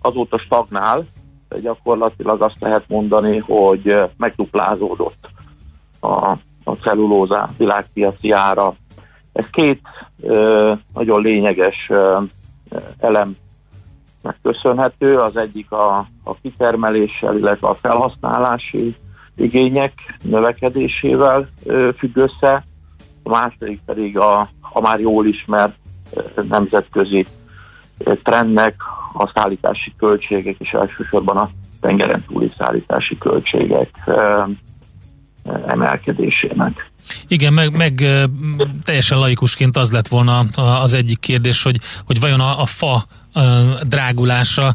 Azóta 0.00 0.38
stagnál, 0.38 1.06
de 1.48 1.58
gyakorlatilag 1.60 2.42
azt 2.42 2.60
lehet 2.60 2.84
mondani, 2.88 3.38
hogy 3.38 3.96
megduplázódott 4.16 5.34
a, 6.06 6.38
a 6.64 6.72
cellulóza 6.72 7.48
világpiaci 7.58 8.30
ára. 8.30 8.74
Ez 9.32 9.44
két 9.50 9.80
ö, 10.20 10.72
nagyon 10.94 11.22
lényeges 11.22 11.86
ö, 11.88 12.18
elem 12.98 13.36
megköszönhető. 14.22 15.18
Az 15.18 15.36
egyik 15.36 15.70
a, 15.70 15.96
a 16.24 16.34
kitermeléssel, 16.42 17.36
illetve 17.36 17.68
a 17.68 17.78
felhasználási 17.82 18.96
igények 19.36 19.92
növekedésével 20.22 21.48
ö, 21.64 21.90
függ 21.98 22.16
össze, 22.16 22.64
a 23.22 23.28
második 23.28 23.80
pedig 23.86 24.18
a, 24.18 24.48
a 24.60 24.80
már 24.80 25.00
jól 25.00 25.26
ismert 25.26 25.74
ö, 26.12 26.42
nemzetközi 26.48 27.26
ö, 27.98 28.14
trendnek 28.14 28.74
a 29.12 29.30
szállítási 29.34 29.94
költségek, 29.98 30.56
és 30.58 30.72
elsősorban 30.72 31.36
a 31.36 31.50
tengeren 31.80 32.24
túli 32.26 32.52
szállítási 32.58 33.18
költségek 33.18 33.90
emelkedésének. 35.66 36.90
Igen, 37.28 37.52
meg, 37.52 37.76
meg 37.76 38.04
teljesen 38.84 39.18
laikusként 39.18 39.76
az 39.76 39.92
lett 39.92 40.08
volna 40.08 40.38
az 40.80 40.94
egyik 40.94 41.18
kérdés, 41.18 41.62
hogy, 41.62 41.80
hogy 42.06 42.20
vajon 42.20 42.40
a, 42.40 42.60
a 42.62 42.66
fa 42.66 43.04
drágulása 43.82 44.74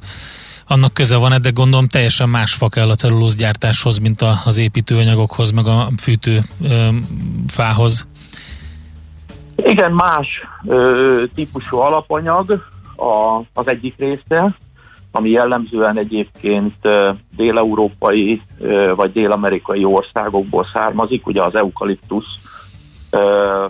annak 0.68 0.94
köze 0.94 1.18
van, 1.18 1.42
de 1.42 1.50
gondolom 1.50 1.88
teljesen 1.88 2.30
más 2.30 2.54
fa 2.54 2.70
kell 2.70 2.90
a 2.90 2.96
cellulózgyártáshoz, 2.96 3.98
mint 3.98 4.22
a, 4.22 4.34
az 4.46 4.58
építőanyagokhoz, 4.58 5.52
meg 5.52 5.68
a 5.68 5.90
fűtő 6.02 6.40
fához. 7.48 8.08
Igen, 9.56 9.92
más 9.92 10.28
ö, 10.66 11.24
típusú 11.36 11.78
alapanyag 11.78 12.52
a, 12.96 13.44
az 13.54 13.68
egyik 13.68 13.96
része, 13.98 14.56
ami 15.12 15.30
jellemzően 15.30 15.98
egyébként 15.98 16.88
dél-európai 17.36 18.42
vagy 18.96 19.12
dél-amerikai 19.12 19.84
országokból 19.84 20.66
származik, 20.74 21.28
ugye 21.28 21.44
az 21.44 21.56
eukaliptusz 21.56 22.40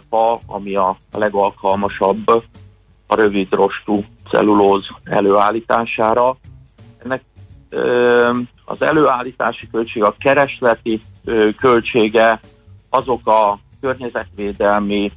fa, 0.09 0.39
ami 0.45 0.75
a 0.75 0.97
legalkalmasabb 1.11 2.27
a 3.07 3.15
rövid 3.15 3.53
rostú 3.53 4.03
cellulóz 4.29 4.87
előállítására. 5.03 6.37
Ennek 7.03 7.23
az 8.65 8.81
előállítási 8.81 9.69
költség, 9.71 10.03
a 10.03 10.15
keresleti 10.19 11.01
költsége 11.57 12.39
azok 12.89 13.27
a 13.27 13.59
környezetvédelmi 13.81 15.11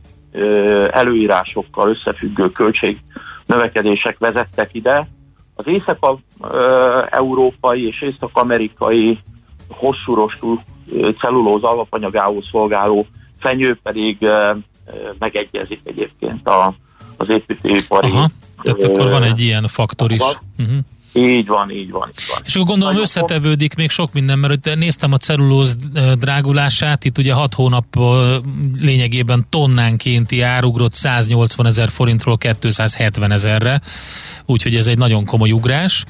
előírásokkal 0.90 1.88
összefüggő 1.88 2.50
költség 2.50 3.00
növekedések 3.46 4.18
vezettek 4.18 4.74
ide, 4.74 5.08
az 5.54 5.64
észak-európai 5.66 7.86
és 7.86 8.02
észak-amerikai 8.02 9.18
hosszúrostú 9.68 10.60
cellulóz 11.20 11.62
alapanyagául 11.62 12.42
szolgáló 12.50 13.06
fenyő 13.38 13.78
pedig 13.82 14.28
megegyezik 15.18 15.80
egyébként 15.84 16.48
a, 16.48 16.74
az 17.16 17.28
építőipari. 17.28 18.10
Aha, 18.10 18.30
tehát 18.62 18.84
akkor 18.84 19.10
van 19.10 19.22
egy 19.22 19.40
ilyen 19.40 19.68
faktor 19.68 20.12
is. 20.12 20.22
Uh-huh. 20.58 20.76
Így 21.16 21.46
van, 21.46 21.70
így 21.70 21.90
van, 21.90 22.08
így 22.08 22.24
van. 22.28 22.42
És 22.44 22.54
akkor 22.54 22.66
gondolom 22.66 22.94
Nagyon 22.94 23.08
összetevődik 23.08 23.74
még 23.74 23.90
sok 23.90 24.12
minden, 24.12 24.38
mert 24.38 24.74
néztem 24.74 25.12
a 25.12 25.16
cellulóz 25.16 25.76
drágulását, 26.18 27.04
itt 27.04 27.18
ugye 27.18 27.32
6 27.32 27.54
hónap 27.54 27.84
lényegében 28.80 29.46
tonnánkénti 29.48 30.40
árugrott 30.40 30.92
180 30.92 31.66
ezer 31.66 31.88
forintról 31.88 32.38
270 32.60 33.30
ezerre, 33.30 33.80
úgyhogy 34.44 34.76
ez 34.76 34.86
egy 34.86 34.98
nagyon 34.98 35.24
komoly 35.24 35.50
ugrás. 35.50 36.04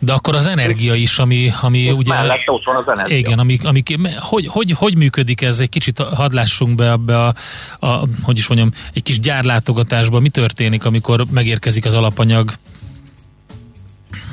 De 0.00 0.12
akkor 0.12 0.34
az 0.34 0.46
energia 0.46 0.94
is, 0.94 1.18
ami, 1.18 1.52
ami 1.60 1.90
Ott 1.90 1.98
ugye... 1.98 2.14
Mellett 2.14 2.42
ott 2.46 2.64
van 2.64 2.76
az 2.76 2.88
energia. 2.88 3.16
Igen, 3.16 3.38
ami, 3.38 3.58
ami, 3.62 3.82
hogy, 4.18 4.46
hogy, 4.46 4.72
hogy 4.76 4.96
működik 4.96 5.42
ez? 5.42 5.60
Egy 5.60 5.68
kicsit 5.68 5.98
hadd 5.98 6.34
lássunk 6.34 6.74
be 6.74 6.92
abba 6.92 7.26
a, 7.26 7.34
a, 7.86 8.00
hogy 8.22 8.38
is 8.38 8.46
mondjam, 8.48 8.70
egy 8.92 9.02
kis 9.02 9.20
gyárlátogatásba. 9.20 10.20
Mi 10.20 10.28
történik, 10.28 10.84
amikor 10.84 11.24
megérkezik 11.30 11.84
az 11.84 11.94
alapanyag? 11.94 12.52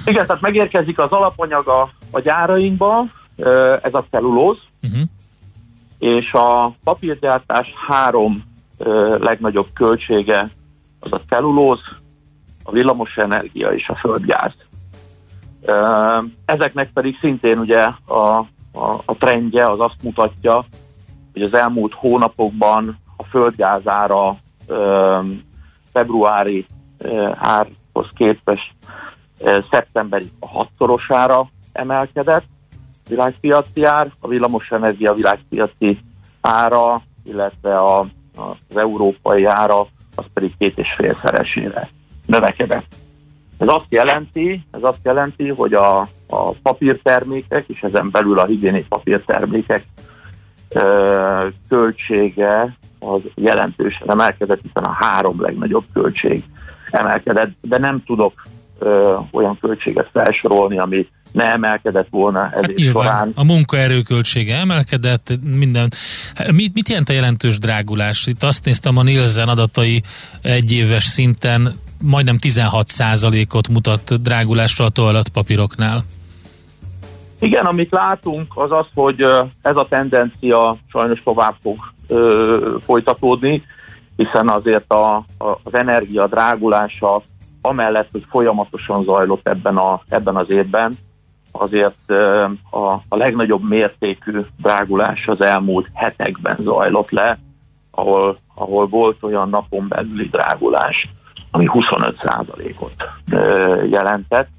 Igen, 0.05 0.25
tehát 0.25 0.41
megérkezik 0.41 0.99
az 0.99 1.11
alapanyag 1.11 1.67
a, 1.67 1.89
a 2.11 2.19
gyárainkba, 2.19 3.05
ez 3.81 3.93
a 3.93 4.05
cellulóz, 4.11 4.57
uh-huh. 4.83 5.01
és 5.99 6.33
a 6.33 6.75
papírgyártás 6.83 7.73
három 7.87 8.43
legnagyobb 9.19 9.67
költsége 9.73 10.49
az 10.99 11.11
a 11.11 11.21
cellulóz, 11.29 11.79
a 12.63 12.71
villamos 12.71 13.17
energia 13.17 13.69
és 13.69 13.89
a 13.89 13.95
földgáz. 13.95 14.53
Ezeknek 16.45 16.91
pedig 16.93 17.17
szintén 17.19 17.57
ugye 17.57 17.89
a, 18.05 18.37
a, 18.71 19.01
a 19.05 19.15
trendje 19.19 19.69
az 19.69 19.79
azt 19.79 20.03
mutatja, 20.03 20.65
hogy 21.33 21.41
az 21.41 21.53
elmúlt 21.53 21.93
hónapokban 21.93 22.97
a 23.17 23.23
földgázára 23.23 24.37
februári 25.91 26.65
árhoz 27.33 28.09
képest 28.13 28.73
szeptemberi 29.71 30.31
a 30.39 30.47
hatszorosára 30.47 31.49
emelkedett 31.71 32.45
világpiaci 33.09 33.83
ár, 33.83 34.11
a 34.19 34.27
villamosenergia 34.27 35.13
világpiaci 35.13 35.99
ára, 36.41 37.01
illetve 37.23 37.79
a, 37.79 37.99
az 38.35 38.77
európai 38.77 39.45
ára, 39.45 39.87
az 40.15 40.25
pedig 40.33 40.53
két 40.57 40.77
és 40.77 40.93
félszeresére 40.97 41.89
növekedett. 42.25 42.95
Ez 43.57 43.67
azt 43.67 43.85
jelenti, 43.89 44.65
ez 44.71 44.83
azt 44.83 44.99
jelenti, 45.03 45.49
hogy 45.49 45.73
a, 45.73 45.99
a 46.27 46.51
papírtermékek, 46.61 47.67
és 47.67 47.83
ezen 47.83 48.11
belül 48.11 48.39
a 48.39 48.45
higiéni 48.45 48.85
papírtermékek 48.89 49.85
ö, 50.69 51.47
költsége 51.69 52.77
az 52.99 53.21
jelentősen 53.35 54.09
emelkedett, 54.09 54.61
hiszen 54.61 54.83
a 54.83 54.91
három 54.91 55.41
legnagyobb 55.41 55.85
költség 55.93 56.43
emelkedett, 56.91 57.51
de 57.61 57.77
nem 57.77 58.03
tudok 58.03 58.43
ö, 58.85 59.15
olyan 59.31 59.57
költséget 59.61 60.09
felsorolni, 60.13 60.77
ami 60.77 61.07
ne 61.31 61.43
emelkedett 61.43 62.07
volna 62.09 62.49
ez 62.53 62.61
hát 62.61 62.79
során. 62.79 63.31
A 63.35 63.43
munkaerő 63.43 64.01
költsége 64.01 64.57
emelkedett, 64.57 65.31
minden. 65.43 65.91
Mit, 66.53 66.73
mit 66.73 66.89
jelent 66.89 67.09
a 67.09 67.13
jelentős 67.13 67.57
drágulás? 67.57 68.27
Itt 68.27 68.43
azt 68.43 68.65
néztem 68.65 68.97
a 68.97 69.03
Nielsen 69.03 69.47
adatai 69.47 70.03
egyéves 70.41 71.03
szinten 71.03 71.73
majdnem 72.03 72.37
16%-ot 72.41 73.67
mutat 73.67 74.21
drágulásra 74.21 74.85
a 74.85 74.89
toalettpapíroknál. 74.89 76.03
Igen, 77.39 77.65
amit 77.65 77.91
látunk, 77.91 78.51
az 78.55 78.71
az, 78.71 78.85
hogy 78.93 79.21
ez 79.61 79.75
a 79.75 79.87
tendencia 79.89 80.77
sajnos 80.91 81.23
tovább 81.23 81.55
fog 81.61 81.77
ö, 82.07 82.75
folytatódni, 82.85 83.63
hiszen 84.15 84.49
azért 84.49 84.91
a, 84.91 85.15
a, 85.15 85.25
az 85.63 85.73
energia 85.73 86.27
drágulása 86.27 87.23
amellett, 87.65 88.09
hogy 88.11 88.25
folyamatosan 88.29 89.03
zajlott 89.03 89.47
ebben, 89.47 89.77
a, 89.77 90.01
ebben 90.09 90.35
az 90.35 90.49
évben, 90.49 90.97
azért 91.51 92.11
a, 92.71 92.93
a 93.07 93.17
legnagyobb 93.17 93.67
mértékű 93.67 94.39
drágulás 94.57 95.27
az 95.27 95.41
elmúlt 95.41 95.89
hetekben 95.93 96.57
zajlott 96.59 97.09
le, 97.09 97.39
ahol, 97.91 98.37
ahol 98.55 98.87
volt 98.87 99.23
olyan 99.23 99.49
napon 99.49 99.87
belüli 99.87 100.27
drágulás, 100.27 101.09
ami 101.51 101.69
25%-ot 101.73 103.09
jelentett. 103.89 104.49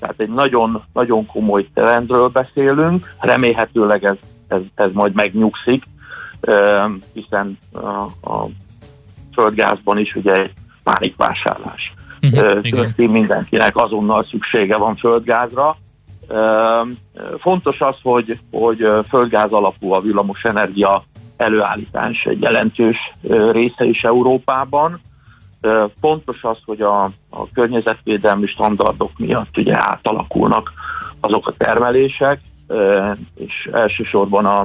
Tehát 0.00 0.20
egy 0.20 0.30
nagyon, 0.30 0.82
nagyon 0.92 1.26
komoly 1.26 1.68
trendről 1.74 2.28
beszélünk, 2.28 3.14
remélhetőleg 3.20 4.04
ez, 4.04 4.16
ez, 4.48 4.60
ez 4.74 4.90
majd 4.92 5.14
megnyugszik, 5.14 5.84
hiszen 7.12 7.58
a, 7.72 8.30
a 8.30 8.48
földgázban 9.32 9.98
is 9.98 10.14
ugye 10.14 10.32
egy 10.32 10.52
pánikvásárlás 10.82 11.92
uh-huh, 12.22 12.96
mindenkinek 12.96 13.76
azonnal 13.76 14.24
szüksége 14.24 14.76
van 14.76 14.96
földgázra. 14.96 15.76
Fontos 17.38 17.80
az, 17.80 17.96
hogy, 18.02 18.38
hogy 18.50 18.88
földgáz 19.08 19.50
alapú 19.50 19.92
a 19.92 20.00
villamos 20.00 20.44
energia 20.44 21.04
előállítás 21.36 22.26
egy 22.26 22.40
jelentős 22.40 22.96
része 23.52 23.84
is 23.84 24.04
Európában. 24.04 25.00
Fontos 26.00 26.44
az, 26.44 26.58
hogy 26.64 26.80
a, 26.80 27.04
a 27.30 27.50
környezetvédelmi 27.54 28.46
standardok 28.46 29.10
miatt 29.18 29.56
ugye 29.56 29.76
átalakulnak 29.76 30.72
azok 31.20 31.46
a 31.46 31.54
termelések, 31.56 32.40
és 33.34 33.68
elsősorban 33.72 34.46
a, 34.46 34.60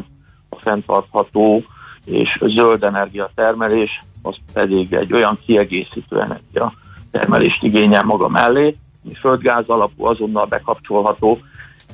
a 0.50 0.56
fenntartható 0.60 1.64
és 2.06 2.40
zöld 2.42 2.84
energia 2.84 3.30
termelés, 3.36 4.04
az 4.22 4.36
pedig 4.54 4.94
egy 4.94 5.14
olyan 5.14 5.40
kiegészítő 5.46 6.22
energia 6.22 6.74
termelést 7.20 7.64
igényel 7.64 8.04
maga 8.04 8.28
mellé, 8.28 8.76
ami 9.04 9.14
földgáz 9.14 9.64
alapú, 9.68 10.06
azonnal 10.06 10.46
bekapcsolható, 10.46 11.40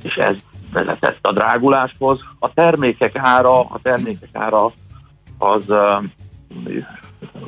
és 0.04 0.16
ez 0.16 0.36
vezetett 0.74 1.28
a 1.28 1.32
dráguláshoz. 1.32 2.20
A 2.40 2.54
termékek 2.54 3.16
ára, 3.16 3.60
a 3.60 3.80
termékek 3.84 4.30
ára 4.34 4.72
az 5.38 5.64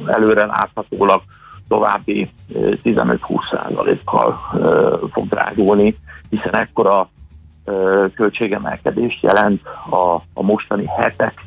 előre 0.05 0.45
láthatólag 0.45 1.21
további 1.67 2.32
15-20%-kal 2.53 4.39
fog 5.11 5.28
drágulni, 5.28 5.97
hiszen 6.30 6.55
ekkora 6.55 7.09
költségemelkedést 8.15 9.24
jelent 9.24 9.61
a, 9.89 10.15
a 10.34 10.41
mostani 10.41 10.86
hetek 10.86 11.41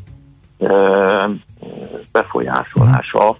befolyásolása 2.12 3.36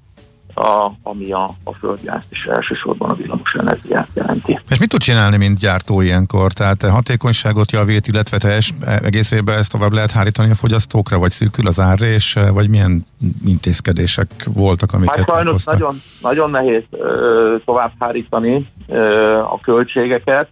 a, 0.57 0.93
ami 1.03 1.33
a, 1.33 1.55
a 1.65 1.73
földgázt 1.73 2.27
és 2.31 2.45
elsősorban 2.45 3.11
a 3.11 3.15
villamos 3.15 3.55
energiát 3.55 4.09
jelenti. 4.15 4.61
És 4.69 4.79
mit 4.79 4.89
tud 4.89 5.01
csinálni, 5.01 5.37
mint 5.37 5.59
gyártó 5.59 6.01
ilyenkor? 6.01 6.53
Tehát 6.53 6.83
hatékonyságot 6.83 7.73
javít, 7.73 8.07
illetve 8.07 8.39
teljes 8.39 8.75
egész 9.03 9.31
évben 9.31 9.59
ezt 9.59 9.71
tovább 9.71 9.93
lehet 9.93 10.11
hárítani 10.11 10.51
a 10.51 10.55
fogyasztókra, 10.55 11.19
vagy 11.19 11.31
szűkül 11.31 11.67
az 11.67 11.81
árrés, 11.81 12.37
vagy 12.53 12.69
milyen 12.69 13.07
intézkedések 13.45 14.31
voltak, 14.45 14.93
amiket 14.93 15.17
hát 15.17 15.29
sajnos 15.29 15.65
nagyon, 15.65 16.01
nagyon 16.21 16.51
nehéz 16.51 16.83
ö, 16.91 17.55
tovább 17.65 17.93
hárítani 17.99 18.67
ö, 18.89 19.35
a 19.39 19.59
költségeket, 19.63 20.49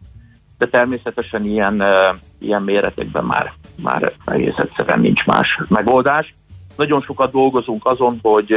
de 0.59 0.67
természetesen 0.67 1.45
ilyen, 1.45 1.81
ö, 1.81 2.09
ilyen 2.39 2.63
méretekben 2.63 3.25
már, 3.25 3.53
már 3.77 4.13
egész 4.25 4.57
egyszerűen 4.57 5.01
nincs 5.01 5.25
más 5.25 5.61
megoldás. 5.69 6.35
Nagyon 6.77 7.01
sokat 7.01 7.31
dolgozunk 7.31 7.87
azon, 7.87 8.19
hogy 8.23 8.57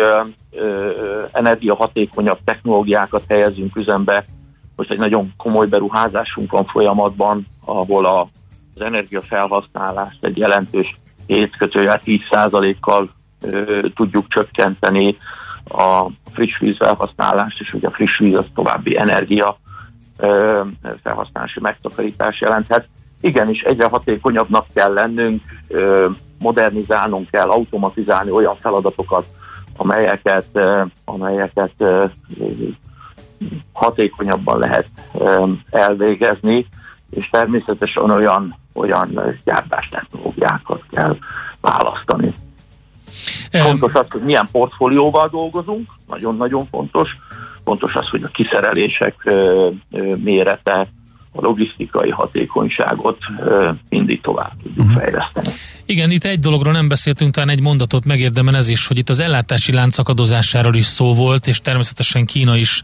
energiahatékonyabb 1.31 2.39
technológiákat 2.43 3.23
helyezünk 3.27 3.75
üzembe. 3.75 4.23
Most 4.75 4.91
egy 4.91 4.97
nagyon 4.97 5.33
komoly 5.37 5.67
beruházásunk 5.67 6.51
van 6.51 6.65
folyamatban, 6.65 7.47
ahol 7.65 8.05
a, 8.05 8.29
az 8.75 8.81
energiafelhasználást 8.81 10.23
egy 10.23 10.37
jelentős 10.37 10.97
7 11.27 11.57
kötőjel 11.57 12.01
10%-kal 12.05 13.09
tudjuk 13.95 14.27
csökkenteni 14.27 15.17
a 15.69 16.07
friss 16.31 16.59
víz 16.59 16.77
felhasználást, 16.77 17.59
és 17.59 17.71
hogy 17.71 17.85
a 17.85 17.91
friss 17.91 18.17
víz 18.17 18.37
az 18.37 18.45
további 18.55 18.97
energia 18.97 19.57
felhasználási 21.03 21.59
megtakarítás 21.59 22.41
jelenthet. 22.41 22.87
Igenis, 23.21 23.61
egyre 23.61 23.85
hatékonyabbnak 23.85 24.65
kell 24.73 24.93
lennünk, 24.93 25.41
modernizálnunk 26.37 27.29
kell, 27.29 27.49
automatizálni 27.49 28.31
olyan 28.31 28.55
feladatokat, 28.61 29.25
amelyeket, 29.77 30.59
amelyeket 31.05 31.83
hatékonyabban 33.73 34.59
lehet 34.59 34.87
elvégezni, 35.69 36.65
és 37.09 37.29
természetesen 37.29 38.09
olyan, 38.09 38.57
olyan 38.73 39.39
gyártástechnológiákat 39.43 40.83
kell 40.91 41.17
választani. 41.61 42.33
Fontos 43.51 43.93
az, 43.93 44.05
hogy 44.09 44.21
milyen 44.21 44.47
portfólióval 44.51 45.27
dolgozunk, 45.27 45.91
nagyon-nagyon 46.07 46.67
fontos. 46.71 47.17
Fontos 47.63 47.95
az, 47.95 48.09
hogy 48.09 48.23
a 48.23 48.27
kiszerelések 48.27 49.29
mérete, 50.15 50.87
a 51.37 51.41
logisztikai 51.41 52.09
hatékonyságot 52.09 53.17
mindig 53.89 54.21
tovább 54.21 54.51
tudjuk 54.63 54.87
uh-huh. 54.87 55.01
fejleszteni. 55.01 55.47
Igen, 55.85 56.11
itt 56.11 56.23
egy 56.23 56.39
dologról 56.39 56.73
nem 56.73 56.87
beszéltünk, 56.87 57.33
talán 57.33 57.49
egy 57.49 57.61
mondatot 57.61 58.05
megérdemel 58.05 58.55
ez 58.55 58.69
is, 58.69 58.87
hogy 58.87 58.97
itt 58.97 59.09
az 59.09 59.19
ellátási 59.19 59.71
lánc 59.71 59.97
akadozásáról 59.97 60.75
is 60.75 60.85
szó 60.85 61.13
volt, 61.13 61.47
és 61.47 61.61
természetesen 61.61 62.25
Kína 62.25 62.55
is 62.55 62.81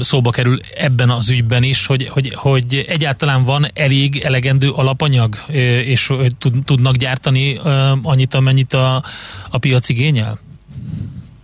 szóba 0.00 0.30
kerül 0.30 0.58
ebben 0.76 1.10
az 1.10 1.30
ügyben 1.30 1.62
is, 1.62 1.86
hogy, 1.86 2.08
hogy, 2.08 2.32
hogy 2.34 2.84
egyáltalán 2.88 3.44
van 3.44 3.66
elég 3.74 4.20
elegendő 4.20 4.70
alapanyag, 4.70 5.34
és 5.84 6.12
tudnak 6.64 6.96
gyártani 6.96 7.60
annyit, 8.02 8.34
amennyit 8.34 8.72
a, 8.72 9.02
a 9.50 9.58
piac 9.58 9.88
igényel? 9.88 10.38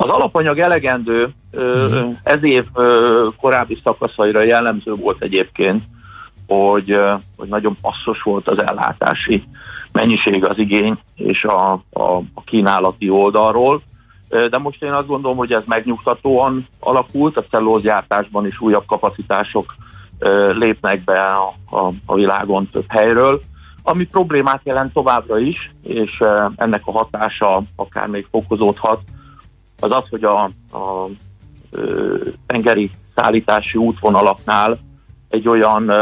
Az 0.01 0.11
alapanyag 0.11 0.59
elegendő, 0.59 1.29
uh-huh. 1.53 2.15
ez 2.23 2.45
év 2.45 2.65
korábbi 3.41 3.81
szakaszaira 3.85 4.41
jellemző 4.41 4.95
volt 4.95 5.23
egyébként, 5.23 5.83
hogy, 6.47 6.99
hogy 7.37 7.49
nagyon 7.49 7.77
passzos 7.81 8.23
volt 8.23 8.49
az 8.49 8.59
ellátási 8.59 9.45
mennyiség, 9.93 10.45
az 10.45 10.59
igény 10.59 10.99
és 11.15 11.45
a, 11.45 11.73
a, 11.73 12.03
a 12.35 12.43
kínálati 12.45 13.11
oldalról. 13.11 13.83
De 14.29 14.59
most 14.59 14.83
én 14.83 14.93
azt 14.93 15.07
gondolom, 15.07 15.37
hogy 15.37 15.53
ez 15.53 15.63
megnyugtatóan 15.67 16.67
alakult, 16.81 17.37
a 17.37 17.45
cellózgyártásban 17.51 18.47
is 18.47 18.61
újabb 18.61 18.85
kapacitások 18.87 19.75
lépnek 20.53 21.05
be 21.05 21.21
a, 21.21 21.55
a, 21.77 21.93
a 22.07 22.15
világon 22.15 22.69
több 22.73 22.87
helyről, 22.89 23.41
ami 23.83 24.05
problémát 24.05 24.61
jelent 24.65 24.93
továbbra 24.93 25.39
is, 25.39 25.73
és 25.83 26.23
ennek 26.57 26.83
a 26.85 26.93
hatása 26.93 27.63
akár 27.77 28.09
még 28.09 28.27
fokozódhat, 28.31 29.01
az 29.81 29.91
az, 29.91 30.09
hogy 30.11 30.25
a, 30.25 30.43
a 30.73 31.09
tengeri 32.47 32.91
szállítási 33.15 33.79
útvonalaknál 33.79 34.79
egy 35.29 35.49
olyan 35.49 35.93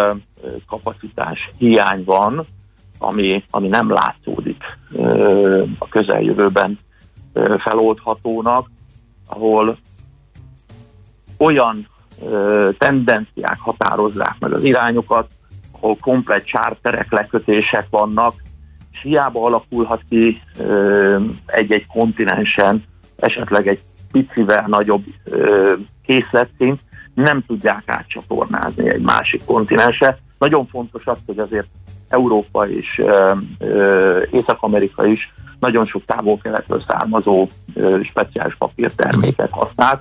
kapacitás 0.67 1.51
hiány 1.59 2.05
van, 2.05 2.47
ami, 2.99 3.45
ami 3.51 3.69
nem 3.69 3.91
látszódik 3.91 4.65
a 5.79 5.89
közeljövőben 5.89 6.79
feloldhatónak, 7.59 8.71
ahol 9.27 9.79
olyan 11.37 11.89
tendenciák 12.79 13.59
határozzák 13.61 14.37
meg 14.39 14.53
az 14.53 14.63
irányokat, 14.63 15.29
ahol 15.73 15.97
komplet 16.01 16.47
csárterek, 16.47 17.13
lekötések 17.13 17.87
vannak, 17.91 18.35
és 18.93 19.01
hiába 19.03 19.45
alakulhat 19.45 20.03
ki 20.09 20.43
egy-egy 21.47 21.87
kontinensen 21.87 22.85
esetleg 23.17 23.67
egy 23.67 23.81
picivel 24.13 24.65
nagyobb 24.67 25.05
készletszint, 26.07 26.81
nem 27.15 27.45
tudják 27.47 27.83
átcsatornázni 27.87 28.89
egy 28.89 29.01
másik 29.01 29.45
kontinense. 29.45 30.19
Nagyon 30.39 30.67
fontos 30.67 31.07
az, 31.07 31.19
hogy 31.27 31.39
azért 31.39 31.67
Európa 32.09 32.69
és 32.69 33.03
Észak-Amerika 34.31 35.07
is 35.07 35.33
nagyon 35.59 35.87
sok 35.87 36.05
távol-keletről 36.05 36.83
származó 36.87 37.49
ö, 37.75 37.99
speciális 38.03 38.55
papírterméket 38.55 39.51
használt, 39.51 40.01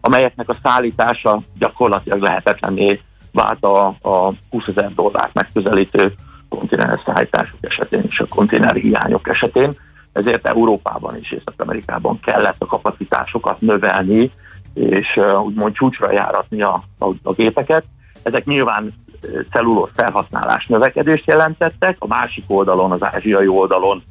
amelyeknek 0.00 0.48
a 0.48 0.56
szállítása 0.62 1.40
gyakorlatilag 1.58 2.20
lehetetlené 2.20 3.00
vált 3.32 3.64
a, 3.64 3.86
a 3.86 4.32
20 4.50 4.66
ezer 4.66 4.94
dollárt 4.94 5.34
megközelítő 5.34 6.12
konténeres 6.48 7.00
szállítások 7.06 7.58
esetén 7.60 8.02
és 8.08 8.20
a 8.20 8.26
konténer 8.26 8.74
hiányok 8.74 9.28
esetén. 9.28 9.72
Ezért 10.16 10.46
Európában 10.46 11.16
és 11.16 11.30
Észak-Amerikában 11.30 12.20
kellett 12.20 12.56
a 12.58 12.66
kapacitásokat 12.66 13.60
növelni, 13.60 14.30
és 14.74 15.20
úgymond 15.44 15.74
csúcsra 15.74 16.12
járatni 16.12 16.62
a, 16.62 16.82
a, 16.98 17.06
a 17.22 17.32
gépeket. 17.32 17.84
Ezek 18.22 18.44
nyilván 18.44 18.94
cellulóz 19.50 19.88
felhasználás 19.94 20.66
növekedést 20.66 21.26
jelentettek, 21.26 21.96
a 21.98 22.06
másik 22.06 22.44
oldalon, 22.46 22.92
az 22.92 23.02
ázsiai 23.02 23.46
oldalon 23.46 24.02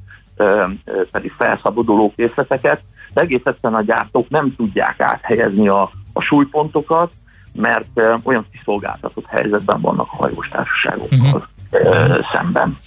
pedig 1.11 1.31
felszabaduló 1.37 2.13
készleteket, 2.15 2.81
de 3.13 3.21
egész 3.21 3.41
egyszerűen 3.43 3.79
a 3.79 3.83
gyártók 3.83 4.29
nem 4.29 4.55
tudják 4.55 4.99
áthelyezni 4.99 5.67
a, 5.67 5.91
a 6.13 6.21
súlypontokat, 6.21 7.11
mert 7.53 8.01
olyan 8.23 8.45
kiszolgáltatott 8.51 9.25
helyzetben 9.25 9.81
vannak 9.81 10.07
a 10.11 10.15
hajós 10.15 10.47
társaságokkal 10.47 11.47
uh-huh. 11.71 12.25
szemben. 12.33 12.77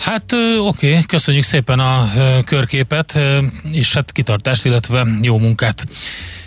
Hát 0.00 0.32
oké, 0.32 0.58
okay. 0.58 1.02
köszönjük 1.06 1.44
szépen 1.44 1.78
a 1.78 2.10
körképet, 2.44 3.18
és 3.70 3.94
hát 3.94 4.12
kitartást, 4.12 4.64
illetve 4.64 5.06
jó 5.22 5.38
munkát 5.38 5.86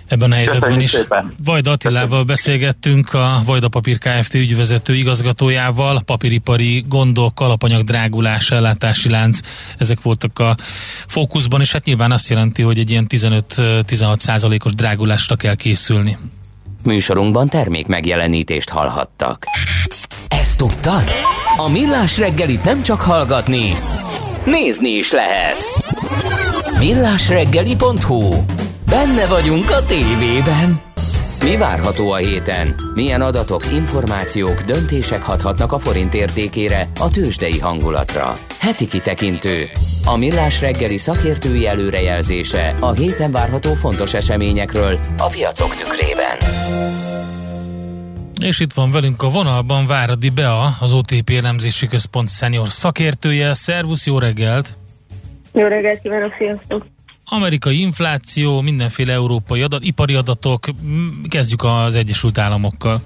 ebben 0.08 0.32
a 0.32 0.36
helyzetben 0.36 0.62
Köszönjük 0.62 0.90
is. 0.90 0.92
Szépen. 0.92 1.34
Vajda 1.44 1.72
Attilával 1.72 2.24
beszélgettünk, 2.24 3.14
a 3.14 3.42
Vajda 3.46 3.68
Papír 3.68 3.98
Kft. 3.98 4.34
ügyvezető 4.34 4.96
igazgatójával, 4.96 6.02
papíripari 6.06 6.86
gondok, 6.88 7.40
alapanyag 7.40 7.84
drágulás, 7.84 8.52
ellátási 8.52 9.10
lánc, 9.10 9.40
ezek 9.78 10.02
voltak 10.02 10.40
a 10.40 10.56
fókuszban, 11.08 11.62
és 11.62 11.72
hát 11.72 11.86
nyilván 11.86 12.12
azt 12.12 12.30
jelenti, 12.30 12.62
hogy 12.62 12.80
egy 12.80 12.90
ilyen 12.90 13.06
15-16 13.10 14.18
százalékos 14.18 14.74
drágulásra 14.74 15.36
kell 15.36 15.56
készülni. 15.56 16.18
Műsorunkban 16.84 17.50
termék 17.50 17.88
megjelenítést 17.88 18.70
hallhattak. 18.70 19.46
Ezt 20.28 20.58
tudtad? 20.58 21.12
A 21.58 21.70
Millás 21.70 22.18
reggelit 22.18 22.64
nem 22.64 22.84
csak 22.84 23.02
hallgatni, 23.02 23.74
nézni 24.46 24.90
is 24.90 25.12
lehet. 25.12 25.56
Millásreggeli.hu 26.80 28.34
Benne 28.90 29.28
vagyunk 29.28 29.70
a 29.72 29.86
tévében. 29.86 30.82
Mi 31.44 31.58
várható 31.58 32.12
a 32.12 32.16
héten? 32.16 32.76
Milyen 32.94 33.22
adatok, 33.22 33.72
információk, 33.72 34.62
döntések 34.62 35.24
hathatnak 35.24 35.72
a 35.72 35.80
forint 35.80 36.14
értékére, 36.14 36.88
a 37.00 37.10
tőzsdei 37.10 37.60
hangulatra? 37.60 38.34
Heti 38.60 38.88
kitekintő. 38.88 39.70
A 40.06 40.18
Millás 40.18 40.62
reggeli 40.62 40.98
szakértői 40.98 41.68
előrejelzése 41.68 42.76
a 42.80 42.92
héten 42.92 43.32
várható 43.32 43.74
fontos 43.74 44.14
eseményekről 44.14 45.00
a 45.18 45.28
piacok 45.28 45.76
tükrében. 45.76 46.38
És 48.44 48.60
itt 48.60 48.74
van 48.74 48.92
velünk 48.92 49.22
a 49.22 49.30
vonalban 49.30 49.88
Váradi 49.88 50.30
Bea, 50.30 50.78
az 50.80 50.94
OTP 50.94 51.30
elemzési 51.30 51.88
központ 51.88 52.30
szenior 52.30 52.70
szakértője. 52.70 53.54
Szervusz, 53.54 54.06
jó 54.06 54.20
reggelt! 54.20 54.78
Jó 55.54 55.68
reggelt 55.68 56.02
kívánok, 56.02 56.34
sziasztok! 56.38 56.86
Amerikai 57.26 57.80
infláció, 57.80 58.62
mindenféle 58.62 59.14
európai 59.14 59.62
adat, 59.62 59.84
ipari 59.84 60.16
adatok, 60.16 60.66
kezdjük 61.30 61.64
az 61.64 61.96
Egyesült 61.96 62.38
Államokkal. 62.38 63.02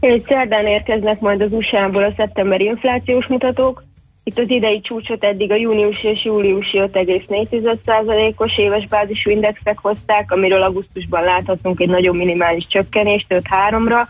Egy 0.00 0.24
szerdán 0.28 0.66
érkeznek 0.66 1.20
majd 1.20 1.40
az 1.40 1.52
USA-ból 1.52 2.04
a 2.04 2.12
szeptemberi 2.16 2.64
inflációs 2.64 3.26
mutatók. 3.26 3.84
Itt 4.24 4.38
az 4.38 4.50
idei 4.50 4.80
csúcsot 4.80 5.24
eddig 5.24 5.50
a 5.50 5.54
június 5.54 6.02
és 6.02 6.24
júliusi 6.24 6.78
5,4%-os 6.78 8.58
éves 8.58 8.86
bázisú 8.86 9.30
indexek 9.30 9.78
hozták, 9.78 10.32
amiről 10.32 10.62
augusztusban 10.62 11.22
láthatunk 11.22 11.80
egy 11.80 11.88
nagyon 11.88 12.16
minimális 12.16 12.66
csökkenést 12.66 13.26
5-3-ra. 13.28 14.06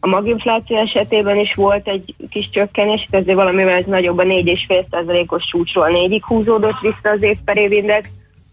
A 0.00 0.06
maginfláció 0.06 0.76
esetében 0.76 1.36
is 1.36 1.54
volt 1.54 1.88
egy 1.88 2.14
kis 2.30 2.50
csökkenés, 2.50 3.06
azért 3.10 3.38
valamivel 3.38 3.74
ez 3.74 3.84
nagyobb 3.84 4.18
a 4.18 4.22
4,5%-os 4.22 5.44
csúcsról 5.44 5.88
4-ig 5.90 6.20
húzódott 6.26 6.80
vissza 6.80 7.10
az 7.10 7.22
év 7.22 7.36
per 7.44 7.56
év 7.56 7.72
index 7.72 8.08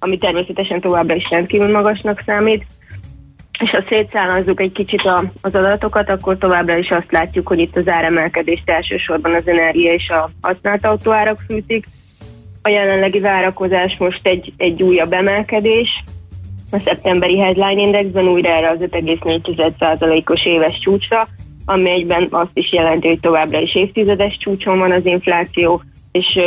ami 0.06 0.18
természetesen 0.18 0.82
továbbra 0.82 1.16
is 1.16 1.30
rendkívül 1.30 1.72
magasnak 1.72 2.24
számít. 2.26 2.66
És 3.60 3.70
ha 3.70 3.82
szétszállazzuk 3.90 4.60
egy 4.60 4.72
kicsit 4.72 5.06
a, 5.06 5.24
az 5.42 5.56
adatokat, 5.56 6.10
akkor 6.10 6.38
továbbra 6.38 6.78
is 6.78 6.90
azt 6.90 7.12
látjuk, 7.12 7.48
hogy 7.48 7.60
itt 7.60 7.76
az 7.76 7.88
áremelkedést 7.88 8.70
elsősorban 8.70 9.34
az 9.34 9.48
energia 9.48 9.94
és 9.94 10.10
a 10.10 10.30
használt 10.42 10.86
autóárak 10.86 11.40
fűtik. 11.48 11.86
A 12.62 12.70
jelenlegi 12.70 13.20
várakozás 13.20 13.98
most 13.98 14.28
egy, 14.28 14.54
egy 14.58 14.84
újabb 14.84 15.14
emelkedés, 15.14 16.04
a 16.72 16.80
szeptemberi 16.80 17.40
headline 17.40 17.82
indexben 17.82 18.28
újra 18.28 18.50
erre 18.50 18.70
az 18.70 18.78
5,4%-os 18.80 20.46
éves 20.46 20.80
csúcsra, 20.80 21.28
ami 21.66 21.90
egyben 21.90 22.28
azt 22.32 22.50
is 22.54 22.74
jelenti, 22.74 23.08
hogy 23.08 23.20
továbbra 23.20 23.60
is 23.60 23.76
évtizedes 23.76 24.38
csúcson 24.38 24.78
van 24.78 24.92
az 24.92 25.06
infláció, 25.06 25.82
és 26.16 26.40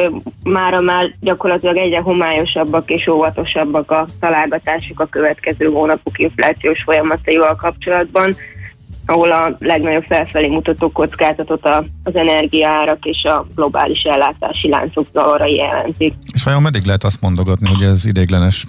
mára 0.43 0.81
már 0.81 1.15
gyakorlatilag 1.21 1.77
egyre 1.77 2.01
homályosabbak 2.01 2.91
és 2.91 3.07
óvatosabbak 3.07 3.91
a 3.91 4.07
találgatások 4.21 5.01
a 5.01 5.07
következő 5.07 5.67
hónapok 5.67 6.19
inflációs 6.19 6.83
folyamataival 6.83 7.57
kapcsolatban, 7.57 8.37
ahol 9.07 9.33
a 9.33 9.57
legnagyobb 9.59 10.05
felfelé 10.09 10.47
mutató 10.47 10.91
kockázatot 10.91 11.69
az 12.03 12.17
energiaárak 12.17 13.05
és 13.05 13.25
a 13.25 13.47
globális 13.55 14.03
ellátási 14.03 14.69
láncok 14.69 15.07
zavarai 15.13 15.55
jelentik. 15.55 16.15
És 16.33 16.43
vajon 16.43 16.63
meddig 16.63 16.85
lehet 16.85 17.05
azt 17.05 17.21
mondogatni, 17.21 17.69
hogy 17.69 17.83
ez 17.83 18.07
idéglenes? 18.07 18.67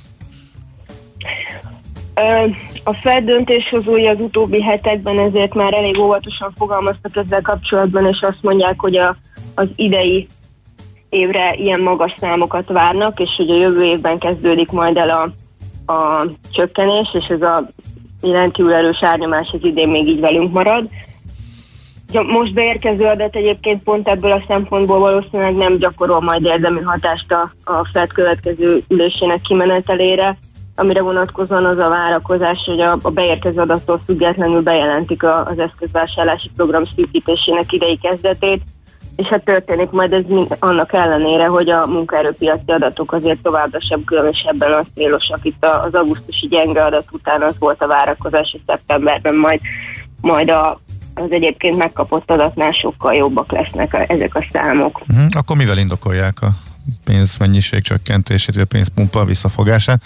A 2.84 2.94
Fed 2.94 3.24
döntéshozói 3.24 4.08
az 4.08 4.20
utóbbi 4.20 4.62
hetekben 4.62 5.20
ezért 5.20 5.54
már 5.54 5.74
elég 5.74 6.00
óvatosan 6.00 6.54
fogalmaztak 6.58 7.16
ezzel 7.16 7.42
kapcsolatban, 7.42 8.08
és 8.08 8.22
azt 8.22 8.42
mondják, 8.42 8.80
hogy 8.80 8.98
a, 8.98 9.18
az 9.56 9.68
idei 9.76 10.28
évre 11.10 11.54
ilyen 11.54 11.80
magas 11.80 12.16
számokat 12.20 12.68
várnak, 12.68 13.20
és 13.20 13.30
a 13.38 13.54
jövő 13.54 13.84
évben 13.84 14.18
kezdődik 14.18 14.72
majd 14.72 14.98
el 14.98 15.10
a, 15.10 15.22
a 15.94 16.28
csökkenés, 16.52 17.10
és 17.14 17.26
ez 17.26 17.42
a 17.42 17.70
rendkívül 18.22 18.74
erős 18.74 19.04
árnyomás 19.04 19.50
az 19.52 19.60
idén 19.64 19.90
még 19.90 20.08
így 20.08 20.20
velünk 20.20 20.54
marad. 20.54 20.90
Most 22.28 22.54
beérkező 22.54 23.06
adat 23.06 23.36
egyébként 23.36 23.84
pont 23.84 24.08
ebből 24.08 24.32
a 24.32 24.44
szempontból 24.48 25.00
valószínűleg 25.00 25.56
nem 25.56 25.78
gyakorol 25.78 26.22
majd 26.22 26.46
érdemi 26.46 26.82
hatást 26.82 27.32
a, 27.32 27.54
a 27.64 27.88
FED 27.94 28.12
következő 28.12 28.84
ülésének 28.88 29.42
kimenetelére, 29.42 30.38
amire 30.76 31.02
vonatkozóan 31.02 31.66
az 31.66 31.78
a 31.78 31.90
várakozás, 31.90 32.64
hogy 32.66 32.80
a, 32.80 32.98
a 33.02 33.10
beérkező 33.10 33.60
adattól 33.60 34.02
függetlenül 34.06 34.62
bejelentik 34.62 35.24
a, 35.24 35.46
az 35.46 35.60
eszközvásárlási 35.60 36.50
program 36.56 36.84
szűkítésének 36.96 37.72
idei 37.72 37.98
kezdetét, 37.98 38.62
és 39.20 39.28
hát 39.28 39.44
történik 39.44 39.90
majd 39.90 40.14
ez 40.14 40.24
mind, 40.28 40.56
annak 40.60 40.94
ellenére, 40.94 41.48
hogy 41.48 41.70
a 41.70 41.86
munkaerőpiaci 41.86 42.72
adatok 42.72 43.12
azért 43.12 43.42
továbbra 43.42 43.80
sem 43.82 44.04
különösebben 44.04 44.74
az 44.74 44.86
célosak. 44.96 45.40
Itt 45.42 45.66
az 45.66 45.94
augusztusi 45.94 46.48
gyenge 46.48 46.84
adat 46.84 47.08
után 47.12 47.42
az 47.42 47.56
volt 47.60 47.82
a 47.82 47.88
várakozás, 47.88 48.52
hogy 48.52 48.62
szeptemberben 48.66 49.36
majd, 49.36 49.60
majd 50.22 50.50
a, 50.50 50.80
az 51.14 51.32
egyébként 51.32 51.78
megkapott 51.78 52.32
adatnál 52.32 52.72
sokkal 52.72 53.14
jobbak 53.14 53.52
lesznek 53.52 53.94
a, 53.94 54.12
ezek 54.12 54.36
a 54.36 54.46
számok. 54.52 55.02
Uh-huh. 55.08 55.26
Akkor 55.30 55.56
mivel 55.56 55.78
indokolják 55.78 56.42
a 56.42 56.50
pénzmennyiség 57.04 57.82
csökkentését, 57.82 58.54
vagy 58.54 58.64
a 58.64 58.68
pénzpumpa 58.68 59.26
visszafogását? 59.26 60.02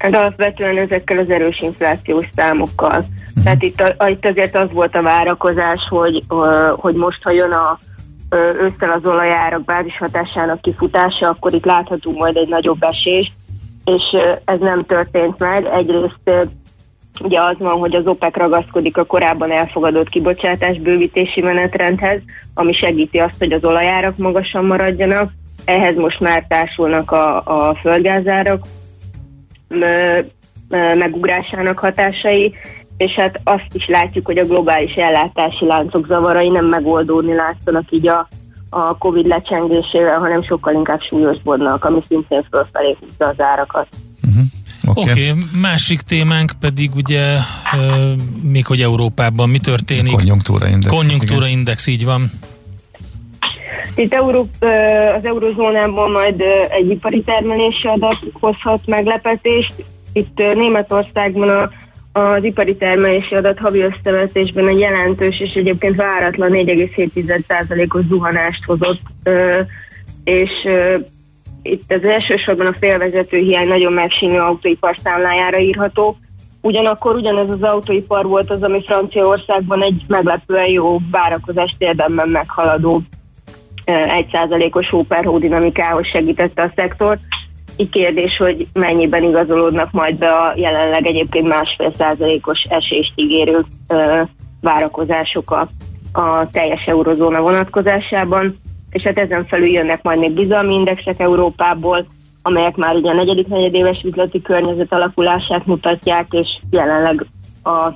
Hát 0.00 0.14
alapvetően 0.14 0.76
ezekkel 0.76 1.18
az 1.18 1.30
erős 1.30 1.60
inflációs 1.60 2.26
számokkal. 2.36 2.98
Uh-huh. 2.98 3.44
Tehát 3.44 3.62
itt, 3.62 3.80
a, 3.80 4.08
itt 4.08 4.26
azért 4.26 4.56
az 4.56 4.68
volt 4.72 4.94
a 4.94 5.02
várakozás, 5.02 5.86
hogy, 5.88 6.22
hogy 6.76 6.94
most, 6.94 7.22
ha 7.22 7.30
jön 7.30 7.52
a 7.52 7.78
ősszel 8.36 8.90
az 8.90 9.04
olajárak 9.04 9.64
bázis 9.64 9.98
hatásának 9.98 10.60
kifutása, 10.60 11.28
akkor 11.28 11.52
itt 11.52 11.64
láthatunk 11.64 12.18
majd 12.18 12.36
egy 12.36 12.48
nagyobb 12.48 12.82
esést, 12.82 13.32
és 13.84 14.02
ez 14.44 14.58
nem 14.60 14.84
történt 14.84 15.38
meg. 15.38 15.64
Egyrészt 15.64 16.30
ugye 17.20 17.40
az 17.40 17.56
van, 17.58 17.78
hogy 17.78 17.94
az 17.94 18.06
OPEC 18.06 18.36
ragaszkodik 18.36 18.96
a 18.96 19.04
korábban 19.04 19.50
elfogadott 19.50 20.08
kibocsátás 20.08 20.78
bővítési 20.78 21.42
menetrendhez, 21.42 22.20
ami 22.54 22.72
segíti 22.72 23.18
azt, 23.18 23.38
hogy 23.38 23.52
az 23.52 23.64
olajárak 23.64 24.16
magasan 24.16 24.64
maradjanak. 24.64 25.30
Ehhez 25.64 25.96
most 25.96 26.20
már 26.20 26.44
társulnak 26.48 27.10
a, 27.10 27.36
a 27.68 27.74
földgázárak, 27.74 28.64
megugrásának 30.94 31.78
hatásai, 31.78 32.54
és 32.96 33.12
hát 33.12 33.40
azt 33.44 33.70
is 33.72 33.86
látjuk, 33.86 34.26
hogy 34.26 34.38
a 34.38 34.44
globális 34.44 34.94
ellátási 34.94 35.66
láncok 35.66 36.06
zavarai 36.06 36.48
nem 36.48 36.64
megoldódni 36.64 37.34
látszanak 37.34 37.90
így 37.90 38.08
a, 38.08 38.28
a 38.70 38.98
Covid 38.98 39.26
lecsengésével, 39.26 40.18
hanem 40.18 40.42
sokkal 40.42 40.74
inkább 40.74 41.00
súlyosbodnak, 41.02 41.84
ami 41.84 42.02
szintén 42.08 42.46
fölfelé 42.50 42.96
húzza 43.00 43.26
az 43.26 43.40
árakat. 43.40 43.86
Uh-huh. 44.28 44.44
Oké, 44.86 45.00
okay. 45.00 45.30
okay. 45.30 45.42
másik 45.60 46.00
témánk 46.00 46.52
pedig 46.60 46.94
ugye 46.94 47.20
e, 47.20 47.42
még 48.42 48.66
hogy 48.66 48.80
Európában 48.80 49.48
mi 49.48 49.58
történik. 49.58 50.12
Konjunktúra 50.12 50.68
index. 50.68 50.94
Konjunktúra 50.94 51.46
index, 51.46 51.86
így 51.86 52.04
van. 52.04 52.30
Itt 53.94 54.14
Európ, 54.14 54.48
az 55.16 55.24
eurozónában 55.24 56.10
majd 56.10 56.42
egy 56.68 56.90
ipari 56.90 57.22
termelési 57.22 57.86
adat 57.86 58.18
hozhat 58.32 58.86
meglepetést. 58.86 59.72
Itt 60.12 60.36
Németországban 60.36 61.48
a, 61.48 61.70
az 62.20 62.44
ipari 62.44 62.76
termelési 62.76 63.34
adat 63.34 63.58
havi 63.58 63.80
összevetésben 63.80 64.68
egy 64.68 64.78
jelentős 64.78 65.40
és 65.40 65.54
egyébként 65.54 65.96
váratlan 65.96 66.50
4,7%-os 66.52 68.04
zuhanást 68.08 68.64
hozott, 68.64 69.00
és 70.24 70.50
itt 71.62 71.92
az 71.92 72.04
elsősorban 72.04 72.66
a 72.66 72.76
félvezető 72.78 73.38
hiány 73.38 73.68
nagyon 73.68 73.92
megsínű 73.92 74.36
autóipar 74.36 74.96
számlájára 75.02 75.58
írható. 75.58 76.16
Ugyanakkor 76.60 77.14
ugyanez 77.14 77.50
az 77.50 77.62
autóipar 77.62 78.26
volt 78.26 78.50
az, 78.50 78.62
ami 78.62 78.82
Franciaországban 78.84 79.82
egy 79.82 80.04
meglepően 80.06 80.66
jó 80.66 80.98
várakozást 81.10 81.74
érdemben 81.78 82.28
meghaladó 82.28 83.02
1%-os 83.90 84.90
hóperhó 84.90 85.38
dinamikához 85.38 86.06
segítette 86.06 86.62
a 86.62 86.72
szektor. 86.76 87.18
Így 87.76 87.88
kérdés, 87.88 88.36
hogy 88.36 88.66
mennyiben 88.72 89.22
igazolódnak 89.22 89.92
majd 89.92 90.18
be 90.18 90.28
a 90.28 90.52
jelenleg 90.56 91.06
egyébként 91.06 91.48
másfél 91.48 91.92
százalékos 91.98 92.62
esést 92.62 93.12
ígérő 93.14 93.64
várakozások 94.60 95.50
a, 95.50 95.68
a 96.20 96.50
teljes 96.50 96.86
eurozóna 96.86 97.40
vonatkozásában, 97.40 98.58
és 98.90 99.02
hát 99.02 99.18
ezen 99.18 99.46
felül 99.46 99.68
jönnek 99.68 100.02
majd 100.02 100.18
még 100.18 100.32
bizalmi 100.32 100.74
indexek 100.74 101.20
Európából, 101.20 102.06
amelyek 102.42 102.76
már 102.76 102.94
ugye 102.94 103.10
a 103.10 103.14
negyedik 103.14 103.46
negyedéves 103.46 104.02
üzleti 104.02 104.42
környezet 104.42 104.92
alakulását 104.92 105.66
mutatják, 105.66 106.26
és 106.30 106.48
jelenleg 106.70 107.26
a 107.64 107.88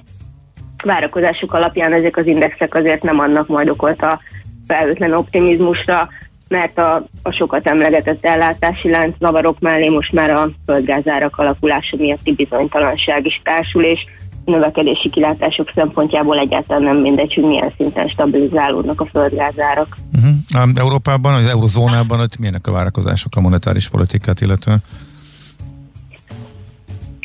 várakozások 0.85 1.53
alapján 1.55 1.93
ezek 1.93 2.17
az 2.17 2.27
indexek 2.27 2.75
azért 2.75 3.03
nem 3.03 3.19
adnak 3.19 3.49
majd 3.49 3.69
okot 3.69 4.03
a 4.03 4.21
felhőtlen 4.67 5.15
optimizmusra, 5.15 6.09
mert 6.49 6.79
a, 6.79 7.05
a 7.23 7.31
sokat 7.31 7.67
emlegetett 7.67 8.25
ellátási 8.25 8.91
lánc 8.91 9.17
zavarok 9.19 9.61
mellé 9.61 9.89
most 9.89 10.13
már 10.13 10.31
a 10.31 10.51
földgázárak 10.67 11.37
alakulása 11.37 11.97
miatti 11.97 12.33
bizonytalanság 12.33 13.27
is 13.27 13.41
társul, 13.45 13.83
és 13.83 14.05
növekedési 14.45 15.11
kilátások 15.11 15.71
szempontjából 15.75 16.39
egyáltalán 16.39 16.83
nem 16.83 16.97
mindegy, 16.97 17.35
hogy 17.35 17.45
milyen 17.45 17.73
szinten 17.77 18.09
stabilizálódnak 18.09 19.01
a 19.01 19.07
földgázárak. 19.07 19.97
Uh-huh. 20.17 20.71
Európában, 20.75 21.35
az 21.35 21.47
eurozónában 21.47 22.19
hogy 22.19 22.35
milyenek 22.39 22.67
a 22.67 22.73
várakozások 22.73 23.37
a 23.37 23.41
monetáris 23.41 23.89
politikát 23.89 24.41
illetően? 24.41 24.79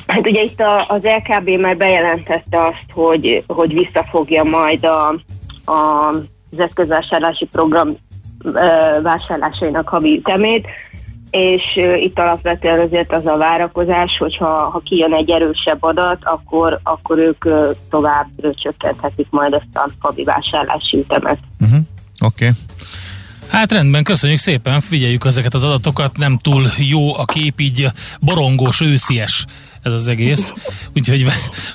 Hát 0.07 0.27
ugye 0.27 0.43
itt 0.43 0.59
a, 0.59 0.87
az 0.87 1.01
LKB 1.03 1.49
már 1.49 1.77
bejelentette 1.77 2.61
azt, 2.61 2.85
hogy, 2.93 3.43
hogy 3.47 3.73
visszafogja 3.73 4.43
majd 4.43 4.85
a, 4.85 5.07
a, 5.71 6.09
az 6.51 6.59
eszközvásárlási 6.59 7.45
program 7.45 7.97
vásárlásainak 9.01 9.87
havi 9.89 10.17
ütemét, 10.17 10.67
és 11.29 11.63
itt 11.99 12.19
alapvetően 12.19 12.79
azért 12.79 13.13
az 13.13 13.25
a 13.25 13.37
várakozás, 13.37 14.17
hogyha 14.17 14.47
ha 14.47 14.79
kijön 14.79 15.13
egy 15.13 15.29
erősebb 15.29 15.83
adat, 15.83 16.17
akkor, 16.23 16.79
akkor 16.83 17.17
ők 17.17 17.45
tovább 17.89 18.27
csökkenthetik 18.53 19.27
majd 19.29 19.53
ezt 19.53 19.65
a 19.73 19.89
havi 19.99 20.23
vásárlási 20.23 20.97
ütemet. 20.97 21.39
Uh-huh. 21.59 21.79
Oké. 22.25 22.47
Okay. 22.47 22.57
Hát 23.49 23.71
rendben, 23.71 24.03
köszönjük 24.03 24.39
szépen, 24.39 24.81
figyeljük 24.81 25.25
ezeket 25.25 25.53
az 25.53 25.63
adatokat, 25.63 26.17
nem 26.17 26.37
túl 26.37 26.67
jó 26.77 27.17
a 27.17 27.25
kép, 27.25 27.59
így 27.59 27.87
borongós, 28.19 28.81
őszies 28.81 29.45
ez 29.83 29.91
az 29.91 30.07
egész, 30.07 30.51
úgyhogy 30.95 31.25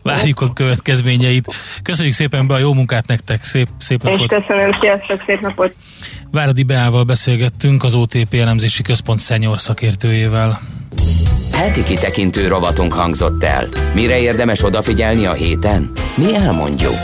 várjuk 0.03 0.41
a 0.41 0.53
következményeit. 0.53 1.55
Köszönjük 1.83 2.15
szépen 2.15 2.47
be 2.47 2.55
a 2.55 2.59
jó 2.59 2.73
munkát 2.73 3.07
nektek, 3.07 3.45
szép, 3.45 3.69
szép 3.79 4.03
napot! 4.03 4.33
És 4.33 4.39
köszönöm, 4.39 4.77
sziasztok, 4.81 5.23
szép 5.27 5.41
napot! 5.41 5.75
Váradi 6.31 6.63
Beával 6.63 7.05
beszélgettünk 7.05 7.85
az 7.85 7.95
OTP 7.95 8.35
elemzési 8.35 8.83
központ 8.83 9.19
szenyor 9.19 9.61
szakértőjével. 9.61 10.61
Heti 11.53 11.83
kitekintő 11.83 12.49
rovatunk 12.49 12.93
hangzott 12.93 13.45
el. 13.45 13.69
Mire 13.95 14.21
érdemes 14.21 14.65
odafigyelni 14.65 15.27
a 15.27 15.33
héten? 15.33 15.91
Mi 16.17 16.35
elmondjuk. 16.35 16.95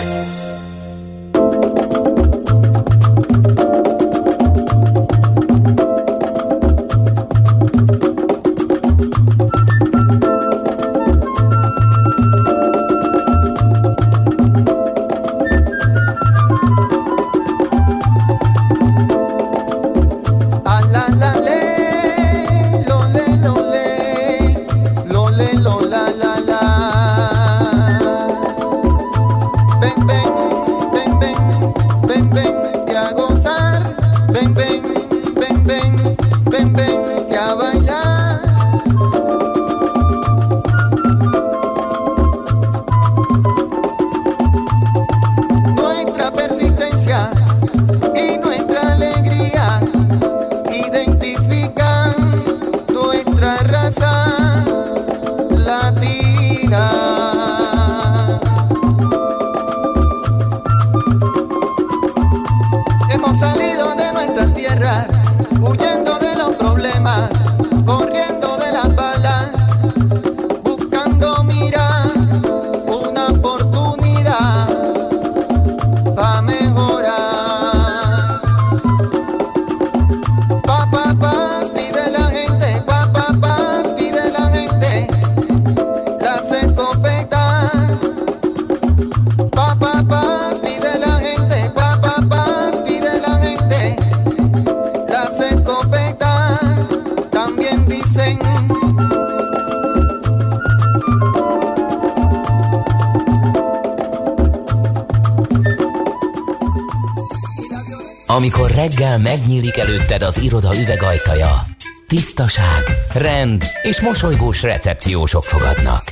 Iroda 110.51 110.75
üvegajtaja, 110.77 111.67
tisztaság, 112.07 112.85
rend 113.13 113.65
és 113.83 114.01
mosolygós 114.01 114.63
recepciósok 114.63 115.43
fogadnak. 115.43 116.03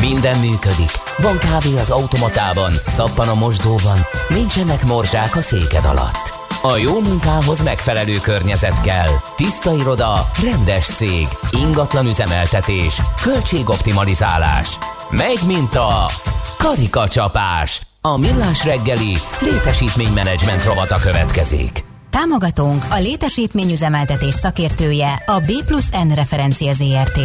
Minden 0.00 0.38
működik. 0.38 0.90
Van 1.18 1.38
kávé 1.38 1.74
az 1.74 1.90
automatában, 1.90 2.72
szappan 2.86 3.28
a 3.28 3.34
mosdóban, 3.34 3.98
nincsenek 4.28 4.84
morzsák 4.84 5.36
a 5.36 5.40
széked 5.40 5.84
alatt. 5.84 6.34
A 6.62 6.76
jó 6.76 7.00
munkához 7.00 7.62
megfelelő 7.62 8.20
környezet 8.20 8.80
kell. 8.80 9.10
Tiszta 9.36 9.74
iroda, 9.74 10.30
rendes 10.42 10.86
cég, 10.86 11.28
ingatlan 11.50 12.06
üzemeltetés, 12.06 13.00
költségoptimalizálás. 13.22 14.78
Megy, 15.10 15.42
mint 15.46 15.74
a 15.74 16.10
karikacsapás. 16.58 17.80
A 18.00 18.16
Millás 18.16 18.64
reggeli 18.64 19.18
létesítménymenedzsment 19.40 20.64
rovata 20.64 20.96
következik. 20.96 21.79
Támogatónk 22.20 22.84
a 22.90 22.98
létesítményüzemeltetés 22.98 24.34
szakértője 24.34 25.22
a 25.26 25.38
B 25.38 25.64
plusz 25.66 25.90
N 25.90 26.14
referencia 26.14 26.72
ZRT. 26.72 27.20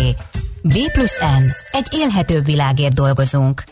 B 0.61 0.77
plusz 0.91 1.19
N. 1.19 1.43
Egy 1.71 1.87
élhetőbb 1.91 2.45
világért 2.45 2.93
dolgozunk. 2.93 3.63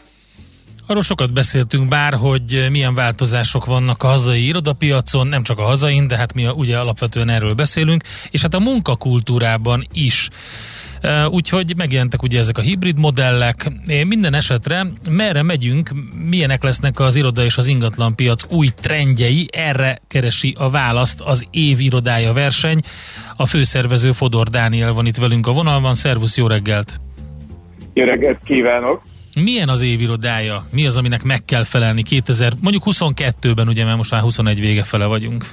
Arról 0.87 1.03
sokat 1.03 1.33
beszéltünk 1.33 1.87
bár, 1.87 2.13
hogy 2.13 2.67
milyen 2.69 2.95
változások 2.95 3.65
vannak 3.65 4.03
a 4.03 4.07
hazai 4.07 4.45
irodapiacon, 4.45 5.27
nem 5.27 5.43
csak 5.43 5.59
a 5.59 5.63
hazain, 5.63 6.07
de 6.07 6.17
hát 6.17 6.33
mi 6.33 6.47
ugye 6.47 6.77
alapvetően 6.79 7.29
erről 7.29 7.53
beszélünk, 7.53 8.03
és 8.29 8.41
hát 8.41 8.53
a 8.53 8.59
munkakultúrában 8.59 9.87
is. 9.93 10.29
Úgyhogy 11.29 11.73
megjelentek 11.77 12.23
ugye 12.23 12.39
ezek 12.39 12.57
a 12.57 12.61
hibrid 12.61 12.99
modellek. 12.99 13.71
Minden 14.07 14.33
esetre 14.33 14.85
merre 15.11 15.43
megyünk, 15.43 15.89
milyenek 16.29 16.63
lesznek 16.63 16.99
az 16.99 17.15
iroda 17.15 17.43
és 17.43 17.57
az 17.57 17.67
ingatlan 17.67 18.15
piac 18.15 18.43
új 18.49 18.67
trendjei, 18.81 19.47
erre 19.51 19.97
keresi 20.07 20.55
a 20.57 20.69
választ 20.69 21.21
az 21.21 21.47
év 21.51 21.79
irodája 21.79 22.33
verseny. 22.33 22.81
A 23.37 23.45
főszervező 23.45 24.11
Fodor 24.11 24.47
Dániel 24.47 24.93
van 24.93 25.05
itt 25.05 25.17
velünk 25.17 25.47
a 25.47 25.51
vonalban. 25.51 25.95
Szervusz, 25.95 26.37
jó 26.37 26.47
reggelt! 26.47 26.99
Jó 27.93 28.05
reggelt 28.05 28.39
kívánok! 28.43 29.01
Milyen 29.35 29.69
az 29.69 29.81
évirodája? 29.81 30.67
Mi 30.71 30.85
az, 30.85 30.97
aminek 30.97 31.23
meg 31.23 31.45
kell 31.45 31.63
felelni 31.63 32.03
2000, 32.03 32.53
mondjuk 32.61 32.83
22-ben, 32.85 33.67
ugye, 33.67 33.85
mert 33.85 33.97
most 33.97 34.11
már 34.11 34.21
21 34.21 34.59
vége 34.59 34.83
fele 34.83 35.05
vagyunk? 35.05 35.45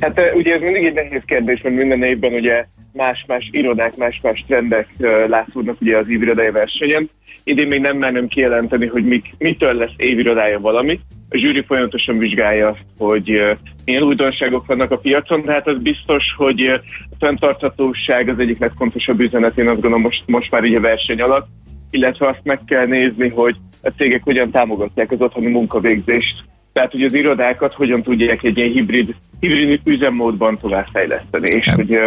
Hát 0.00 0.20
ugye 0.34 0.54
ez 0.54 0.60
mindig 0.60 0.84
egy 0.84 0.94
nehéz 0.94 1.22
kérdés, 1.26 1.60
mert 1.62 1.76
minden 1.76 2.02
évben 2.02 2.32
ugye 2.32 2.66
más-más 2.94 3.48
irodák, 3.52 3.96
más-más 3.96 4.44
trendek 4.46 4.88
látszódnak 5.26 5.80
ugye 5.80 5.96
az 5.96 6.08
évirodája 6.08 6.52
versenyen. 6.52 7.10
Idén 7.44 7.68
még 7.68 7.80
nem 7.80 7.96
mernem 7.96 8.28
kijelenteni, 8.28 8.86
hogy 8.86 9.04
mik, 9.04 9.34
mitől 9.38 9.74
lesz 9.74 9.92
évirodája 9.96 10.60
valami. 10.60 11.00
A 11.28 11.36
zsűri 11.36 11.64
folyamatosan 11.66 12.18
vizsgálja 12.18 12.68
azt, 12.68 12.84
hogy 12.98 13.56
milyen 13.84 14.02
újdonságok 14.02 14.66
vannak 14.66 14.90
a 14.90 14.98
piacon, 14.98 15.42
de 15.42 15.52
hát 15.52 15.66
az 15.66 15.78
biztos, 15.78 16.34
hogy 16.36 16.66
a 16.66 16.80
fenntarthatóság 17.18 18.28
az 18.28 18.38
egyik 18.38 18.58
legfontosabb 18.58 19.20
üzenet, 19.20 19.58
én 19.58 19.68
azt 19.68 19.80
gondolom 19.80 20.00
most, 20.00 20.22
most 20.26 20.50
már 20.50 20.64
így 20.64 20.74
a 20.74 20.80
verseny 20.80 21.20
alatt, 21.20 21.46
illetve 21.90 22.26
azt 22.26 22.40
meg 22.42 22.60
kell 22.66 22.86
nézni, 22.86 23.28
hogy 23.28 23.56
a 23.82 23.88
cégek 23.88 24.22
hogyan 24.22 24.50
támogatják 24.50 25.10
az 25.10 25.20
otthoni 25.20 25.50
munkavégzést, 25.50 26.44
Tehát, 26.74 26.92
hogy 26.92 27.02
az 27.02 27.14
irodákat 27.14 27.74
hogyan 27.74 28.02
tudják 28.02 28.44
egy 28.44 28.58
ilyen 28.58 28.70
hibrid, 28.70 29.14
hibrid 29.40 29.80
üzemmódban 29.84 30.58
továbbfejleszteni. 30.58 31.50
És 31.50 31.68
hogy 31.74 31.98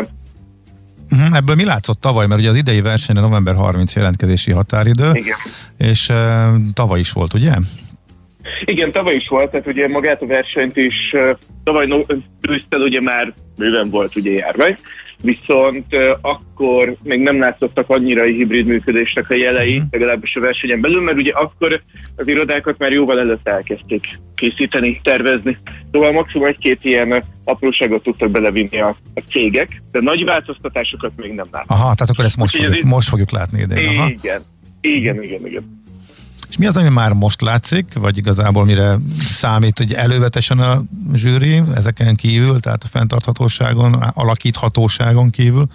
Uh-huh, 1.11 1.37
ebből 1.37 1.55
mi 1.55 1.63
látszott 1.63 2.01
tavaly, 2.01 2.27
mert 2.27 2.39
ugye 2.39 2.49
az 2.49 2.55
idei 2.55 2.81
versenyre 2.81 3.21
november 3.21 3.55
30 3.55 3.95
jelentkezési 3.95 4.51
határidő, 4.51 5.09
igen. 5.13 5.37
és 5.77 6.09
uh, 6.09 6.15
tavaly 6.73 6.99
is 6.99 7.11
volt, 7.11 7.33
ugye? 7.33 7.51
Igen, 8.65 8.91
tavaly 8.91 9.15
is 9.15 9.27
volt, 9.27 9.51
tehát 9.51 9.67
ugye 9.67 9.87
magát 9.87 10.21
a 10.21 10.25
versenyt 10.25 10.77
is 10.77 11.15
tavaly 11.63 11.85
no- 11.85 12.13
ugye 12.71 13.01
már 13.01 13.33
bőven 13.57 13.89
volt 13.89 14.15
ugye 14.15 14.31
járvány, 14.31 14.77
viszont 15.21 15.85
akkor 16.21 16.95
még 17.03 17.19
nem 17.19 17.39
látszottak 17.39 17.89
annyira 17.89 18.21
a 18.21 18.25
hibrid 18.25 18.65
működésnek 18.65 19.29
a 19.29 19.35
jelei, 19.35 19.81
legalábbis 19.91 20.35
a 20.35 20.39
versenyen 20.39 20.81
belül, 20.81 21.01
mert 21.01 21.17
ugye 21.17 21.31
akkor 21.31 21.81
az 22.15 22.27
irodákat 22.27 22.77
már 22.77 22.91
jóval 22.91 23.19
előtt 23.19 23.47
elkezdték 23.47 24.05
készíteni, 24.35 24.99
tervezni. 25.03 25.57
Szóval 25.91 26.11
maximum 26.11 26.47
egy-két 26.47 26.83
ilyen 26.83 27.23
apróságot 27.43 28.03
tudtak 28.03 28.31
belevinni 28.31 28.79
a, 28.79 28.97
a 29.13 29.19
cégek, 29.19 29.81
de 29.91 29.99
nagy 30.01 30.23
változtatásokat 30.23 31.11
még 31.15 31.31
nem 31.31 31.47
látnak. 31.51 31.77
Aha, 31.77 31.95
tehát 31.95 32.09
akkor 32.09 32.25
ezt 32.25 32.37
most, 32.37 32.55
fogjuk, 32.55 32.75
ez- 32.75 32.83
most 32.83 33.09
fogjuk 33.09 33.31
látni 33.31 33.61
idén. 33.61 33.87
Aha. 33.87 34.09
Igen, 34.09 34.41
igen, 34.81 35.23
igen, 35.23 35.47
igen. 35.47 35.76
És 36.49 36.57
mi 36.57 36.65
az, 36.65 36.77
ami 36.77 36.89
már 36.89 37.13
most 37.13 37.41
látszik, 37.41 37.85
vagy 37.93 38.17
igazából 38.17 38.65
mire 38.65 38.95
számít, 39.17 39.77
hogy 39.77 39.93
elővetesen 39.93 40.59
a 40.59 40.81
zsűri 41.13 41.61
ezeken 41.75 42.15
kívül, 42.15 42.59
tehát 42.59 42.83
a 42.83 42.87
fenntarthatóságon, 42.87 43.93
alakíthatóságon 43.93 45.29
kívül? 45.29 45.67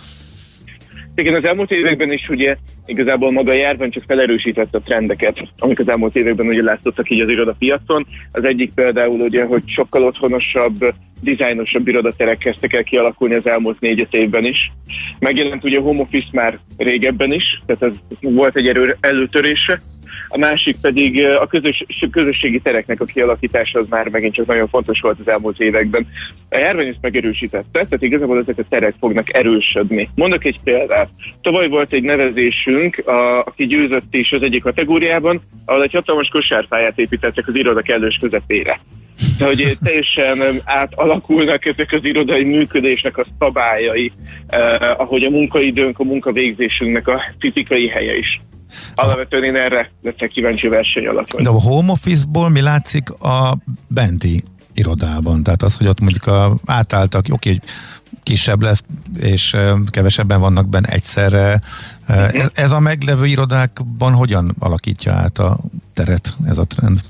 Igen, 1.15 1.35
az 1.35 1.45
elmúlt 1.45 1.71
években 1.71 2.13
is 2.13 2.29
ugye 2.29 2.57
igazából 2.87 3.33
maga 3.33 3.51
a 3.51 3.55
járvány 3.55 3.91
csak 3.91 4.05
felerősítette 4.07 4.79
a 4.79 4.81
trendeket, 4.81 5.49
amik 5.59 5.79
az 5.79 5.89
elmúlt 5.89 6.17
években 6.17 6.47
ugye 6.47 6.63
látszottak 6.63 7.11
így 7.11 7.21
az 7.21 7.29
irodapiacon. 7.29 8.07
Az 8.33 8.45
egyik 8.45 8.75
például 8.75 9.21
ugye, 9.21 9.45
hogy 9.45 9.63
sokkal 9.67 10.05
otthonosabb, 10.05 10.95
dizájnosabb 11.21 11.89
irodaterek 11.89 12.39
kezdtek 12.39 12.73
el 12.73 12.83
kialakulni 12.83 13.35
az 13.35 13.47
elmúlt 13.47 13.81
négy-öt 13.81 14.15
évben 14.15 14.45
is. 14.45 14.73
Megjelent 15.19 15.65
ugye 15.65 15.79
a 15.79 15.83
home 15.83 16.01
office 16.01 16.29
már 16.33 16.59
régebben 16.77 17.33
is, 17.33 17.63
tehát 17.67 17.83
ez 17.83 18.19
volt 18.21 18.57
egy 18.57 18.69
erő, 18.69 18.97
előtörése. 19.01 19.81
A 20.35 20.39
másik 20.39 20.77
pedig 20.81 21.25
a 21.25 21.47
közös, 21.47 21.85
közösségi 22.11 22.61
tereknek 22.61 23.01
a 23.01 23.05
kialakítása 23.05 23.79
az 23.79 23.87
már 23.89 24.09
megint 24.09 24.35
csak 24.35 24.47
nagyon 24.47 24.69
fontos 24.69 25.01
volt 25.01 25.19
az 25.21 25.29
elmúlt 25.29 25.61
években. 25.61 26.07
A 26.51 26.59
járvány 26.59 26.87
ezt 26.87 26.99
megerősítette, 27.01 27.67
tehát 27.71 28.03
igazából 28.03 28.39
ezek 28.39 28.59
a 28.59 28.65
terek 28.69 28.95
fognak 29.01 29.37
erősödni. 29.37 30.09
Mondok 30.15 30.45
egy 30.45 30.61
példát. 30.65 31.09
Tavaly 31.43 31.69
volt 31.69 31.93
egy 31.93 32.03
nevezésünk, 32.03 33.03
a, 33.07 33.45
aki 33.45 33.67
győzött 33.67 34.15
is 34.15 34.33
az 34.33 34.43
egyik 34.43 34.63
kategóriában, 34.63 35.43
ahol 35.65 35.83
egy 35.83 35.93
hatalmas 35.93 36.29
kosárpályát 36.29 36.99
építettek 36.99 37.49
az 37.49 37.55
iroda 37.55 37.81
kellős 37.81 38.17
közepére. 38.21 38.81
De 39.39 39.45
hogy 39.45 39.77
teljesen 39.85 40.61
átalakulnak 40.65 41.65
ezek 41.65 41.93
az 41.93 42.05
irodai 42.05 42.45
működésnek 42.45 43.17
a 43.19 43.25
szabályai, 43.39 44.13
eh, 44.47 45.01
ahogy 45.01 45.25
a 45.25 45.31
munkaidőnk, 45.31 45.99
a 45.99 46.05
munkavégzésünknek 46.05 47.09
a 47.09 47.23
fizikai 47.39 47.89
helye 47.89 48.17
is. 48.17 48.41
Alapvetően 48.95 49.45
én 49.45 49.57
erre 49.57 49.91
lettek 50.03 50.31
kíváncsi 50.31 50.69
verseny 50.69 51.07
alatt. 51.07 51.41
De 51.43 51.49
a 51.49 51.61
home 51.61 51.93
office-ból 51.93 52.49
mi 52.49 52.61
látszik 52.61 53.11
a 53.11 53.57
benti 53.89 54.45
irodában? 54.75 55.43
Tehát 55.43 55.63
az, 55.63 55.77
hogy 55.77 55.87
ott 55.87 56.01
mondjuk 56.01 56.27
a, 56.27 56.57
átálltak, 56.67 57.25
oké, 57.31 57.49
hogy 57.49 57.61
kisebb 58.23 58.63
lesz, 58.63 58.83
és 59.19 59.57
kevesebben 59.91 60.41
vannak 60.41 60.69
benne 60.69 60.89
egyszerre. 60.89 61.63
Eh, 62.07 62.29
Ez, 62.35 62.49
ez 62.55 62.73
a 62.73 62.81
meglevő 62.81 63.27
irodákban 63.27 64.13
hogyan 64.13 64.55
alakítja 64.59 65.13
át 65.13 65.39
a 65.39 65.59
teret 65.95 66.37
ez 66.47 66.59
a 66.59 66.65
trend? 66.65 67.01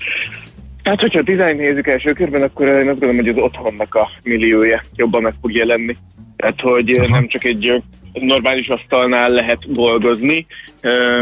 Hát, 0.83 1.01
hogyha 1.01 1.19
a 1.19 1.23
dizájn 1.23 1.57
nézzük 1.57 1.87
első 1.87 2.13
körben, 2.13 2.43
akkor 2.43 2.67
én 2.67 2.89
azt 2.89 2.99
gondolom, 2.99 3.17
hogy 3.17 3.29
az 3.29 3.39
otthonnak 3.39 3.95
a 3.95 4.11
milliója 4.25 4.81
jobban 4.97 5.23
meg 5.23 5.35
fog 5.41 5.53
jelenni. 5.53 5.97
Tehát, 6.37 6.61
hogy 6.61 6.91
Aha. 6.91 7.09
Nem 7.09 7.27
csak 7.27 7.45
egy 7.45 7.83
normális 8.13 8.69
asztalnál 8.69 9.31
lehet 9.31 9.73
dolgozni, 9.73 10.47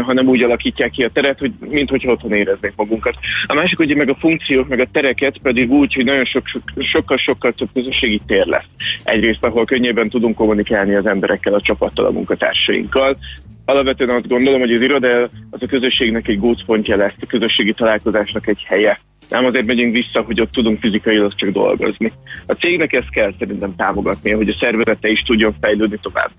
hanem 0.03 0.27
úgy 0.27 0.43
alakítják 0.43 0.91
ki 0.91 1.03
a 1.03 1.09
teret, 1.09 1.39
hogy 1.39 1.51
minthogyha 1.59 2.11
otthon 2.11 2.33
éreznék 2.33 2.73
magunkat. 2.75 3.15
A 3.45 3.53
másik 3.53 3.79
ugye 3.79 3.95
meg 3.95 4.09
a 4.09 4.15
funkciók, 4.15 4.67
meg 4.67 4.79
a 4.79 4.87
tereket 4.91 5.37
pedig 5.37 5.71
úgy, 5.71 5.93
hogy 5.93 6.05
nagyon 6.05 6.25
sok, 6.25 6.47
sok, 6.47 6.61
sokkal-sokkal 6.77 7.51
több 7.51 7.69
közösségi 7.73 8.21
tér 8.27 8.45
lesz. 8.45 8.67
Egyrészt, 9.03 9.43
ahol 9.43 9.65
könnyebben 9.65 10.09
tudunk 10.09 10.35
kommunikálni 10.35 10.95
az 10.95 11.05
emberekkel, 11.05 11.53
a 11.53 11.61
csapattal, 11.61 12.05
a 12.05 12.11
munkatársainkkal, 12.11 13.17
alapvetően 13.65 14.09
azt 14.09 14.27
gondolom, 14.27 14.59
hogy 14.59 14.73
az 14.73 14.81
iroda 14.81 15.21
az 15.49 15.61
a 15.61 15.65
közösségnek 15.67 16.27
egy 16.27 16.39
gócpontja 16.39 16.95
lesz, 16.95 17.13
a 17.21 17.25
közösségi 17.25 17.73
találkozásnak 17.73 18.47
egy 18.47 18.63
helye. 18.67 18.99
Nem 19.31 19.45
azért 19.45 19.65
megyünk 19.65 19.93
vissza, 19.93 20.21
hogy 20.21 20.41
ott 20.41 20.51
tudunk 20.51 20.79
fizikailag 20.79 21.35
csak 21.35 21.49
dolgozni. 21.49 22.11
A 22.45 22.53
cégnek 22.53 22.93
ezt 22.93 23.09
kell 23.09 23.33
szerintem 23.39 23.75
támogatnia, 23.75 24.35
hogy 24.35 24.49
a 24.49 24.57
szervezete 24.59 25.09
is 25.09 25.21
tudjon 25.21 25.55
fejlődni 25.61 25.99
tovább. 26.01 26.31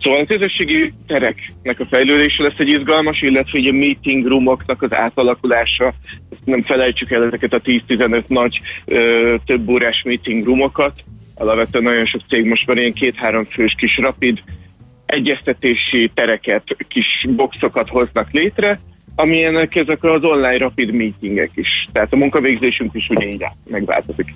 Szóval 0.00 0.20
a 0.20 0.26
közösségi 0.26 0.92
tereknek 1.06 1.80
a 1.80 1.86
fejlődése 1.90 2.42
lesz 2.42 2.58
egy 2.58 2.68
izgalmas, 2.68 3.22
illetve 3.22 3.58
ugye 3.58 3.70
a 3.70 3.72
meeting 3.72 4.26
roomoknak 4.26 4.82
az 4.82 4.92
átalakulása. 4.92 5.94
Nem 6.44 6.62
felejtsük 6.62 7.10
el 7.10 7.24
ezeket 7.24 7.52
a 7.52 7.60
10-15 7.60 8.26
nagy 8.26 8.60
ö, 8.84 9.34
több 9.46 9.68
órás 9.68 10.02
meeting 10.04 10.44
roomokat. 10.44 11.04
Alapvetően 11.34 11.84
nagyon 11.84 12.06
sok 12.06 12.20
cég 12.28 12.44
most 12.44 12.66
már 12.66 12.76
ilyen 12.76 12.92
két-három 12.92 13.44
fős 13.44 13.74
kis 13.78 13.96
rapid 13.96 14.42
egyeztetési 15.06 16.10
tereket, 16.14 16.76
kis 16.88 17.26
boxokat 17.36 17.88
hoznak 17.88 18.30
létre, 18.30 18.78
amilyenek 19.14 19.74
ezek 19.74 20.04
az 20.04 20.22
online 20.22 20.58
rapid 20.58 20.94
meetingek 20.94 21.50
is. 21.54 21.86
Tehát 21.92 22.12
a 22.12 22.16
munkavégzésünk 22.16 22.94
is 22.94 23.08
ugye 23.08 23.26
így 23.26 23.44
megváltozik. 23.70 24.34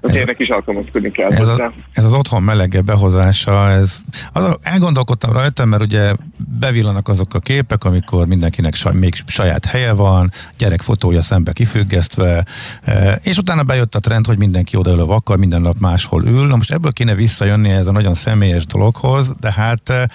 Az 0.00 0.14
ennek 0.14 0.38
is 0.38 0.48
alkalmazkodni 0.48 1.10
kell 1.10 1.30
Ez, 1.30 1.38
hozzá. 1.38 1.64
a, 1.64 1.72
ez 1.92 2.04
az 2.04 2.12
otthon 2.12 2.42
melege 2.42 2.80
behozása, 2.80 3.70
ez, 3.70 3.96
az, 4.32 4.56
elgondolkodtam 4.62 5.32
rajta, 5.32 5.64
mert 5.64 5.82
ugye 5.82 6.12
bevillanak 6.58 7.08
azok 7.08 7.34
a 7.34 7.38
képek, 7.38 7.84
amikor 7.84 8.26
mindenkinek 8.26 8.74
saj, 8.74 8.94
még 8.94 9.14
saját 9.26 9.64
helye 9.64 9.92
van, 9.92 10.30
gyerek 10.58 10.80
fotója 10.80 11.22
szembe 11.22 11.52
kifüggesztve, 11.52 12.44
e, 12.84 13.18
és 13.22 13.38
utána 13.38 13.62
bejött 13.62 13.94
a 13.94 13.98
trend, 13.98 14.26
hogy 14.26 14.38
mindenki 14.38 14.76
odaül 14.76 15.00
a 15.00 15.06
vakkal, 15.06 15.36
minden 15.36 15.60
nap 15.60 15.78
máshol 15.78 16.24
ül. 16.24 16.46
Na 16.46 16.56
most 16.56 16.72
ebből 16.72 16.92
kéne 16.92 17.14
visszajönni 17.14 17.70
ez 17.70 17.86
a 17.86 17.92
nagyon 17.92 18.14
személyes 18.14 18.66
dologhoz, 18.66 19.34
de 19.40 19.52
hát 19.52 19.88
e, 19.88 20.08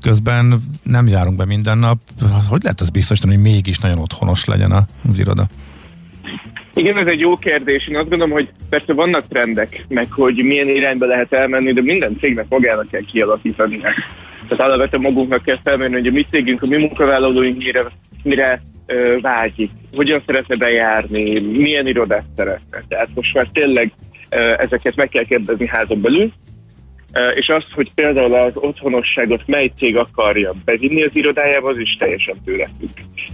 közben 0.00 0.62
nem 0.82 1.06
járunk 1.06 1.36
be 1.36 1.44
minden 1.44 1.78
nap. 1.78 1.98
Hogy 2.48 2.62
lehet 2.62 2.80
az 2.80 2.90
biztosítani, 2.90 3.34
hogy 3.34 3.42
mégis 3.42 3.78
nagyon 3.78 3.98
otthonos 3.98 4.44
legyen 4.44 4.72
az 5.08 5.18
iroda? 5.18 5.46
Igen, 6.74 6.96
ez 6.96 7.06
egy 7.06 7.20
jó 7.20 7.36
kérdés. 7.36 7.88
Én 7.88 7.96
azt 7.96 8.08
gondolom, 8.08 8.32
hogy 8.32 8.48
persze 8.70 8.92
vannak 8.92 9.28
trendek, 9.28 9.84
meg 9.88 10.12
hogy 10.12 10.44
milyen 10.44 10.68
irányba 10.68 11.06
lehet 11.06 11.32
elmenni, 11.32 11.72
de 11.72 11.82
minden 11.82 12.16
cégnek 12.20 12.46
magának 12.48 12.88
kell 12.90 13.00
kialakítani. 13.00 13.78
Tehát 14.48 14.64
alapvetően 14.64 15.02
magunknak 15.02 15.42
kell 15.42 15.58
felmérni, 15.64 15.94
hogy 15.94 16.06
a 16.06 16.10
mi 16.10 16.26
cégünk, 16.30 16.62
a 16.62 16.66
mi 16.66 16.76
munkavállalóink 16.76 17.56
mire, 17.56 17.84
mire 18.22 18.62
ö, 18.86 19.16
vágyik, 19.20 19.70
hogyan 19.94 20.22
szeretne 20.26 20.56
bejárni, 20.56 21.40
milyen 21.40 21.86
irodát 21.86 22.24
szeretne. 22.36 22.82
Tehát 22.88 23.08
most 23.14 23.34
már 23.34 23.46
tényleg 23.52 23.92
ö, 24.28 24.36
ezeket 24.36 24.96
meg 24.96 25.08
kell 25.08 25.24
kérdezni 25.24 25.66
házon 25.66 26.00
belül, 26.00 26.32
és 27.34 27.48
azt, 27.48 27.72
hogy 27.74 27.90
például 27.94 28.34
az 28.34 28.52
otthonosságot 28.54 29.42
mely 29.46 29.70
cég 29.76 29.96
akarja 29.96 30.54
bevinni 30.64 31.02
az 31.02 31.10
irodájába, 31.12 31.68
az 31.68 31.78
is 31.78 31.96
teljesen 31.98 32.36
tőle 32.44 32.68
függ. 32.78 32.88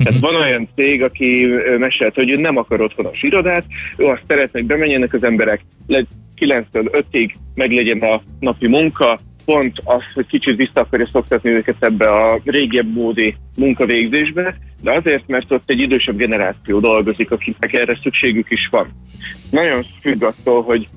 Tehát 0.04 0.20
van 0.20 0.34
olyan 0.34 0.68
cég, 0.74 1.02
aki 1.02 1.44
ö, 1.44 1.78
mesélte, 1.78 2.20
hogy 2.20 2.30
ő 2.30 2.36
nem 2.36 2.56
akar 2.56 2.80
otthonos 2.80 3.22
irodát, 3.22 3.64
ő 3.96 4.04
azt 4.04 4.22
szeretne, 4.26 4.58
hogy 4.58 4.68
bemenjenek 4.68 5.12
az 5.12 5.22
emberek, 5.22 5.60
le 5.86 6.04
9-től 6.40 7.04
5-ig 7.12 7.30
meglegyen 7.54 7.98
a 7.98 8.22
napi 8.40 8.66
munka, 8.66 9.18
pont 9.44 9.78
az, 9.84 10.02
hogy 10.14 10.26
kicsit 10.26 10.56
vissza 10.56 10.80
akarja 10.80 11.08
szoktatni 11.12 11.50
őket 11.50 11.76
ebbe 11.78 12.08
a 12.08 12.40
régiebb 12.44 12.94
módi 12.94 13.36
munkavégzésbe, 13.56 14.56
de 14.82 14.92
azért, 14.92 15.26
mert 15.26 15.52
ott 15.52 15.70
egy 15.70 15.80
idősebb 15.80 16.16
generáció 16.16 16.80
dolgozik, 16.80 17.30
akiknek 17.30 17.72
erre 17.72 17.98
szükségük 18.02 18.50
is 18.50 18.68
van. 18.70 18.88
Nagyon 19.50 19.84
függ 20.00 20.22
attól, 20.22 20.62
hogy, 20.62 20.88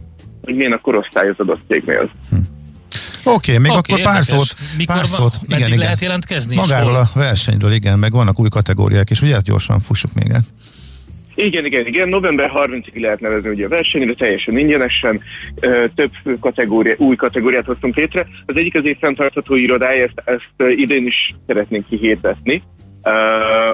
hogy 0.44 0.56
milyen 0.56 0.72
a 0.72 0.82
korosztály 0.82 1.30
az 1.30 1.36
adott 1.38 1.62
cégnél. 1.68 2.10
Oké, 3.28 3.52
okay, 3.52 3.58
még 3.58 3.78
Oké, 3.78 3.92
akkor 3.92 4.04
pár 4.14 4.24
szót, 4.24 4.54
Mikor 4.78 4.96
pár 4.96 5.06
van- 5.10 5.20
szót. 5.20 5.34
meddig 5.48 5.78
lehet 5.78 6.00
jelentkezni, 6.02 6.56
Magáról 6.56 6.96
a 6.96 7.10
versenyről, 7.16 7.72
igen, 7.72 8.00
meg 8.00 8.12
vannak 8.12 8.40
új 8.40 8.50
kategóriák, 8.50 9.10
és 9.10 9.22
ugye 9.22 9.36
ezt 9.36 9.46
gyorsan 9.46 9.80
fussuk 9.80 10.14
még 10.14 10.30
el. 10.30 10.42
Igen, 11.36 11.66
igen, 11.66 11.86
igen. 11.86 12.10
November 12.10 12.52
30-ig 12.56 13.02
lehet 13.02 13.20
nevezni 13.20 13.50
ugye 13.50 13.66
a 13.66 13.70
versenyre, 13.70 14.14
teljesen 14.14 14.58
ingyenesen. 14.58 15.22
Ö, 15.60 15.86
Több 15.96 16.12
kategória, 16.40 16.96
új 16.98 17.16
kategóriát 17.16 17.66
hoztunk 17.66 17.96
létre. 17.96 18.28
Az 18.46 18.56
egyik 18.58 18.76
az 18.76 18.86
év 18.86 18.98
fenntartható 19.00 19.56
irodája, 19.56 20.04
ezt, 20.04 20.22
ezt 20.26 20.72
idén 20.78 21.06
is 21.06 21.36
szeretnénk 21.48 21.88
kihirdetni. 21.90 22.64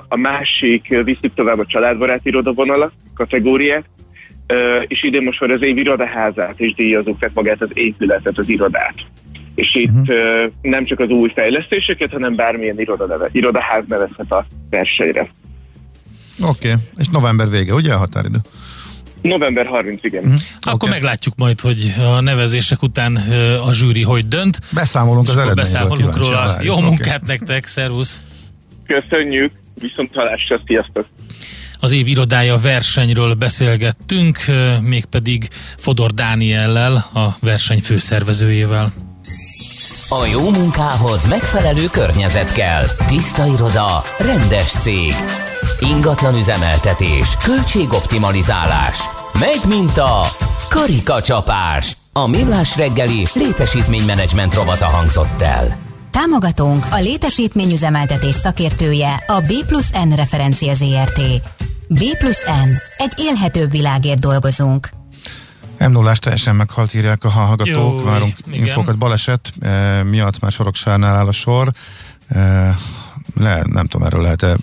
A 0.08 0.16
másik 0.18 0.86
ö, 0.89 1.04
visszük 1.04 1.34
tovább 1.34 1.60
a 1.60 1.66
családbarát 1.66 2.26
irodavonala 2.26 2.91
kategóriát, 3.16 3.86
Ö, 4.47 4.82
és 4.88 5.04
idén 5.04 5.24
most 5.24 5.39
már 5.39 5.49
az 5.49 5.62
év 5.62 5.78
irodaházát 5.78 6.60
is 6.60 6.74
díjazunk, 6.74 7.20
tehát 7.20 7.36
magát 7.36 7.62
az 7.62 7.70
épületet, 7.74 8.38
az 8.38 8.49
irodát. 8.49 8.93
És 9.56 9.76
itt 9.76 9.89
uh-huh. 9.89 10.51
nem 10.62 10.86
csak 10.86 10.99
az 10.99 11.10
új 11.10 11.32
fejlesztéseket, 11.36 12.12
hanem 12.12 12.36
bármilyen 12.36 12.80
irodaneve, 12.80 13.30
irodaház 13.32 13.84
nevezhet 13.88 14.32
a 14.32 14.45
versenyre. 14.70 15.30
Oké, 16.41 16.72
okay. 16.72 16.82
és 16.97 17.08
november 17.08 17.49
vége, 17.49 17.74
ugye 17.74 17.93
a 17.93 17.97
határidő? 17.97 18.38
November 19.22 19.66
30, 19.66 20.04
igen. 20.04 20.24
Mm. 20.28 20.34
Akkor 20.62 20.74
okay. 20.74 20.89
meglátjuk 20.89 21.36
majd, 21.36 21.60
hogy 21.60 21.93
a 21.99 22.20
nevezések 22.20 22.82
után 22.82 23.16
a 23.66 23.74
zsűri 23.74 24.01
hogy 24.01 24.28
dönt. 24.28 24.60
Beszámolunk 24.74 25.28
az 25.28 25.38
eredményről. 25.38 25.64
Beszámolunk 25.64 26.18
róla. 26.18 26.58
Jó 26.62 26.74
okay. 26.74 26.86
munkát 26.86 27.26
nektek, 27.26 27.66
szervusz! 27.66 28.22
Köszönjük, 28.88 29.51
viszont 29.74 30.10
halásra, 30.14 30.60
sziasztok! 30.66 31.08
Az 31.80 31.91
év 31.91 32.08
irodája 32.08 32.58
versenyről 32.58 33.34
beszélgettünk, 33.34 34.38
mégpedig 34.82 35.47
Fodor 35.78 36.12
Dániellel, 36.12 36.93
a 37.14 37.36
verseny 37.41 37.80
főszervezőjével. 37.80 38.93
A 40.22 40.26
jó 40.26 40.49
munkához 40.49 41.28
megfelelő 41.28 41.88
környezet 41.88 42.51
kell. 42.51 42.84
Tiszta 43.07 43.45
iroda, 43.45 44.01
rendes 44.18 44.72
cég. 44.72 45.14
Ingatlan 45.80 46.36
üzemeltetés, 46.36 47.38
költségoptimalizálás. 47.43 48.99
Megy 49.39 49.66
mint 49.68 49.97
a 49.97 50.36
karikacsapás. 50.70 51.97
A 52.14 52.28
millás 52.28 52.78
reggeli 52.78 53.28
létesítménymenedzsment 53.34 54.55
rovata 54.55 54.86
hangzott 54.86 55.41
el. 55.41 55.78
Támogatónk 56.11 56.86
a 56.91 56.99
létesítményüzemeltetés 56.99 58.36
szakértője 58.36 59.24
a 59.28 59.39
B 59.39 59.66
plusz 59.68 59.91
N 60.09 60.16
referencia 60.16 60.74
ZRT. 60.74 61.22
B 61.88 62.18
plusz 62.18 62.45
N. 62.45 62.70
Egy 62.97 63.14
élhetőbb 63.18 63.72
világért 63.72 64.20
dolgozunk. 64.20 64.89
M 65.88 65.91
0 65.91 66.15
teljesen 66.15 66.55
meghalt, 66.55 66.93
írják 66.93 67.23
a 67.23 67.29
hallgatók. 67.29 67.99
Jó, 67.99 68.03
Várunk 68.03 68.38
igen. 68.47 68.65
infokat. 68.65 68.97
Baleset 68.97 69.53
e, 69.61 70.03
miatt 70.03 70.39
már 70.39 70.51
Soroksárnál 70.51 71.15
áll 71.15 71.27
a 71.27 71.31
sor. 71.31 71.71
E, 72.27 72.75
le, 73.34 73.61
nem 73.65 73.88
tudom, 73.88 74.07
erről 74.07 74.21
lehet-e 74.21 74.57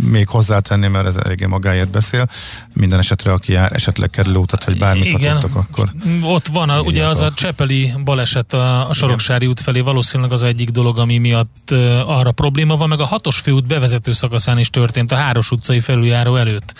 még 0.00 0.28
hozzátenni, 0.28 0.88
mert 0.88 1.06
ez 1.06 1.16
eléggé 1.16 1.46
magáért 1.46 1.90
beszél. 1.90 2.28
Minden 2.72 2.98
esetre, 2.98 3.32
aki 3.32 3.52
jár, 3.52 3.72
esetleg 3.72 4.10
kerülőutat, 4.10 4.64
vagy 4.64 4.78
bármit 4.78 5.04
Igen, 5.04 5.36
akkor... 5.36 5.88
Ott 6.22 6.46
van, 6.46 6.70
a, 6.70 6.80
ugye 6.80 7.06
az 7.06 7.20
a 7.20 7.32
Csepeli 7.34 7.92
baleset 8.04 8.52
a, 8.52 8.88
a 8.88 8.92
Soroksári 8.92 9.46
út 9.46 9.60
felé 9.60 9.80
valószínűleg 9.80 10.32
az 10.32 10.42
egyik 10.42 10.70
dolog, 10.70 10.98
ami 10.98 11.18
miatt 11.18 11.68
uh, 11.70 12.18
arra 12.18 12.32
probléma 12.32 12.76
van, 12.76 12.88
meg 12.88 13.00
a 13.00 13.06
hatos 13.06 13.38
főút 13.38 13.66
bevezető 13.66 14.12
szakaszán 14.12 14.58
is 14.58 14.70
történt, 14.70 15.12
a 15.12 15.16
Háros 15.16 15.50
utcai 15.50 15.80
felüljáró 15.80 16.36
előtt. 16.36 16.74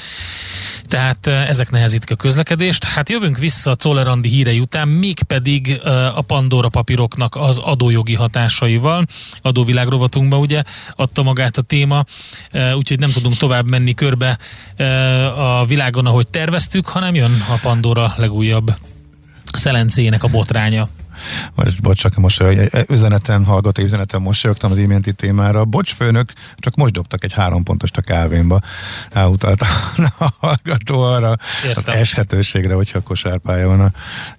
Tehát 0.87 1.27
ezek 1.27 1.71
nehezítik 1.71 2.11
a 2.11 2.15
közlekedést. 2.15 2.85
Hát 2.85 3.09
jövünk 3.09 3.39
vissza 3.39 3.71
a 3.71 3.77
Czolerandi 3.77 4.29
hírei 4.29 4.61
után, 4.61 4.89
mégpedig 4.89 5.81
a 6.15 6.21
Pandora 6.21 6.69
papíroknak 6.69 7.37
az 7.37 7.59
adójogi 7.59 8.15
hatásaival. 8.15 9.07
Adóvilág 9.43 9.89
rovatunkba 9.89 10.39
ugye 10.39 10.63
adta 10.97 11.23
magát 11.31 11.57
a 11.57 11.63
téma, 11.63 12.05
úgyhogy 12.75 12.99
nem 12.99 13.11
tudunk 13.11 13.37
tovább 13.37 13.71
menni 13.71 13.95
körbe 13.95 14.39
a 15.37 15.65
világon, 15.67 16.07
ahogy 16.07 16.29
terveztük, 16.29 16.87
hanem 16.87 17.15
jön 17.15 17.33
a 17.49 17.59
Pandora 17.63 18.15
legújabb 18.17 18.75
szelencének 19.53 20.23
a 20.23 20.29
botránya. 20.29 20.89
Most, 21.55 21.83
bocs, 21.83 22.01
csak 22.01 22.15
most 22.15 22.45
üzeneten, 22.89 23.45
hallgató 23.45 23.83
üzeneten 23.83 24.23
mosolyogtam 24.23 24.71
az 24.71 24.79
iménti 24.79 25.13
témára. 25.13 25.65
Bocs, 25.65 25.95
főnök, 25.95 26.33
csak 26.57 26.75
most 26.75 26.93
dobtak 26.93 27.25
egy 27.25 27.33
három 27.33 27.63
pontost 27.63 27.97
a 27.97 28.01
kávémba. 28.01 28.61
Elutalt 29.11 29.63
a 30.19 30.33
hallgató 30.39 31.03
arra 31.03 31.37
Értem. 31.65 31.83
az 31.87 32.01
eshetőségre, 32.01 32.75
hogyha 32.75 32.99
a 32.99 33.03
kosárpálya 33.03 33.67
van 33.67 33.81
a 33.81 33.91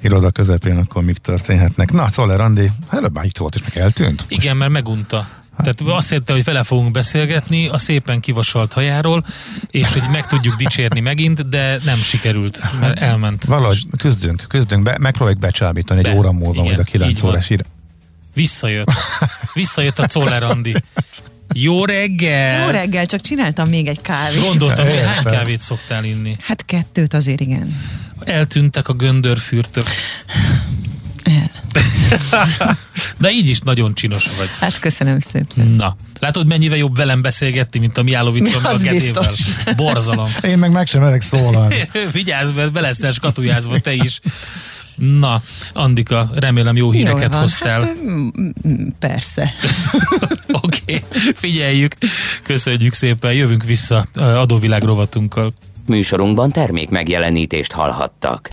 iroda 0.01 0.31
közepén, 0.31 0.77
akkor 0.77 1.03
mik 1.03 1.17
történhetnek. 1.17 1.91
Na, 1.91 2.07
Szoller 2.07 2.41
Andi, 2.41 2.71
előbb 2.89 3.13
már 3.13 3.25
itt 3.25 3.37
volt, 3.37 3.55
és 3.55 3.61
meg 3.61 3.77
eltűnt. 3.77 4.25
Igen, 4.27 4.57
mert 4.57 4.71
megunta. 4.71 5.27
Tehát 5.61 5.81
azt 5.81 6.11
érte, 6.11 6.33
hogy 6.33 6.43
vele 6.43 6.63
fogunk 6.63 6.91
beszélgetni 6.91 7.67
a 7.67 7.77
szépen 7.77 8.19
kivasalt 8.19 8.73
hajáról, 8.73 9.25
és 9.69 9.93
hogy 9.93 10.03
meg 10.11 10.27
tudjuk 10.27 10.55
dicsérni 10.55 10.99
megint, 10.99 11.49
de 11.49 11.79
nem 11.83 11.97
sikerült, 11.97 12.79
mert 12.79 12.99
elment. 12.99 13.45
Valahogy 13.45 13.83
küzdünk, 13.97 14.45
küzdünk, 14.47 14.83
be, 14.83 14.97
megpróbáljuk 14.99 15.41
becsábítani 15.41 16.01
Be. 16.01 16.09
egy 16.09 16.17
óra 16.17 16.31
múlva, 16.31 16.63
majd 16.63 16.79
a 16.79 16.83
9 16.83 17.23
órás 17.23 17.49
ír. 17.49 17.65
Visszajött. 18.33 18.91
Visszajött 19.53 19.99
a 19.99 20.05
Czoller 20.05 20.43
Andi. 20.43 20.73
Jó 21.53 21.85
reggel! 21.85 22.65
Jó 22.65 22.71
reggel, 22.71 23.05
csak 23.05 23.21
csináltam 23.21 23.69
még 23.69 23.87
egy 23.87 24.01
kávét. 24.01 24.41
Gondoltam, 24.41 24.87
hogy 24.87 24.99
hány 24.99 25.23
kávét 25.23 25.61
szoktál 25.61 26.03
inni? 26.03 26.35
Hát 26.39 26.65
kettőt 26.65 27.13
azért 27.13 27.39
igen. 27.39 27.75
Eltűntek 28.19 28.87
a 28.87 28.93
göndörfürtök. 28.93 29.85
El. 31.31 31.51
De 33.17 33.31
így 33.31 33.47
is 33.47 33.59
nagyon 33.59 33.93
csinos 33.93 34.29
vagy. 34.37 34.49
Hát 34.59 34.79
köszönöm 34.79 35.19
szépen. 35.19 35.67
Na, 35.67 35.95
látod 36.19 36.47
mennyivel 36.47 36.77
jobb 36.77 36.95
velem 36.95 37.21
beszélgetni, 37.21 37.79
mint 37.79 37.97
a 37.97 38.03
Miálovicsról 38.03 38.65
a 38.75 38.77
Gedével. 38.77 39.33
Borzalom. 39.75 40.35
Én 40.43 40.57
meg 40.57 40.71
meg 40.71 40.87
sem 40.87 41.01
merek 41.01 41.21
szólalni. 41.21 41.89
Vigyázz, 42.11 42.51
mert 42.51 42.71
be 42.71 42.81
leszel 42.81 43.11
skatujázva 43.11 43.79
te 43.79 43.93
is. 43.93 44.21
Na, 44.95 45.43
Andika, 45.73 46.31
remélem 46.35 46.75
jó 46.75 46.91
híreket 46.91 47.31
Jól 47.31 47.41
hoztál. 47.41 47.81
Hát, 47.81 47.95
persze. 48.99 49.53
Oké, 50.61 50.81
okay, 50.85 51.03
figyeljük. 51.33 51.95
Köszönjük 52.43 52.93
szépen, 52.93 53.33
jövünk 53.33 53.63
vissza 53.63 54.05
adóvilág 54.15 54.83
rovatunkkal. 54.83 55.53
Műsorunkban 55.85 56.51
termék 56.51 56.89
megjelenítést 56.89 57.71
hallhattak. 57.71 58.49